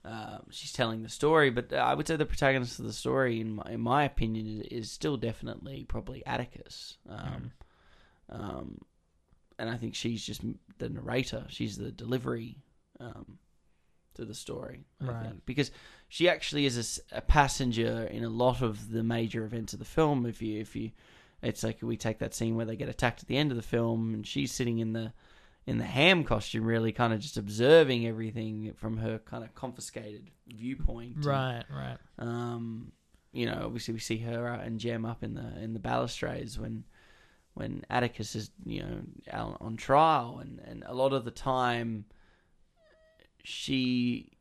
[0.05, 3.55] Um, she's telling the story, but I would say the protagonist of the story, in
[3.55, 6.97] my, in my opinion, is, is still definitely probably Atticus.
[7.09, 7.51] Um,
[8.29, 8.77] um,
[9.59, 10.41] and I think she's just
[10.77, 11.43] the narrator.
[11.49, 12.57] She's the delivery
[13.01, 13.39] um,
[14.15, 14.85] to the story.
[15.01, 15.23] I Right.
[15.25, 15.45] think.
[15.45, 15.69] Because
[16.07, 20.25] she actually is a passenger in a lot of the major events of the film.
[20.25, 20.91] If you, if you,
[21.43, 23.63] it's like we take that scene where they get attacked at the end of the
[23.63, 25.11] film, and she's sitting in the
[25.69, 30.31] in the ham costume, really kind of just observing everything from her kind of confiscated
[30.47, 31.23] viewpoint.
[31.23, 31.97] Right, right.
[32.17, 32.91] um,
[33.31, 36.85] you know, obviously we see her and Jem up in the in the balustrades when
[37.53, 39.01] when Atticus is you know
[39.31, 42.05] out on trial, and and a lot of the time
[43.43, 44.31] she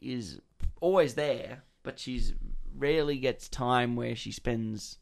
[0.00, 0.40] is
[0.80, 2.34] always there, but she's
[2.76, 4.98] rarely gets time where she spends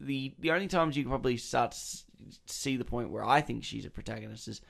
[0.00, 3.86] the the only times you probably start to see the point where I think she's
[3.86, 4.60] a protagonist is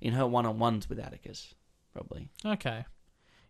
[0.00, 1.54] in her one on ones with Atticus,
[1.92, 2.28] probably.
[2.44, 2.84] Okay.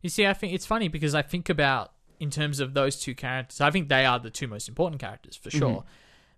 [0.03, 3.15] You see, I think it's funny because I think about in terms of those two
[3.15, 3.61] characters.
[3.61, 5.59] I think they are the two most important characters for mm-hmm.
[5.59, 5.85] sure.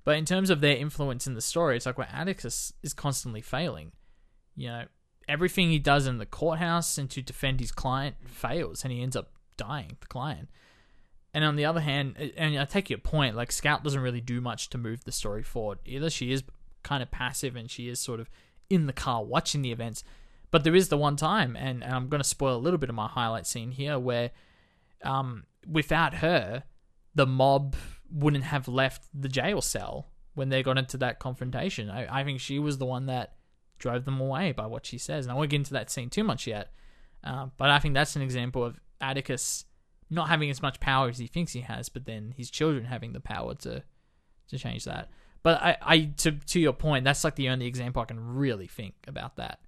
[0.05, 3.43] But in terms of their influence in the story, it's like where Atticus is constantly
[3.43, 3.93] failing.
[4.57, 4.85] You know,
[5.29, 9.17] everything he does in the courthouse and to defend his client fails, and he ends
[9.17, 9.97] up dying.
[10.01, 10.49] The client.
[11.35, 14.41] And on the other hand, and I take your point, like Scout doesn't really do
[14.41, 16.09] much to move the story forward either.
[16.09, 16.43] She is
[16.83, 18.31] kind of passive and she is sort of
[18.71, 20.05] in the car watching the events.
[20.51, 22.89] But there is the one time, and, and I'm going to spoil a little bit
[22.89, 24.31] of my highlight scene here, where
[25.03, 26.65] um, without her,
[27.15, 27.77] the mob
[28.11, 31.91] wouldn't have left the jail cell when they got into that confrontation.
[31.91, 33.35] I, I think she was the one that
[33.79, 35.27] drove them away by what she says.
[35.27, 36.73] And I won't get into that scene too much yet,
[37.25, 39.65] uh, but I think that's an example of Atticus
[40.11, 43.13] not having as much power as he thinks he has, but then his children having
[43.13, 43.83] the power to
[44.49, 45.11] to change that.
[45.43, 48.67] But I, I to to your point, that's like the only example I can really
[48.67, 49.61] think about that.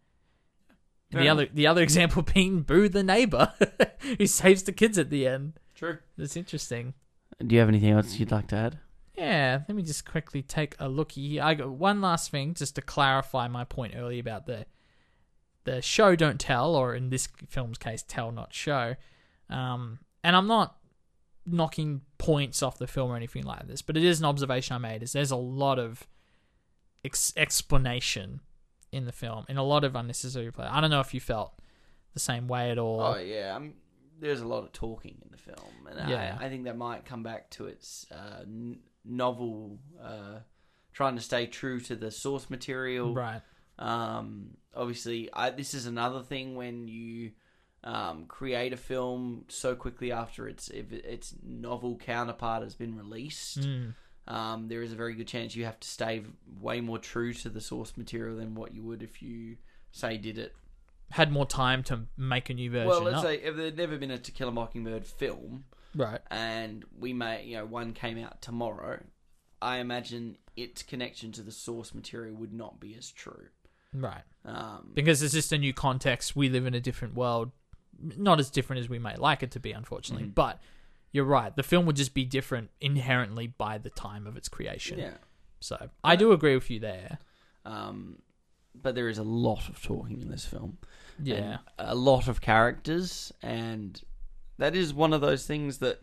[1.11, 1.33] Fair the enough.
[1.33, 3.53] other the other example being Boo the neighbor,
[4.18, 5.55] who saves the kids at the end.
[5.75, 5.99] True.
[6.16, 6.95] That's interesting.
[7.45, 8.79] Do you have anything else you'd like to add?
[9.16, 11.43] Yeah, let me just quickly take a look here.
[11.43, 14.66] I got one last thing just to clarify my point earlier about the
[15.64, 18.97] the show don't tell, or in this film's case, tell not show.
[19.49, 20.77] Um, and I'm not
[21.53, 24.78] knocking points off the film or anything like this, but it is an observation I
[24.78, 25.03] made.
[25.03, 26.07] Is there's a lot of
[27.05, 28.40] ex- explanation
[28.92, 30.66] in the film and a lot of unnecessary play.
[30.66, 31.53] I don't know if you felt
[32.14, 33.01] the same way at all.
[33.01, 33.74] Oh yeah, um,
[34.18, 36.36] there's a lot of talking in the film, and Yeah.
[36.40, 40.40] I, I think that might come back to its uh, n- novel, uh,
[40.92, 43.14] trying to stay true to the source material.
[43.14, 43.40] Right.
[43.78, 47.30] Um, obviously, I, this is another thing when you
[47.85, 53.61] um, create a film so quickly after its if its novel counterpart has been released.
[53.61, 53.95] Mm.
[54.28, 56.22] um, there is a very good chance you have to stay
[56.61, 59.57] way more true to the source material than what you would if you
[59.93, 60.55] say did it.
[61.11, 62.89] Had more time to make a new version.
[62.89, 63.24] Well, let's up.
[63.24, 65.64] say if there'd never been a To Kill a Mockingbird film,
[65.97, 66.20] right.
[66.31, 69.01] and we may, you know, one came out tomorrow,
[69.61, 73.49] I imagine its connection to the source material would not be as true.
[73.93, 74.22] Right.
[74.45, 76.37] Um, Because it's just a new context.
[76.37, 77.51] We live in a different world.
[78.01, 80.24] Not as different as we may like it to be, unfortunately.
[80.24, 80.34] Mm-hmm.
[80.34, 80.61] But
[81.12, 81.55] you're right.
[81.55, 84.98] The film would just be different inherently by the time of its creation.
[84.98, 85.14] yeah.
[85.61, 87.18] So I do agree with you there.
[87.66, 88.22] Um,
[88.74, 90.78] but there is a lot of talking in this film.
[91.22, 91.59] Yeah.
[91.78, 94.01] a lot of characters, and
[94.59, 96.01] that is one of those things that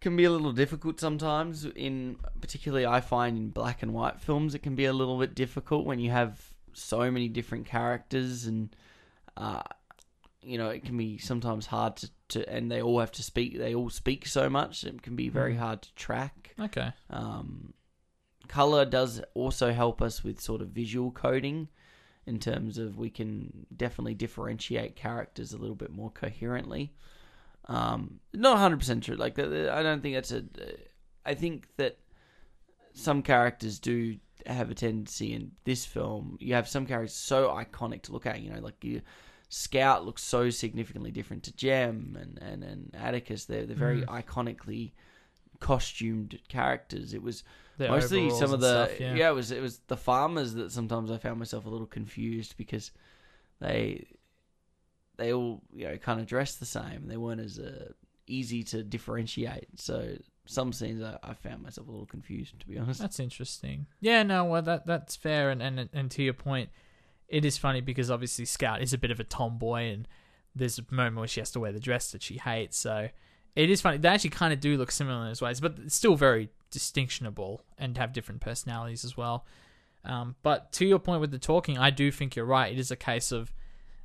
[0.00, 1.64] can be a little difficult sometimes.
[1.64, 5.34] In particularly, I find in black and white films, it can be a little bit
[5.34, 6.40] difficult when you have
[6.72, 8.74] so many different characters, and
[9.36, 9.62] uh,
[10.48, 13.58] you know, it can be sometimes hard to, to, and they all have to speak.
[13.58, 15.58] They all speak so much, it can be very Mm.
[15.58, 16.54] hard to track.
[16.58, 16.92] Okay.
[17.10, 17.74] Um,
[18.48, 21.68] color does also help us with sort of visual coding
[22.26, 26.92] in terms of we can definitely differentiate characters a little bit more coherently.
[27.66, 29.16] Um, not 100% true.
[29.16, 30.44] Like, uh, I don't think that's a.
[31.26, 31.98] I think that
[32.94, 36.38] some characters do have a tendency in this film.
[36.40, 39.02] You have some characters so iconic to look at, you know, like you,
[39.48, 43.46] Scout looks so significantly different to Jem and, and, and Atticus.
[43.46, 44.22] They're, they're very Mm.
[44.22, 44.92] iconically
[45.60, 47.14] costumed characters.
[47.14, 47.44] It was
[47.78, 49.14] mostly some of the stuff, yeah.
[49.14, 49.30] yeah.
[49.30, 52.90] it was it was the farmers that sometimes I found myself a little confused because
[53.60, 54.06] they
[55.16, 57.06] they all you know kind of dressed the same.
[57.06, 57.92] They weren't as uh,
[58.26, 59.80] easy to differentiate.
[59.80, 63.00] So some scenes I, I found myself a little confused to be honest.
[63.00, 63.86] That's interesting.
[64.00, 66.70] Yeah, no, well that that's fair and, and and to your point,
[67.28, 70.08] it is funny because obviously Scout is a bit of a tomboy and
[70.54, 73.08] there's a moment where she has to wear the dress that she hates, so
[73.54, 73.98] it is funny.
[73.98, 77.62] They actually kind of do look similar in those ways, but it's still very distinctionable
[77.76, 79.44] and have different personalities as well.
[80.04, 82.72] Um, but to your point with the talking, I do think you're right.
[82.72, 83.52] It is a case of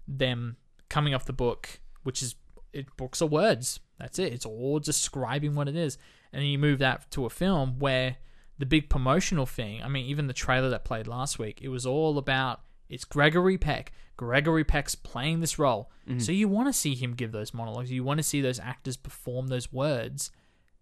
[0.08, 0.58] them
[0.90, 2.36] coming off the book, which is
[2.74, 3.80] it books are words.
[4.00, 4.34] That's it.
[4.34, 5.98] It's all describing what it is.
[6.32, 8.18] And you move that to a film where
[8.58, 11.86] the big promotional thing, I mean, even the trailer that played last week, it was
[11.86, 13.92] all about it's Gregory Peck.
[14.18, 15.90] Gregory Peck's playing this role.
[16.08, 16.20] Mm-hmm.
[16.20, 17.92] So you want to see him give those monologues.
[17.92, 20.32] You want to see those actors perform those words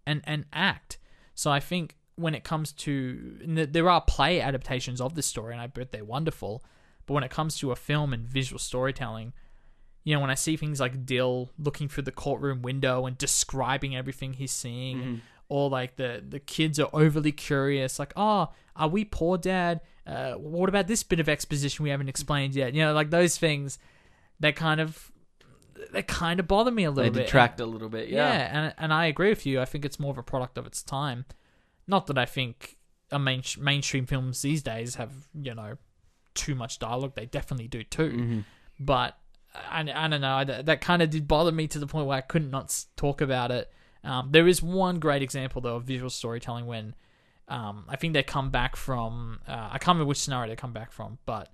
[0.05, 0.97] and, and act.
[1.33, 5.61] So I think when it comes to there are play adaptations of this story, and
[5.61, 6.63] I bet they're wonderful.
[7.05, 9.33] But when it comes to a film and visual storytelling,
[10.03, 13.95] you know, when I see things like Dill looking through the courtroom window and describing
[13.95, 15.15] everything he's seeing, mm-hmm.
[15.47, 19.81] or like the the kids are overly curious, like, oh, are we poor, Dad?
[20.05, 22.73] Uh, what about this bit of exposition we haven't explained yet?
[22.73, 23.77] You know, like those things
[24.39, 25.11] that kind of
[25.91, 27.25] they kind of bother me a They little bit.
[27.25, 28.09] detract a little bit.
[28.09, 28.31] Yeah.
[28.65, 29.61] and and I agree with you.
[29.61, 31.25] I think it's more of a product of its time.
[31.87, 32.77] Not that I think
[33.11, 35.77] a main mainstream films these days have you know
[36.33, 37.13] too much dialogue.
[37.15, 38.09] They definitely do too.
[38.11, 38.39] Mm-hmm.
[38.79, 39.17] But
[39.53, 40.43] I, I don't know.
[40.45, 43.21] That, that kind of did bother me to the point where I couldn't not talk
[43.21, 43.71] about it.
[44.03, 46.95] Um, there is one great example though of visual storytelling when
[47.51, 50.71] um, I think they come back from uh, I can't remember which scenario they come
[50.71, 51.49] back from, but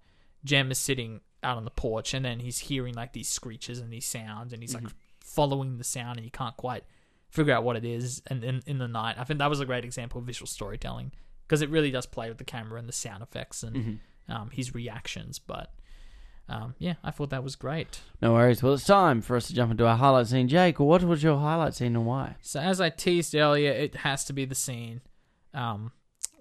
[0.45, 3.91] Jem is sitting out on the porch and then he's hearing like these screeches and
[3.91, 4.83] these sounds and he's like
[5.19, 6.83] following the sound and he can't quite
[7.29, 9.15] figure out what it is and in, in the night.
[9.17, 11.11] I think that was a great example of visual storytelling
[11.47, 13.99] because it really does play with the camera and the sound effects and
[14.29, 15.39] um, his reactions.
[15.39, 15.73] But
[16.47, 18.01] um, yeah, I thought that was great.
[18.21, 18.61] No worries.
[18.61, 20.47] Well, it's time for us to jump into our highlight scene.
[20.47, 22.35] Jake, what was your highlight scene and why?
[22.41, 25.01] So as I teased earlier, it has to be the scene
[25.57, 25.91] um,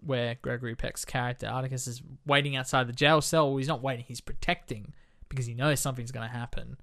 [0.00, 3.48] where Gregory Peck's character Atticus is waiting outside the jail cell.
[3.48, 4.92] Well, he's not waiting; he's protecting
[5.28, 6.76] because he knows something's going to happen.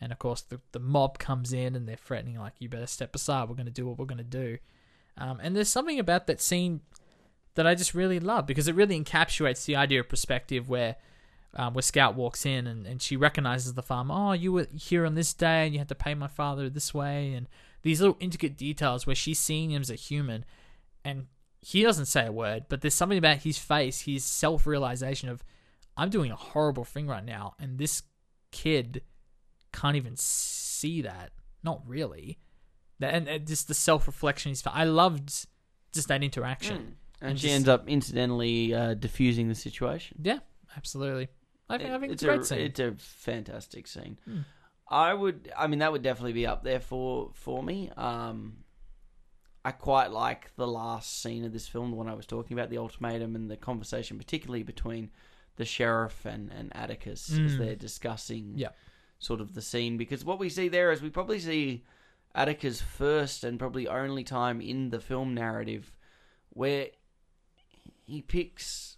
[0.00, 3.14] And of course, the the mob comes in and they're threatening, like, "You better step
[3.14, 3.48] aside.
[3.48, 4.58] We're going to do what we're going to do."
[5.18, 6.80] Um, and there's something about that scene
[7.54, 10.96] that I just really love because it really encapsulates the idea of perspective where.
[11.54, 14.14] Um, where Scout walks in and, and she recognizes the farmer.
[14.16, 16.94] Oh, you were here on this day and you had to pay my father this
[16.94, 17.34] way.
[17.34, 17.46] And
[17.82, 20.46] these little intricate details where she's seeing him as a human
[21.04, 21.26] and
[21.64, 25.42] he doesn't say a word, but there's something about his face, his self realization of,
[25.96, 27.54] I'm doing a horrible thing right now.
[27.60, 28.02] And this
[28.50, 29.02] kid
[29.72, 31.30] can't even see that.
[31.62, 32.38] Not really.
[33.00, 34.54] And, and just the self reflection.
[34.66, 35.46] I loved
[35.92, 36.76] just that interaction.
[37.20, 40.18] And, And she just- ends up incidentally uh, diffusing the situation.
[40.22, 40.40] Yeah,
[40.76, 41.28] absolutely.
[41.68, 42.58] I think, I think it's, it's a great scene.
[42.60, 44.18] it's a fantastic scene.
[44.24, 44.40] Hmm.
[44.90, 47.90] I would, I mean, that would definitely be up there for for me.
[47.96, 48.61] Um,
[49.64, 52.68] I quite like the last scene of this film, the one I was talking about,
[52.70, 55.10] the ultimatum and the conversation, particularly between
[55.56, 57.58] the sheriff and and Atticus as Mm.
[57.58, 58.70] they're discussing Yeah.
[59.18, 59.96] sort of the scene.
[59.96, 61.84] Because what we see there is we probably see
[62.34, 65.94] Atticus' first and probably only time in the film narrative
[66.50, 66.88] where
[68.06, 68.96] he picks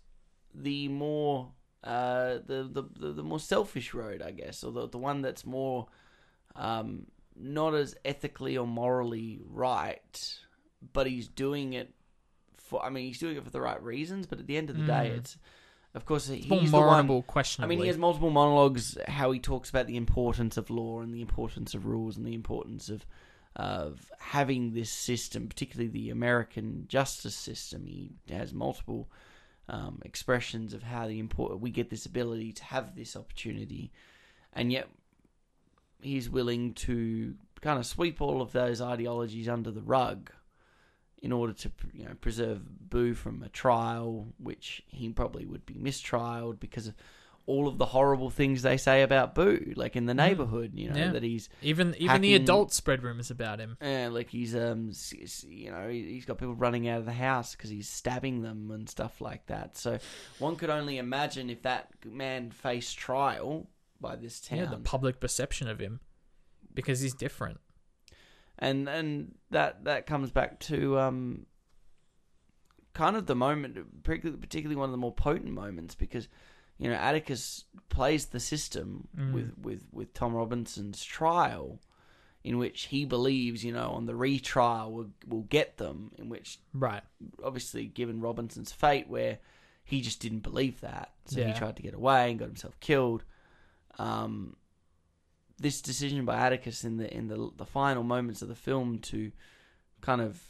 [0.54, 4.96] the more uh, the, the the the more selfish road, I guess, or the the
[4.98, 5.88] one that's more
[6.56, 10.38] um, not as ethically or morally right,
[10.93, 11.93] but he's doing it
[12.56, 12.85] for.
[12.85, 14.85] I mean, he's doing it for the right reasons, but at the end of the
[14.85, 15.19] day, Mm.
[15.19, 15.36] it's
[15.94, 17.11] of course he's more the one.
[17.11, 17.77] I questionably.
[17.77, 21.20] mean, he has multiple monologues how he talks about the importance of law and the
[21.20, 23.06] importance of rules and the importance of
[23.56, 27.86] of having this system, particularly the American justice system.
[27.86, 29.09] He has multiple
[29.69, 33.93] um, expressions of how the import we get this ability to have this opportunity,
[34.52, 34.89] and yet
[36.02, 40.31] he's willing to kind of sweep all of those ideologies under the rug
[41.24, 42.60] in order to you know preserve
[42.90, 46.94] Boo from a trial, which he probably would be mistrialed because of
[47.46, 50.70] all of the horrible things they say about Boo, like in the neighborhood.
[50.74, 50.98] You know Mm.
[51.06, 51.12] Yeah.
[51.12, 53.76] that he's even even the hacking- adults spread rumors about him.
[53.82, 54.92] uh, like he's um
[55.46, 58.70] you know he- he's got people running out of the house because he's stabbing them
[58.70, 59.76] and stuff like that.
[59.78, 59.98] So
[60.38, 63.66] one could only imagine if that man faced trial
[64.01, 64.59] by this town.
[64.59, 66.01] Yeah, the public perception of him
[66.74, 67.60] because he's different.
[68.59, 71.47] And and that that comes back to um
[72.93, 76.28] kind of the moment particularly, one of the more potent moments because
[76.78, 79.32] you know Atticus plays the system Mm.
[79.32, 81.81] with with with Tom Robinson's trial
[82.44, 86.59] in which he believes you know on the retrial will will get them in which
[86.72, 87.02] Right.
[87.43, 89.39] obviously given Robinson's fate where
[89.85, 91.48] he just didn't believe that so Yeah.
[91.48, 93.24] he tried to get away and got himself killed
[93.98, 94.56] um
[95.59, 99.31] this decision by Atticus in the in the the final moments of the film to
[100.01, 100.40] kind of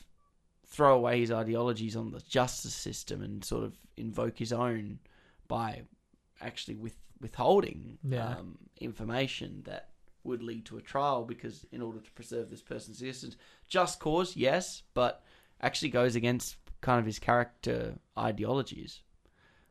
[0.66, 4.98] throw away his ideologies on the justice system and sort of invoke his own
[5.46, 5.82] by
[6.40, 8.36] actually with withholding Yeah.
[8.38, 9.90] um, information that
[10.24, 13.36] would lead to a trial because in order to preserve this person's existence
[13.68, 15.22] just cause yes but
[15.60, 19.02] actually goes against kind of his character ideologies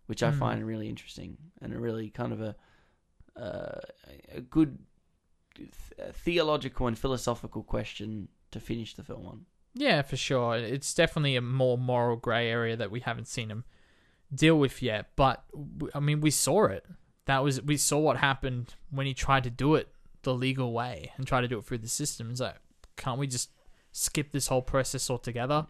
[0.06, 0.40] which I Mm.
[0.40, 2.56] find really interesting and a really kind of a
[3.36, 3.80] uh,
[4.32, 4.78] a good
[6.14, 9.46] theological and philosophical question to finish the film on.
[9.74, 10.56] Yeah, for sure.
[10.56, 13.64] It's definitely a more moral grey area that we haven't seen him
[14.34, 15.08] deal with yet.
[15.16, 15.44] But
[15.94, 16.86] I mean, we saw it.
[17.26, 19.90] That was we saw what happened when he tried to do it
[20.24, 22.30] the legal way and try to do it through the system.
[22.32, 22.58] It's like,
[22.98, 23.50] can't we just
[23.92, 25.68] skip this whole process altogether?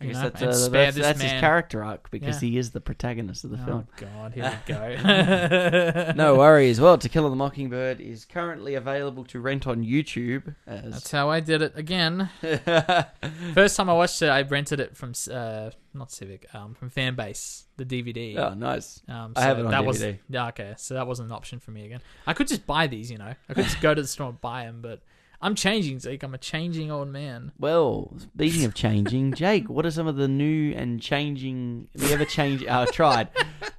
[0.00, 2.50] I guess know, that's, uh, spare that's, this that's his character arc because Yeah.
[2.50, 3.88] he is the protagonist of the oh film.
[3.96, 6.12] God, here we go.
[6.16, 6.80] no worries.
[6.80, 10.54] Well, To Kill a Mockingbird is currently available to rent on YouTube.
[10.68, 12.30] As That's how I did it again.
[13.54, 17.64] First time I watched it, I rented it from uh, not Civic, um, from Fanbase,
[17.76, 18.36] the DVD.
[18.38, 19.02] oh, nice.
[19.08, 20.18] Um, I have it on that Was, DVD.
[20.28, 22.00] yeah, okay, so that wasn't an option for me again.
[22.26, 23.34] I could just buy these, you know.
[23.48, 25.00] I could just go to the store and buy them, but
[25.40, 26.22] I'm changing, Zeke.
[26.24, 27.52] I'm a changing old man.
[27.58, 32.24] Well, speaking of changing, Jake, what are some of the new and changing, the ever
[32.24, 32.68] changing?
[32.68, 33.28] I tried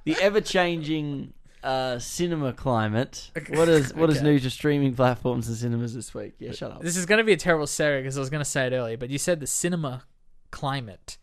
[0.04, 3.30] the ever changing uh, cinema climate.
[3.50, 4.24] What is what is Okay.
[4.24, 6.32] new to streaming platforms and cinemas this week?
[6.38, 6.80] Yeah, shut up.
[6.82, 8.72] This is going to be a terrible segue because I was going to say it
[8.72, 10.04] earlier, but you said the cinema
[10.50, 11.18] climate.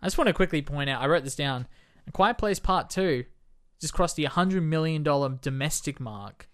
[0.00, 1.66] I just want to quickly point out, I wrote this down.
[2.06, 3.24] A Quiet Place Part 2
[3.80, 5.02] just crossed the $100 million
[5.40, 6.48] domestic mark,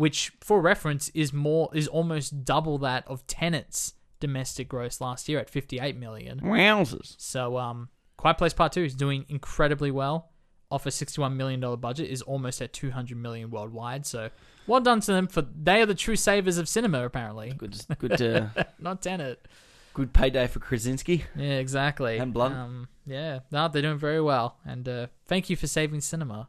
[0.00, 5.38] which, for reference, is more is almost double that of Tenet's domestic gross last year
[5.38, 6.40] at 58 million.
[6.40, 7.14] Wowzers!
[7.18, 10.30] So, um, Quiet Place Part Two is doing incredibly well.
[10.70, 14.06] Off a sixty-one million dollar budget, is almost at two hundred million worldwide.
[14.06, 14.30] So,
[14.66, 17.52] well done to them for they are the true savers of cinema, apparently.
[17.52, 18.46] Good, good, uh,
[18.78, 19.46] Not Tenet.
[19.92, 21.24] good payday for Krasinski.
[21.36, 22.16] Yeah, exactly.
[22.16, 22.54] And Blunt.
[22.54, 26.48] Um, yeah, no, they're doing very well, and uh, thank you for saving cinema,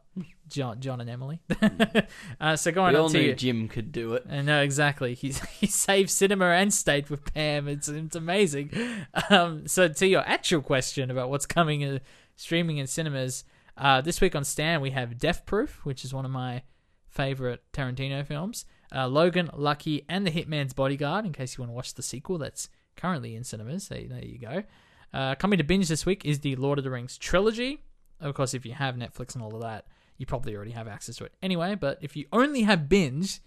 [0.52, 1.40] John, John and Emily.
[2.40, 3.34] uh, so going we all on to knew you.
[3.34, 4.24] Jim could do it.
[4.28, 5.14] Uh, no, exactly.
[5.14, 7.68] He he saved cinema and stayed with Pam.
[7.68, 8.70] It's it's amazing.
[9.30, 11.98] Um, so to your actual question about what's coming uh,
[12.36, 13.44] streaming in cinemas,
[13.76, 16.62] uh, this week on Stan we have Death Proof, which is one of my
[17.08, 18.64] favorite Tarantino films.
[18.94, 21.24] Uh, Logan, Lucky, and The Hitman's Bodyguard.
[21.24, 23.84] In case you want to watch the sequel, that's currently in cinemas.
[23.84, 24.64] So there you go.
[25.14, 27.82] Uh, coming to binge this week is the Lord of the Rings trilogy.
[28.20, 29.86] Of course, if you have Netflix and all of that,
[30.22, 31.74] you probably already have access to it anyway.
[31.74, 33.40] But if you only have binge,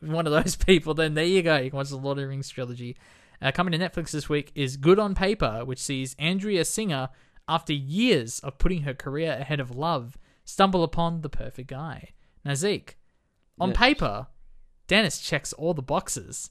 [0.00, 1.58] one of those people, then there you go.
[1.58, 2.96] You can watch the Lord of the Rings trilogy.
[3.42, 7.10] Uh, coming to Netflix this week is Good on Paper, which sees Andrea Singer,
[7.46, 12.12] after years of putting her career ahead of love, stumble upon the perfect guy.
[12.42, 12.96] Now, Zeke,
[13.60, 13.76] on Yes.
[13.78, 14.28] paper,
[14.86, 16.48] Dennis checks all the boxes,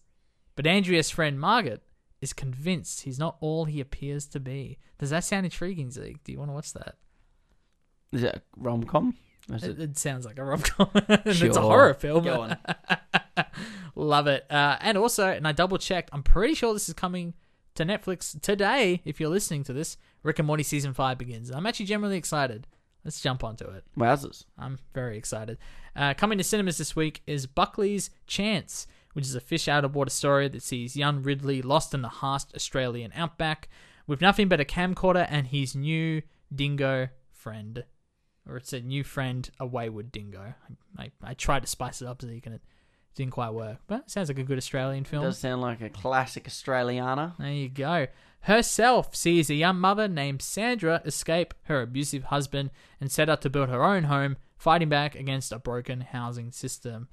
[0.55, 1.81] but Andrea's friend Margaret
[2.21, 4.77] is convinced he's not all he appears to be.
[4.99, 6.23] Does that sound intriguing, Zeke?
[6.23, 6.97] Do you want to watch that?
[8.11, 9.15] Is it a rom com?
[9.51, 10.89] It, it sounds like a rom com.
[10.93, 11.01] Sure.
[11.25, 12.23] it's a horror film.
[12.23, 12.57] Go on.
[13.95, 14.45] Love it.
[14.49, 17.33] Uh, and also, and I double checked, I'm pretty sure this is coming
[17.75, 19.97] to Netflix today if you're listening to this.
[20.23, 21.51] Rick and Morty season five begins.
[21.51, 22.67] I'm actually generally excited.
[23.03, 23.83] Let's jump onto it.
[23.97, 24.45] Wowzers.
[24.57, 25.57] I'm very excited.
[25.95, 29.93] Uh, coming to cinemas this week is Buckley's Chance, which is a fish out of
[29.93, 33.67] water story that sees young Ridley lost in the harsh Australian outback
[34.07, 36.21] with nothing but a camcorder and his new
[36.53, 37.83] dingo friend.
[38.47, 40.53] Or it's a new friend, a wayward dingo.
[40.97, 42.53] I, I, I tried to spice it up so you can.
[42.53, 42.61] It
[43.15, 45.23] didn't quite work, but it sounds like a good Australian film.
[45.23, 47.37] It Does sound like a classic Australiana.
[47.37, 48.07] There you go.
[48.41, 53.49] Herself sees a young mother named Sandra escape her abusive husband and set out to
[53.49, 57.07] build her own home, fighting back against a broken housing system.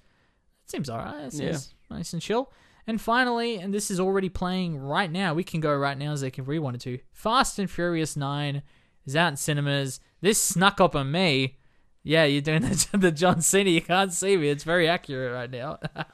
[0.64, 1.26] It seems alright.
[1.26, 2.50] It seems nice and chill.
[2.86, 6.22] And finally, and this is already playing right now, we can go right now as
[6.24, 6.98] if we wanted to.
[7.12, 8.62] Fast and Furious 9
[9.06, 10.00] is out in cinemas.
[10.20, 11.56] This snuck up on me.
[12.02, 13.70] Yeah, you're doing the, the John Cena.
[13.70, 14.48] You can't see me.
[14.48, 15.78] It's very accurate right now.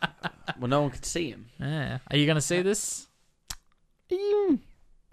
[0.60, 1.46] Well, no one could see him.
[1.60, 1.98] yeah.
[2.08, 3.08] Are you going to see this?
[4.10, 4.60] Mm,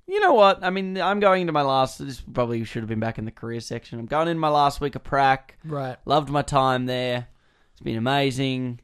[0.07, 0.63] You know what?
[0.63, 1.97] I mean, I'm going into my last.
[1.97, 3.99] This probably should have been back in the career section.
[3.99, 5.57] I'm going into my last week of prac.
[5.65, 5.97] Right.
[6.05, 7.27] Loved my time there.
[7.71, 8.79] It's been amazing.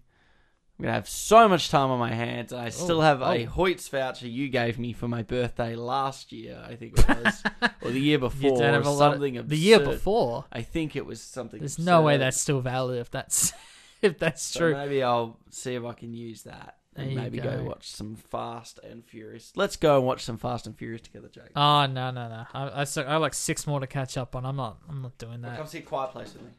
[0.80, 2.70] I'm gonna have so much time on my hands, and I oh.
[2.70, 3.46] still have a oh.
[3.48, 6.64] Hoyts voucher you gave me for my birthday last year.
[6.66, 7.44] I think it was,
[7.82, 9.92] or the year before, don't have or a lot of- something the year absurd.
[9.92, 10.46] before.
[10.54, 11.60] I think it was something.
[11.60, 12.26] There's no way absurd.
[12.26, 13.52] that's still valid if that's
[14.02, 14.74] if that's So true.
[14.74, 17.58] maybe I'll see if I can use that and There you maybe go.
[17.58, 17.64] go.
[17.66, 19.52] watch some Fast and Furious.
[19.58, 21.52] Let's go and watch some Fast and Furious together, Jake.
[21.58, 22.46] Oh no no no!
[22.54, 24.46] I I, I have like six more to catch up on.
[24.46, 25.58] I'm not I'm not doing that.
[25.58, 26.52] Come see Quiet Place with me.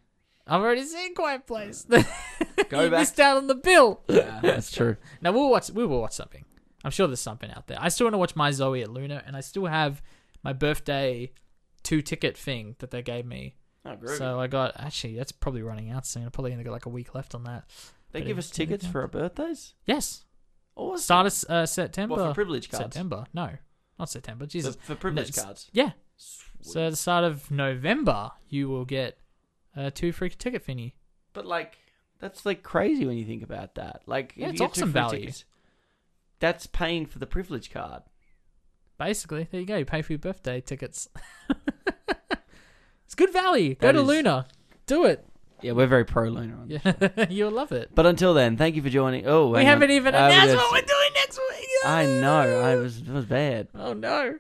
[0.47, 1.85] I've already seen Quiet Place.
[2.69, 3.01] Go you back.
[3.01, 4.01] missed out on the bill.
[4.09, 4.97] Yeah, that's true.
[5.21, 5.71] Now we'll watch.
[5.71, 6.45] We will watch something.
[6.85, 7.79] I'm sure there's something out there.
[7.81, 10.03] I still want to watch My Zoe at Luna, and I still have
[10.43, 11.33] my birthday
[11.83, 13.55] two ticket thing that they gave me.
[13.85, 14.19] Oh, groovy.
[14.19, 16.27] So I got actually that's probably running out soon.
[16.27, 17.65] I probably only got like a week left on that.
[18.13, 19.75] they but give it- us tickets for our birthdays.
[19.87, 20.25] Yes,
[20.77, 21.03] Awesome.
[21.03, 22.17] start of uh, September.
[22.17, 22.85] What, for privilege cards?
[22.95, 23.25] September?
[23.35, 23.51] No,
[23.99, 24.45] not September.
[24.47, 24.77] For, Jesus.
[24.83, 25.69] for privilege No, cards.
[25.73, 25.91] Yeah.
[26.17, 26.73] Sweet.
[26.73, 29.19] So at the start of November, you will get
[29.77, 30.93] uh, two free ticket thingy.
[31.33, 31.79] But like,
[32.19, 34.03] that's like crazy when you think about that.
[34.07, 35.21] Like, Yeah, if it's you get two awesome value.
[35.21, 35.45] tickets,
[36.39, 38.03] that's paying for the privilege card.
[38.99, 39.77] Basically, there you go.
[39.79, 41.09] You pay for your birthday tickets.
[43.05, 43.75] it's good value.
[43.75, 44.47] Go That to is- Luna.
[44.87, 45.25] Do it.
[45.63, 46.81] Yeah, we're very pro Luna on this.
[46.85, 47.91] Yeah, you'll love it.
[47.95, 49.27] But until then, thank you for joining.
[49.27, 49.97] Oh, We haven't on.
[49.97, 51.69] even Uh, announced what we're doing next week.
[51.85, 52.61] I know.
[52.63, 53.69] I was it was bad.
[53.75, 54.39] Oh no.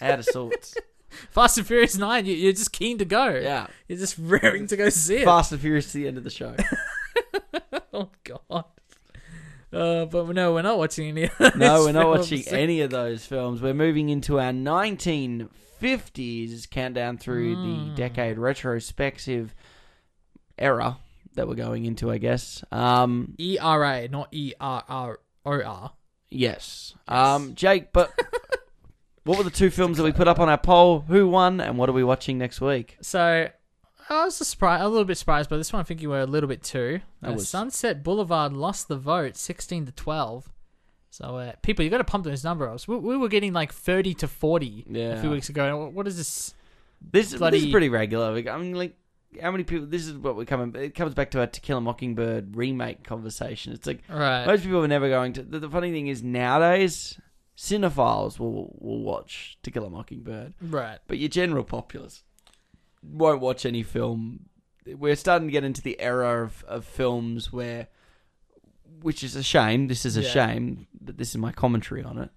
[0.00, 0.74] Out of sorts.
[1.30, 2.26] Fast and Furious Nine.
[2.26, 3.26] You, you're just keen to go.
[3.28, 3.66] yeah.
[3.88, 5.24] You're just raring to go see it.
[5.24, 6.54] Fast and Furious to the end of the show.
[7.94, 8.64] Oh god.
[9.70, 11.24] Uh, but no, we're not watching any.
[11.24, 13.60] Of No, we're not watching any of those films.
[13.60, 17.88] We're moving into our 1950s countdown through Hmm.
[17.90, 19.54] the decade retrospective
[20.58, 20.96] era
[21.34, 22.64] that we're going into, I guess.
[22.72, 25.92] Um, E R A, not E R R O R.
[26.30, 26.94] yes.
[27.08, 28.10] Um, Jake, but
[29.24, 31.00] what were the two films that we put up on our poll?
[31.08, 32.96] Who won, and what are we watching next week?
[33.00, 33.48] So
[34.08, 35.80] I was a surprised, a little bit surprised by this one.
[35.80, 37.00] I think you were a little bit too.
[37.26, 37.48] Uh, was.
[37.48, 40.48] Sunset Boulevard lost the vote, sixteen to twelve.
[41.10, 42.88] So uh, people, you got to pump those numbers.
[42.88, 45.90] We, we were getting like thirty to forty a few weeks ago.
[45.92, 46.54] What- is this?
[47.10, 48.28] This, this is pretty regular.
[48.48, 48.96] I mean, like,
[49.40, 49.86] how many people?
[49.86, 50.74] This is what we're coming.
[50.80, 53.72] It comes back to our To Kill a Mockingbird remake conversation.
[53.72, 54.46] It's like Right.
[54.46, 55.42] Most people are never going to.
[55.42, 57.18] The, the funny thing is nowadays,
[57.56, 60.98] cinephiles will will watch To Kill a Mockingbird, Right.
[61.06, 62.22] but your general populace
[63.02, 64.46] won't watch any film.
[64.86, 67.88] We're starting to get into the era of, of films where,
[69.00, 69.86] which is a shame.
[69.88, 70.28] This is a Yeah.
[70.30, 72.30] shame, but this is my commentary on it,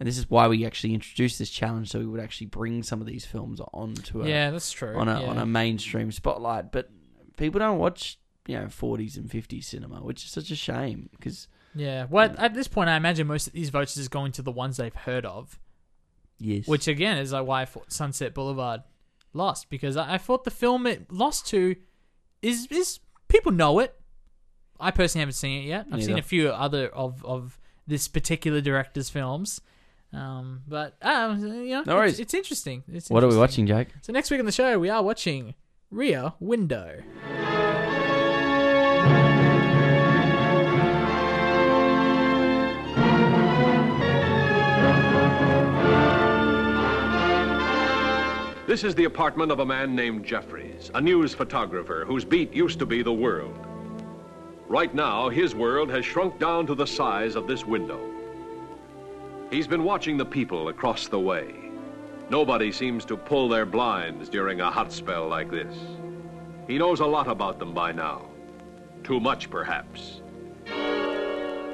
[0.00, 3.00] and this is why we actually introduced this challenge, so we would actually bring some
[3.00, 4.96] of these films onto a Yeah, that's true.
[4.96, 5.26] on a yeah.
[5.28, 6.72] on a mainstream spotlight.
[6.72, 6.90] But
[7.36, 11.48] people don't watch you know 40s and 50s cinema, which is such a shame because.
[11.74, 12.06] Yeah.
[12.10, 14.76] Well, at this point, I imagine most of these votes is going to the ones
[14.76, 15.58] they've heard of,
[16.38, 16.66] Yes.
[16.66, 18.82] which again is like why I thought Sunset Boulevard
[19.32, 21.74] lost because I, I thought the film it lost to
[22.42, 23.94] is is people know it.
[24.80, 25.86] I personally haven't seen it yet.
[25.92, 29.60] I've seen a few other of of this particular director's films.
[30.12, 32.12] Um, but um, you know, No worries.
[32.14, 32.82] it's, it's interesting.
[32.92, 33.88] It's what are we watching, Jake?
[34.02, 35.54] So next week on the show, we are watching
[35.90, 37.00] Rear Window.
[48.72, 52.78] This is the apartment of a man named Jefferies, a news photographer whose beat used
[52.78, 53.66] to be the world.
[54.66, 58.00] Right now, his world has shrunk down to the size of this window.
[59.50, 61.54] He's been watching the people across the way.
[62.30, 65.76] Nobody seems to pull their blinds during a hot spell like this.
[66.66, 68.24] He knows a lot about them by now.
[69.04, 70.22] Too much, perhaps.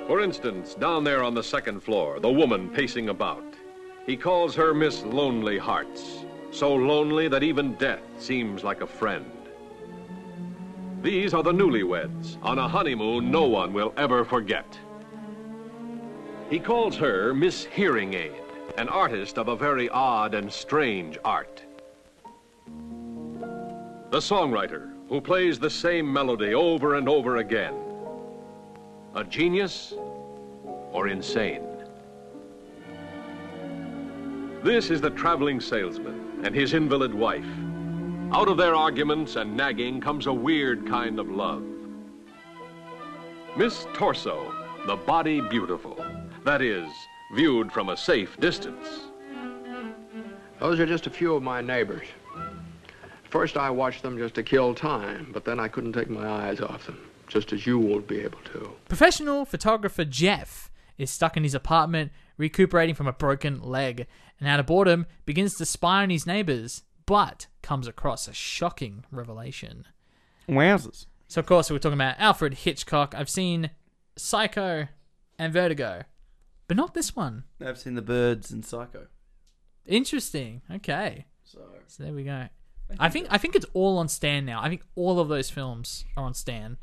[0.09, 3.45] For instance, down there on the second floor, the woman pacing about.
[4.05, 6.25] He calls her Miss Lonely Hearts.
[6.51, 9.31] So lonely that even death seems like a friend.
[11.03, 14.79] These are the newlyweds on a honeymoon no one will ever forget.
[16.51, 18.43] He calls her Miss Hearing Aid,
[18.79, 21.63] an artist of a very odd and strange art.
[24.11, 27.75] The songwriter who plays the same melody over and over again.
[29.15, 29.95] A genius
[30.93, 31.63] or insane?
[34.63, 37.47] This is the traveling salesman and his invalid wife.
[38.33, 41.65] Out of their arguments and nagging comes a weird kind of love.
[43.57, 44.55] Miss Torso,
[44.87, 46.05] the body beautiful.
[46.45, 46.89] That is,
[47.35, 48.87] viewed from a safe distance.
[50.61, 52.07] Those are just a few of my neighbors.
[53.31, 56.61] First, I watched them just to kill time, but then I couldn't take my eyes
[56.61, 58.73] off them, just as you won't be able to.
[58.89, 64.07] Professional photographer Jeff is stuck in his apartment, recuperating from a broken leg,
[64.41, 69.05] and out of boredom begins to spy on his neighbors, but comes across a shocking
[69.11, 69.87] revelation.
[70.49, 71.07] Wowzers.
[71.27, 73.15] So, of course, we're talking about Alfred Hitchcock.
[73.17, 73.71] I've seen
[74.17, 74.89] Psycho
[75.39, 76.03] and Vertigo,
[76.67, 77.45] but not this one.
[77.65, 79.07] I've seen the birds and Psycho.
[79.87, 80.63] Interesting.
[80.71, 81.27] Okay.
[81.45, 82.49] So So there we go.
[82.99, 84.63] I think I think it's all on Stan now.
[84.63, 86.79] I think all of those films are on Stan.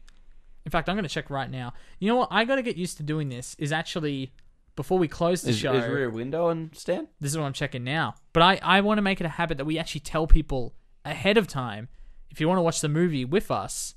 [0.66, 1.74] In fact, I'm going to check right now.
[2.00, 2.30] You know what?
[2.32, 3.56] I got to get used to doing this.
[3.60, 4.34] Is actually
[4.76, 5.74] before we close the is, show.
[5.74, 7.08] is Rear Window on Stan?
[7.20, 8.16] this is what I'm checking now.
[8.34, 11.38] But I I want to make it a habit that we actually tell people ahead
[11.38, 11.88] of time
[12.30, 13.96] if you want to watch the movie with us,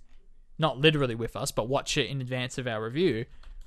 [0.58, 3.24] not literally with us, but watch it in advance of our review.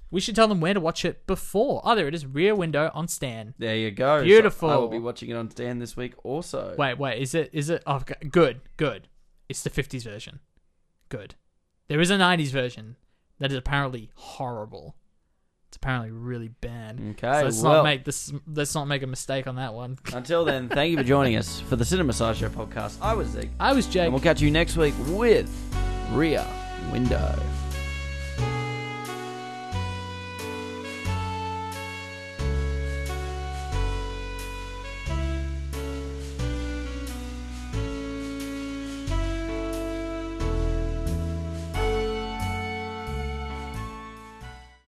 [0.10, 1.82] We should tell them where to watch it before.
[1.86, 2.26] Oh, there it is.
[2.26, 3.54] Rear Window on Stan.
[3.58, 4.20] There you go.
[4.20, 4.70] So Beautiful.
[4.70, 6.76] I will be watching it on Stan this week also.
[6.78, 9.08] Wait, wait, is it is it oh good, good.
[9.50, 10.40] It's the 50s version.
[11.10, 11.36] Good.
[11.90, 12.96] There is a 90s version
[13.40, 14.96] that is apparently horrible.
[15.72, 17.00] It's apparently really bad.
[17.12, 19.98] Okay, So let's well- not make this let's not make a mistake on that one.
[20.14, 22.98] Until then, thank you for joining us for the Cinema Sideshow podcast.
[23.02, 23.52] I was Zeke.
[23.58, 24.04] I was Jake.
[24.04, 25.50] And we'll catch you next week with
[26.12, 26.46] Rear
[26.92, 27.42] Window.